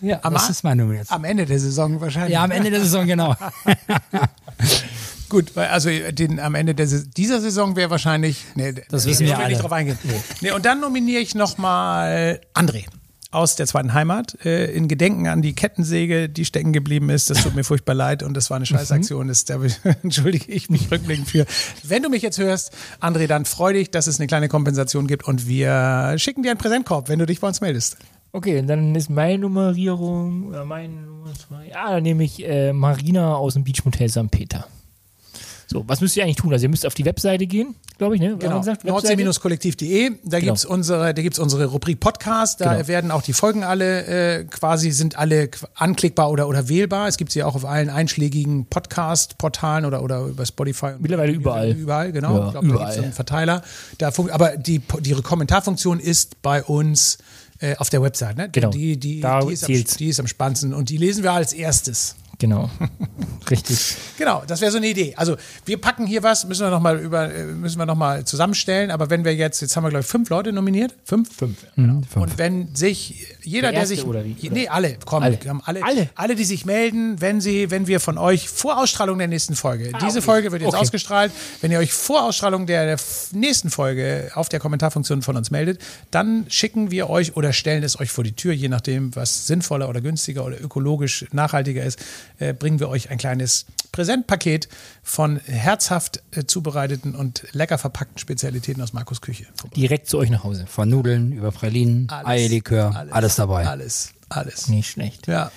[0.00, 1.16] ja, Am das ist meine Nomination.
[1.16, 2.34] Am Ende der Saison wahrscheinlich.
[2.34, 3.34] Ja, am Ende der Saison, genau.
[5.28, 8.44] Gut, also den, am Ende der, dieser Saison wäre wahrscheinlich.
[8.54, 9.48] Nee, Das nee, wissen wir alle.
[9.48, 9.98] nicht drauf eingehen.
[10.42, 10.52] Nee.
[10.52, 12.84] und dann nominiere ich nochmal André
[13.36, 17.28] aus der zweiten Heimat äh, in Gedenken an die Kettensäge, die stecken geblieben ist.
[17.28, 19.28] Das tut mir furchtbar leid und das war eine Scheißaktion.
[19.28, 19.60] Das, da
[20.02, 21.44] entschuldige ich mich rückblickend für.
[21.82, 25.28] Wenn du mich jetzt hörst, André, dann freu dich, dass es eine kleine Kompensation gibt
[25.28, 27.98] und wir schicken dir einen Präsentkorb, wenn du dich bei uns meldest.
[28.32, 31.74] Okay, dann ist meine Nummerierung, oder meine Nummer zwei.
[31.74, 34.30] Ah, dann nehme ich äh, Marina aus dem Beachmotel St.
[34.30, 34.66] Peter.
[35.68, 36.52] So, was müsst ihr eigentlich tun?
[36.52, 38.36] Also ihr müsst auf die Webseite gehen, glaube ich, ne?
[38.38, 38.62] Genau.
[38.84, 40.10] Nordsee-kollektiv.de.
[40.24, 40.52] Da Genau.
[40.52, 42.60] gibt's unsere, da gibt's unsere Rubrik Podcast.
[42.60, 42.88] Da Genau.
[42.88, 44.04] werden auch die Folgen alle
[44.38, 47.08] äh, quasi sind alle anklickbar oder oder wählbar.
[47.08, 50.92] Es gibt sie auch auf allen einschlägigen Podcast-Portalen oder oder über Spotify.
[50.98, 51.72] Mittlerweile überall.
[51.72, 52.36] Überall, genau.
[52.38, 52.86] Ja, ich glaube, da überall.
[52.86, 53.62] gibt's so einen Verteiler.
[53.98, 57.18] Da aber die die Kommentarfunktion ist bei uns
[57.58, 58.36] äh, auf der Website.
[58.36, 58.48] Ne?
[58.50, 58.70] Genau.
[58.70, 61.52] Die die Da die ist, am, die ist am spannendsten und die lesen wir als
[61.52, 62.14] erstes.
[62.38, 62.70] Genau.
[63.50, 63.96] Richtig.
[64.18, 65.14] Genau, das wäre so eine Idee.
[65.16, 68.24] Also wir packen hier was, müssen wir noch mal über, äh, müssen wir noch mal
[68.24, 68.90] zusammenstellen.
[68.90, 71.56] Aber wenn wir jetzt, jetzt haben wir glaube ich fünf Leute nominiert, fünf, Fünf.
[71.76, 72.02] Genau.
[72.14, 74.36] Und wenn sich jeder, Der der, sich, oder wie?
[74.50, 75.38] nee, alle, komm, Alle.
[75.64, 76.10] alle, Alle?
[76.14, 79.92] alle, die sich melden, wenn sie, wenn wir von euch vor Ausstrahlung der nächsten Folge,
[80.00, 80.20] diese okay.
[80.22, 80.82] Folge wird jetzt Okay.
[80.82, 82.96] ausgestrahlt, wenn ihr euch vor Ausstrahlung der,
[83.32, 85.80] nächsten Folge auf der Kommentarfunktion von uns meldet,
[86.10, 89.88] dann schicken wir euch oder stellen es euch vor die Tür, je nachdem, was sinnvoller
[89.88, 91.98] oder günstiger oder ökologisch nachhaltiger ist,
[92.38, 94.68] äh, bringen wir euch ein kleines Präsentpaket
[95.02, 99.46] von herzhaft äh, zubereiteten und lecker verpackten Spezialitäten aus Markus Küche.
[99.74, 100.66] Direkt zu euch nach Hause.
[100.66, 103.66] Von Nudeln über Pralinen, Eierlikör, alles, dabei.
[103.66, 104.68] Alles, alles.
[104.68, 105.26] Nicht schlecht.
[105.26, 105.50] Ja.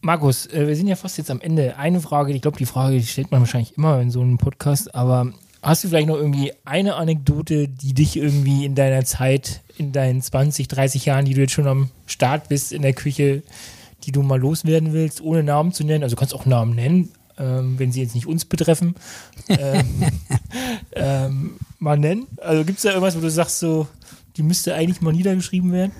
[0.00, 1.76] Markus, äh, wir sind ja fast jetzt am Ende.
[1.76, 4.94] Eine Frage, ich glaube, die Frage die stellt man wahrscheinlich immer in so einem Podcast,
[4.94, 5.32] aber
[5.66, 10.22] Hast du vielleicht noch irgendwie eine Anekdote, die dich irgendwie in deiner Zeit, in deinen
[10.22, 13.42] 20, 30 Jahren, die du jetzt schon am Start bist in der Küche,
[14.06, 16.02] die du mal loswerden willst, ohne Namen zu nennen?
[16.02, 18.94] Also du kannst auch Namen nennen, ähm, wenn sie jetzt nicht uns betreffen.
[19.48, 19.84] ähm,
[20.92, 22.26] ähm, mal nennen.
[22.38, 23.88] Also gibt es da irgendwas, wo du sagst, so,
[24.36, 25.92] die müsste eigentlich mal niedergeschrieben werden?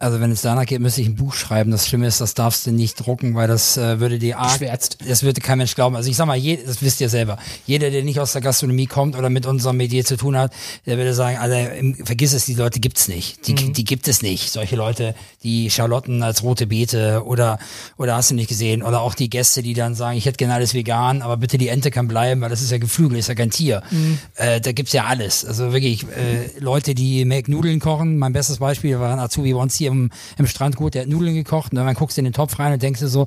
[0.00, 1.72] Also wenn es danach geht, müsste ich ein Buch schreiben.
[1.72, 4.98] Das Schlimme ist, das darfst du nicht drucken, weil das äh, würde die Art, Geschwärzt.
[5.08, 5.96] das würde kein Mensch glauben.
[5.96, 7.36] Also ich sag mal, je, das wisst ihr selber.
[7.66, 10.52] Jeder, der nicht aus der Gastronomie kommt oder mit unserem Medier zu tun hat,
[10.86, 13.44] der würde sagen, Alter, im- vergiss es, die Leute gibt's nicht.
[13.48, 14.52] Die, die gibt es nicht.
[14.52, 17.58] Solche Leute, die Schalotten als rote Beete oder
[17.96, 20.54] oder hast du nicht gesehen oder auch die Gäste, die dann sagen, ich hätte gerne
[20.54, 23.34] alles vegan, aber bitte die Ente kann bleiben, weil das ist ja Geflügel, ist ja
[23.34, 23.82] kein Tier.
[24.36, 25.44] Äh, da gibt's ja alles.
[25.44, 28.16] Also wirklich äh, Leute, die Mac-Nudeln kochen.
[28.16, 31.34] Mein bestes Beispiel war ein Azubi bei uns hier im, im Strandgut, der hat Nudeln
[31.34, 33.26] gekocht und dann guckst du in den Topf rein und denkst dir so,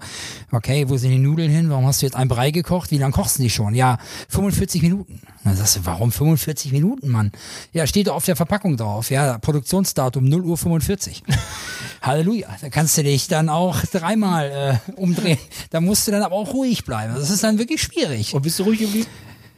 [0.52, 1.70] okay, wo sind die Nudeln hin?
[1.70, 2.92] Warum hast du jetzt ein Brei gekocht?
[2.92, 3.76] Wie lange kochst du die schon?
[3.76, 3.98] Ja,
[4.30, 5.22] 45 Minuten.
[5.44, 7.32] Dann sagst du, warum 45 Minuten, Mann?
[7.74, 9.10] Ja, steht doch auf der Verpackung drauf.
[9.10, 11.24] Ja, Produktionsdatum 0 Uhr 45.
[12.02, 12.48] Halleluja.
[12.62, 15.40] Da kannst du dich dann auch dreimal äh, umdrehen.
[15.70, 17.14] Da musst du dann aber auch ruhig bleiben.
[17.16, 18.34] Das ist dann wirklich schwierig.
[18.34, 19.08] Und bist du ruhig geblieben?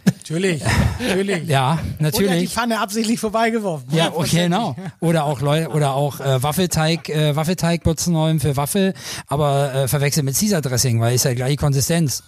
[0.05, 0.61] Natürlich,
[0.99, 1.47] natürlich.
[1.47, 2.53] Ja, Oder die natürlich.
[2.53, 3.87] Pfanne absichtlich vorbeigeworfen.
[3.91, 4.75] Ja, okay, genau.
[4.99, 8.93] Oder auch Leute, oder auch äh, Waffelteig, äh, Waffelteig benutzen für Waffel,
[9.27, 12.23] aber äh, verwechselt mit Caesar Dressing, weil ist ja gleiche Konsistenz.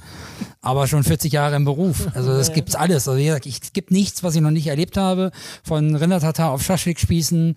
[0.61, 2.07] Aber schon 40 Jahre im Beruf.
[2.13, 3.07] Also das gibt's alles.
[3.07, 5.31] Also wie gesagt, ich, es gibt nichts, was ich noch nicht erlebt habe.
[5.63, 7.55] Von Rindertatar auf Schaschlik-Spießen,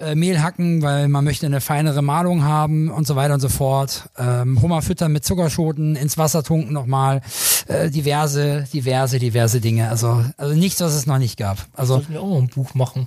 [0.00, 3.48] äh, Mehl hacken, weil man möchte eine feinere Malung haben und so weiter und so
[3.48, 4.08] fort.
[4.18, 7.20] Ähm, Hummer füttern mit Zuckerschoten, ins Wasser tunken nochmal.
[7.66, 9.88] Äh, diverse, diverse, diverse Dinge.
[9.88, 11.58] Also, also nichts, was es noch nicht gab.
[11.74, 13.06] Also Sollten wir auch mal ein Buch machen.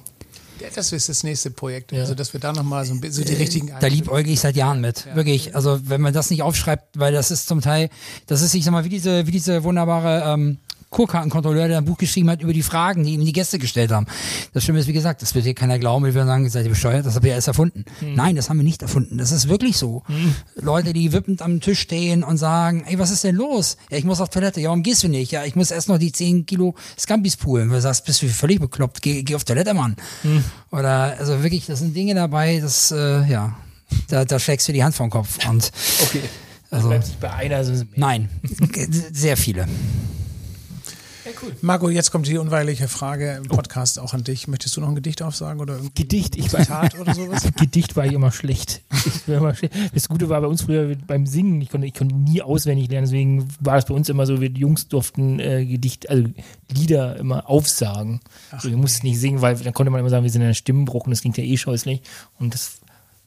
[0.60, 1.92] Ja, Das ist das nächste Projekt.
[1.92, 4.56] Also, dass wir da nochmal so, ein bisschen- so die richtigen Da liebäuge ich seit
[4.56, 5.08] Jahren mit.
[5.16, 5.56] Wirklich.
[5.56, 7.90] Also wenn man das nicht aufschreibt, weil das ist zum Teil,
[8.28, 10.60] das ist, ich sag mal, wie diese, wie diese wunderbare ähm,
[10.92, 14.06] Kurkartenkontrolleur, der ein Buch geschrieben hat über die Fragen, die ihm die Gäste gestellt haben.
[14.54, 16.70] Das Schlimme ist, wie gesagt, das wird hier keiner glauben, wir würden sagen, seid ihr
[16.70, 17.86] bescheuert, das habt ihr erst erfunden.
[18.02, 19.18] Nein, das haben wir nicht erfunden.
[19.18, 20.04] Das ist wirklich so.
[20.56, 23.78] Leute, die wippend am Tisch stehen und sagen, ey, was ist denn los?
[23.90, 24.60] Ja, ich muss auf Toilette.
[24.62, 25.32] Ja, warum gehst du nicht?
[25.32, 27.70] Ja, ich muss erst noch die 10 Kilo Scampis poolen.
[27.70, 29.96] Du sagst, bist du völlig bekloppt, geh, geh auf Toilette, Mann.
[30.72, 33.56] Oder, also wirklich, das sind Dinge dabei, das, äh, ja,
[34.10, 35.38] da, da schlägst du die Hand vom Kopf.
[35.48, 35.72] Und
[36.04, 36.22] Okay.
[36.70, 37.86] Also- Bleibt nicht bei einer, mehr.
[37.96, 38.30] nein,
[39.14, 39.68] sehr viele.
[41.32, 41.56] Ja, cool.
[41.62, 44.48] Marco, jetzt kommt die unweigerliche Frage im Podcast auch an dich.
[44.48, 47.44] Möchtest du noch ein Gedicht aufsagen oder irgendwie Gedicht, ich ein Zitat oder sowas?
[47.58, 48.82] Gedicht war ich immer schlecht.
[49.06, 49.74] Ich war immer schlecht.
[49.94, 53.06] Das Gute war bei uns früher beim Singen, ich konnte, ich konnte nie auswendig lernen,
[53.06, 56.24] deswegen war es bei uns immer so, wir Jungs durften äh, Gedicht, also
[56.74, 58.20] Lieder immer aufsagen.
[58.60, 60.56] so, wir mussten nicht singen, weil dann konnte man immer sagen, wir sind in einem
[60.56, 62.02] Stimmenbruch und das klingt ja eh scheußlich.
[62.40, 62.81] Und das,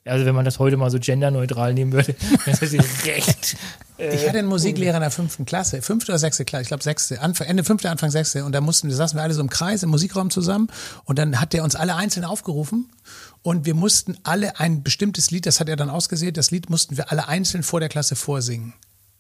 [0.05, 3.57] also wenn man das heute mal so genderneutral nehmen würde, dann ist das recht.
[3.99, 6.83] Äh, Ich hatte einen Musiklehrer in der fünften Klasse, fünfte oder sechste Klasse, ich glaube
[6.83, 8.45] sechste, Anfang, Ende fünfte, Anfang sechste.
[8.45, 10.69] Und da mussten, da saßen wir alle so im Kreis im Musikraum zusammen
[11.05, 12.91] und dann hat der uns alle einzeln aufgerufen
[13.43, 16.97] und wir mussten alle ein bestimmtes Lied, das hat er dann ausgesehen, das Lied mussten
[16.97, 18.75] wir alle einzeln vor der Klasse vorsingen.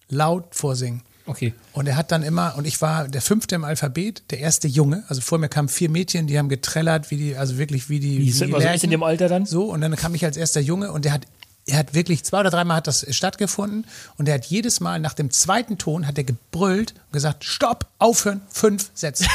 [0.08, 1.02] Laut vorsingen.
[1.26, 1.54] Okay.
[1.72, 5.04] Und er hat dann immer, und ich war der fünfte im Alphabet, der erste Junge.
[5.08, 8.18] Also vor mir kamen vier Mädchen, die haben getrellert, wie die, also wirklich wie die.
[8.18, 9.46] Wie die das immer so in dem Alter dann?
[9.46, 11.26] So, und dann kam ich als erster Junge und der hat,
[11.66, 13.86] er hat wirklich zwei oder dreimal hat das stattgefunden
[14.18, 17.86] und er hat jedes Mal nach dem zweiten Ton hat er gebrüllt und gesagt, stopp,
[17.98, 19.26] aufhören, fünf Sätze.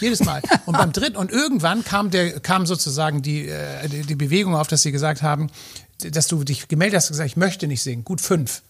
[0.00, 0.42] Jedes Mal.
[0.66, 4.66] Und beim dritten, und irgendwann kam der, kam sozusagen die, äh, die, die Bewegung auf,
[4.66, 5.50] dass sie gesagt haben,
[5.98, 8.04] dass du dich gemeldet hast und gesagt, ich möchte nicht singen.
[8.04, 8.62] Gut, fünf.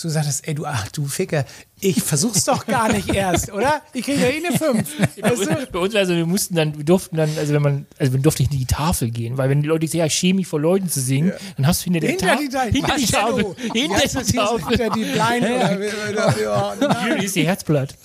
[0.00, 1.44] Du gesagt hast, ey, du, ach, du Ficker,
[1.80, 3.82] ich versuch's doch gar nicht erst, oder?
[3.92, 4.88] Ich kriege ja eh eine fünf.
[5.20, 5.66] Bei Weißt uns, du?
[5.72, 8.42] bei uns also, wir mussten dann, wir durften dann, also wenn man, also wir durften
[8.44, 10.60] nicht in die Tafel gehen, weil wenn die Leute sagen, ja, ich schäme mich vor
[10.60, 12.72] Leuten zu singen, dann hast du hinter der Hinter Tafel, die, Tafel.
[12.72, 14.32] hinter die Tafel, hinter die?
[14.34, 14.68] Tafel.
[14.68, 17.04] Hinter die Blind oder, ja.
[17.04, 17.96] Hier ist ihr Herzblatt.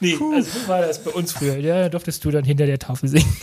[0.00, 1.58] Nee, also so war das bei uns früher.
[1.58, 3.36] Ja, durftest du dann hinter der Tafel singen.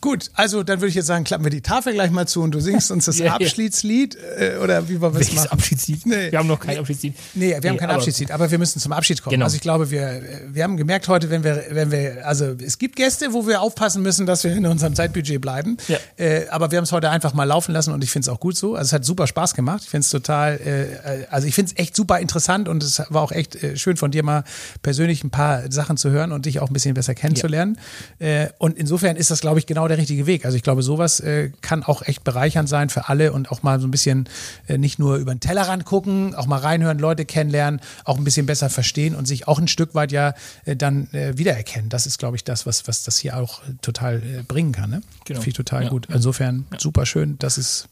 [0.00, 2.50] Gut, also dann würde ich jetzt sagen, klappen wir die Tafel gleich mal zu und
[2.52, 3.34] du singst uns das Ja, ja.
[3.34, 5.48] Abschiedslied äh, oder wie wollen wir es machen?
[5.52, 6.04] Abschiedslied?
[6.06, 6.30] Nee.
[6.30, 7.14] Wir haben noch kein Abschiedslied.
[7.34, 9.32] Nee, wir haben kein aber- Abschiedslied, aber wir müssen zum Abschied kommen.
[9.34, 9.44] Genau.
[9.46, 12.96] Also ich glaube, wir, wir haben gemerkt heute, wenn wir, wenn wir, also es gibt
[12.96, 15.76] Gäste, wo wir aufpassen müssen, dass wir in unserem Zeitbudget bleiben.
[15.88, 15.98] Ja.
[16.16, 18.40] Äh, aber wir haben es heute einfach mal laufen lassen und ich finde es auch
[18.40, 18.74] gut so.
[18.74, 19.82] Also es hat super Spaß gemacht.
[19.84, 23.22] Ich finde es total, äh, also ich finde es echt super interessant und es war
[23.22, 24.44] auch echt äh, schön von dir mal
[24.82, 27.78] persönlich ein paar Sachen zu hören und dich auch ein bisschen besser kennenzulernen.
[28.18, 30.44] Äh, und insofern ist das, glaube ich, genau der richtige Weg.
[30.44, 33.80] Also ich glaube, sowas äh, kann auch echt bereichernd sein für alle und auch mal
[33.80, 34.28] so ein bisschen
[34.66, 38.46] äh, nicht nur über den Tellerrand gucken, auch mal reinhören, Leute kennenlernen, auch ein bisschen
[38.46, 40.34] besser verstehen und sich auch ein Stück weit ja
[40.64, 41.88] äh, dann äh, wiedererkennen.
[41.88, 44.90] Das ist, glaube ich, das, was, was das hier auch äh, total äh, bringen kann.
[44.90, 45.02] Ne?
[45.24, 45.40] Genau.
[45.40, 45.88] Finde ich total Ja.
[45.90, 46.08] gut.
[46.12, 47.88] Insofern super schön, dass es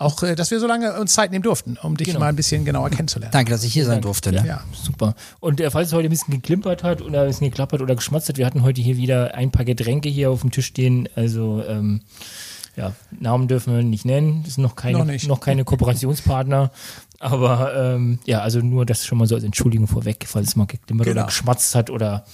[0.00, 2.20] auch, äh, dass wir so lange uns Zeit nehmen durften, um dich Genau.
[2.20, 3.32] mal ein bisschen genauer kennenzulernen.
[3.32, 4.32] Danke, dass ich hier sein durfte.
[4.32, 4.44] Ne?
[4.46, 4.62] Ja.
[4.72, 5.14] Super.
[5.40, 8.28] Und äh, falls es heute ein bisschen geklimpert hat oder ein bisschen geklappert oder geschmatzt
[8.28, 11.08] hat, wir hatten heute hier wieder ein paar Getränke hier auf dem Tisch stehen.
[11.14, 12.00] Also ähm,
[12.76, 14.42] ja, Namen dürfen wir nicht nennen.
[14.44, 15.28] Das sind noch keine, Noch nicht.
[15.40, 16.70] keine Kooperationspartner.
[17.18, 20.66] Aber ähm, ja, also nur das schon mal so als Entschuldigung vorweg, falls es mal
[20.66, 21.20] geklimpert Genau.
[21.20, 22.24] oder geschmatzt hat oder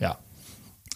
[0.00, 0.18] ja.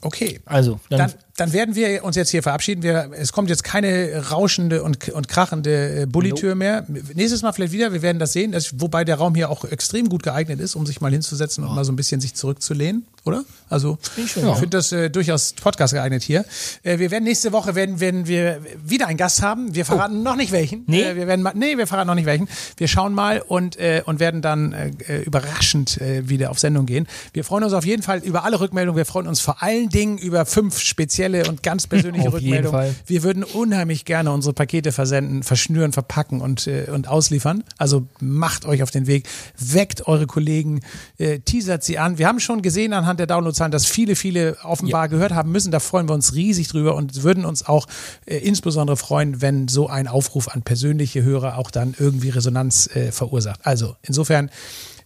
[0.00, 0.40] Okay.
[0.46, 2.82] Also, dann, Dann, dann werden wir uns jetzt hier verabschieden.
[2.82, 6.84] Wir, es kommt jetzt keine rauschende und, und krachende äh, Bullitür mehr.
[7.14, 8.52] Nächstes Mal vielleicht wieder, wir werden das sehen.
[8.52, 11.74] Das, wobei der Raum hier auch extrem gut geeignet ist, um sich mal hinzusetzen und
[11.74, 13.44] mal so ein bisschen sich zurückzulehnen, oder?
[13.70, 14.54] Also ich ja.
[14.54, 16.44] finde das äh, durchaus Podcast geeignet hier.
[16.82, 19.74] Äh, wir werden nächste Woche werden, werden wir wieder einen Gast haben.
[19.74, 20.84] Wir verraten noch nicht welchen.
[20.86, 21.02] Nee?
[21.02, 22.48] Äh, wir werden mal, nee, wir verraten noch nicht welchen.
[22.76, 26.84] Wir schauen mal und, äh, und werden dann äh, äh, überraschend äh, wieder auf Sendung
[26.84, 27.06] gehen.
[27.32, 28.98] Wir freuen uns auf jeden Fall über alle Rückmeldungen.
[28.98, 32.92] Wir freuen uns vor allen Dingen über fünf spezielle und ganz persönliche Auf jeden Rückmeldungen.
[32.92, 32.94] Fall.
[33.06, 37.64] Wir würden unheimlich gerne unsere Pakete versenden, verschnüren, verpacken und, äh, und ausliefern.
[37.78, 40.80] Also macht euch auf den Weg, weckt eure Kollegen,
[41.18, 42.18] äh, teasert sie an.
[42.18, 45.70] Wir haben schon gesehen anhand der Downloadzahlen, dass viele, viele offenbar gehört haben müssen.
[45.70, 47.86] Da freuen wir uns riesig drüber und würden uns auch
[48.26, 53.12] äh, insbesondere freuen, wenn so ein Aufruf an persönliche Hörer auch dann irgendwie Resonanz äh,
[53.12, 53.60] verursacht.
[53.64, 54.50] Also insofern.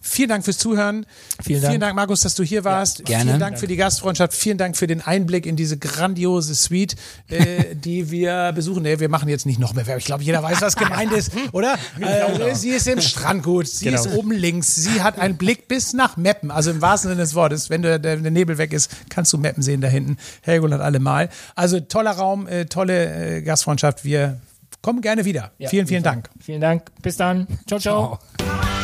[0.07, 1.05] Vielen Dank fürs Zuhören.
[1.43, 1.71] Vielen Dank.
[1.71, 3.05] Vielen Dank, Markus, dass du hier warst.
[3.05, 3.25] gerne.
[3.25, 4.33] Vielen Dank für die Gastfreundschaft.
[4.33, 6.95] Vielen Dank für den Einblick in diese grandiose Suite,
[7.29, 8.83] äh, die wir besuchen.
[8.83, 9.99] Nee, wir machen jetzt nicht noch mehr Werbung.
[9.99, 11.75] Ich glaube, jeder weiß, was gemeint ist, oder?
[11.99, 13.67] Äh, sie ist im Strandgut.
[13.67, 13.99] Sie Genau.
[14.01, 14.75] ist oben links.
[14.75, 16.51] Sie hat einen Blick bis nach Meppen.
[16.51, 17.69] Also im wahrsten Sinne des Wortes.
[17.69, 20.17] Wenn der, der, der Nebel weg ist, kannst du Meppen sehen da hinten.
[20.41, 21.29] Helgoland allemal.
[21.55, 24.05] Also toller Raum, äh, tolle äh, Gastfreundschaft.
[24.05, 24.39] Wir
[24.81, 25.51] kommen gerne wieder.
[25.57, 26.03] Ja, vielen, vielen.
[26.03, 26.29] Dank.
[26.39, 26.83] Vielen Dank.
[27.01, 27.47] Bis dann.
[27.67, 27.79] ciao.
[27.79, 28.19] ciao.
[28.37, 28.76] Ciao.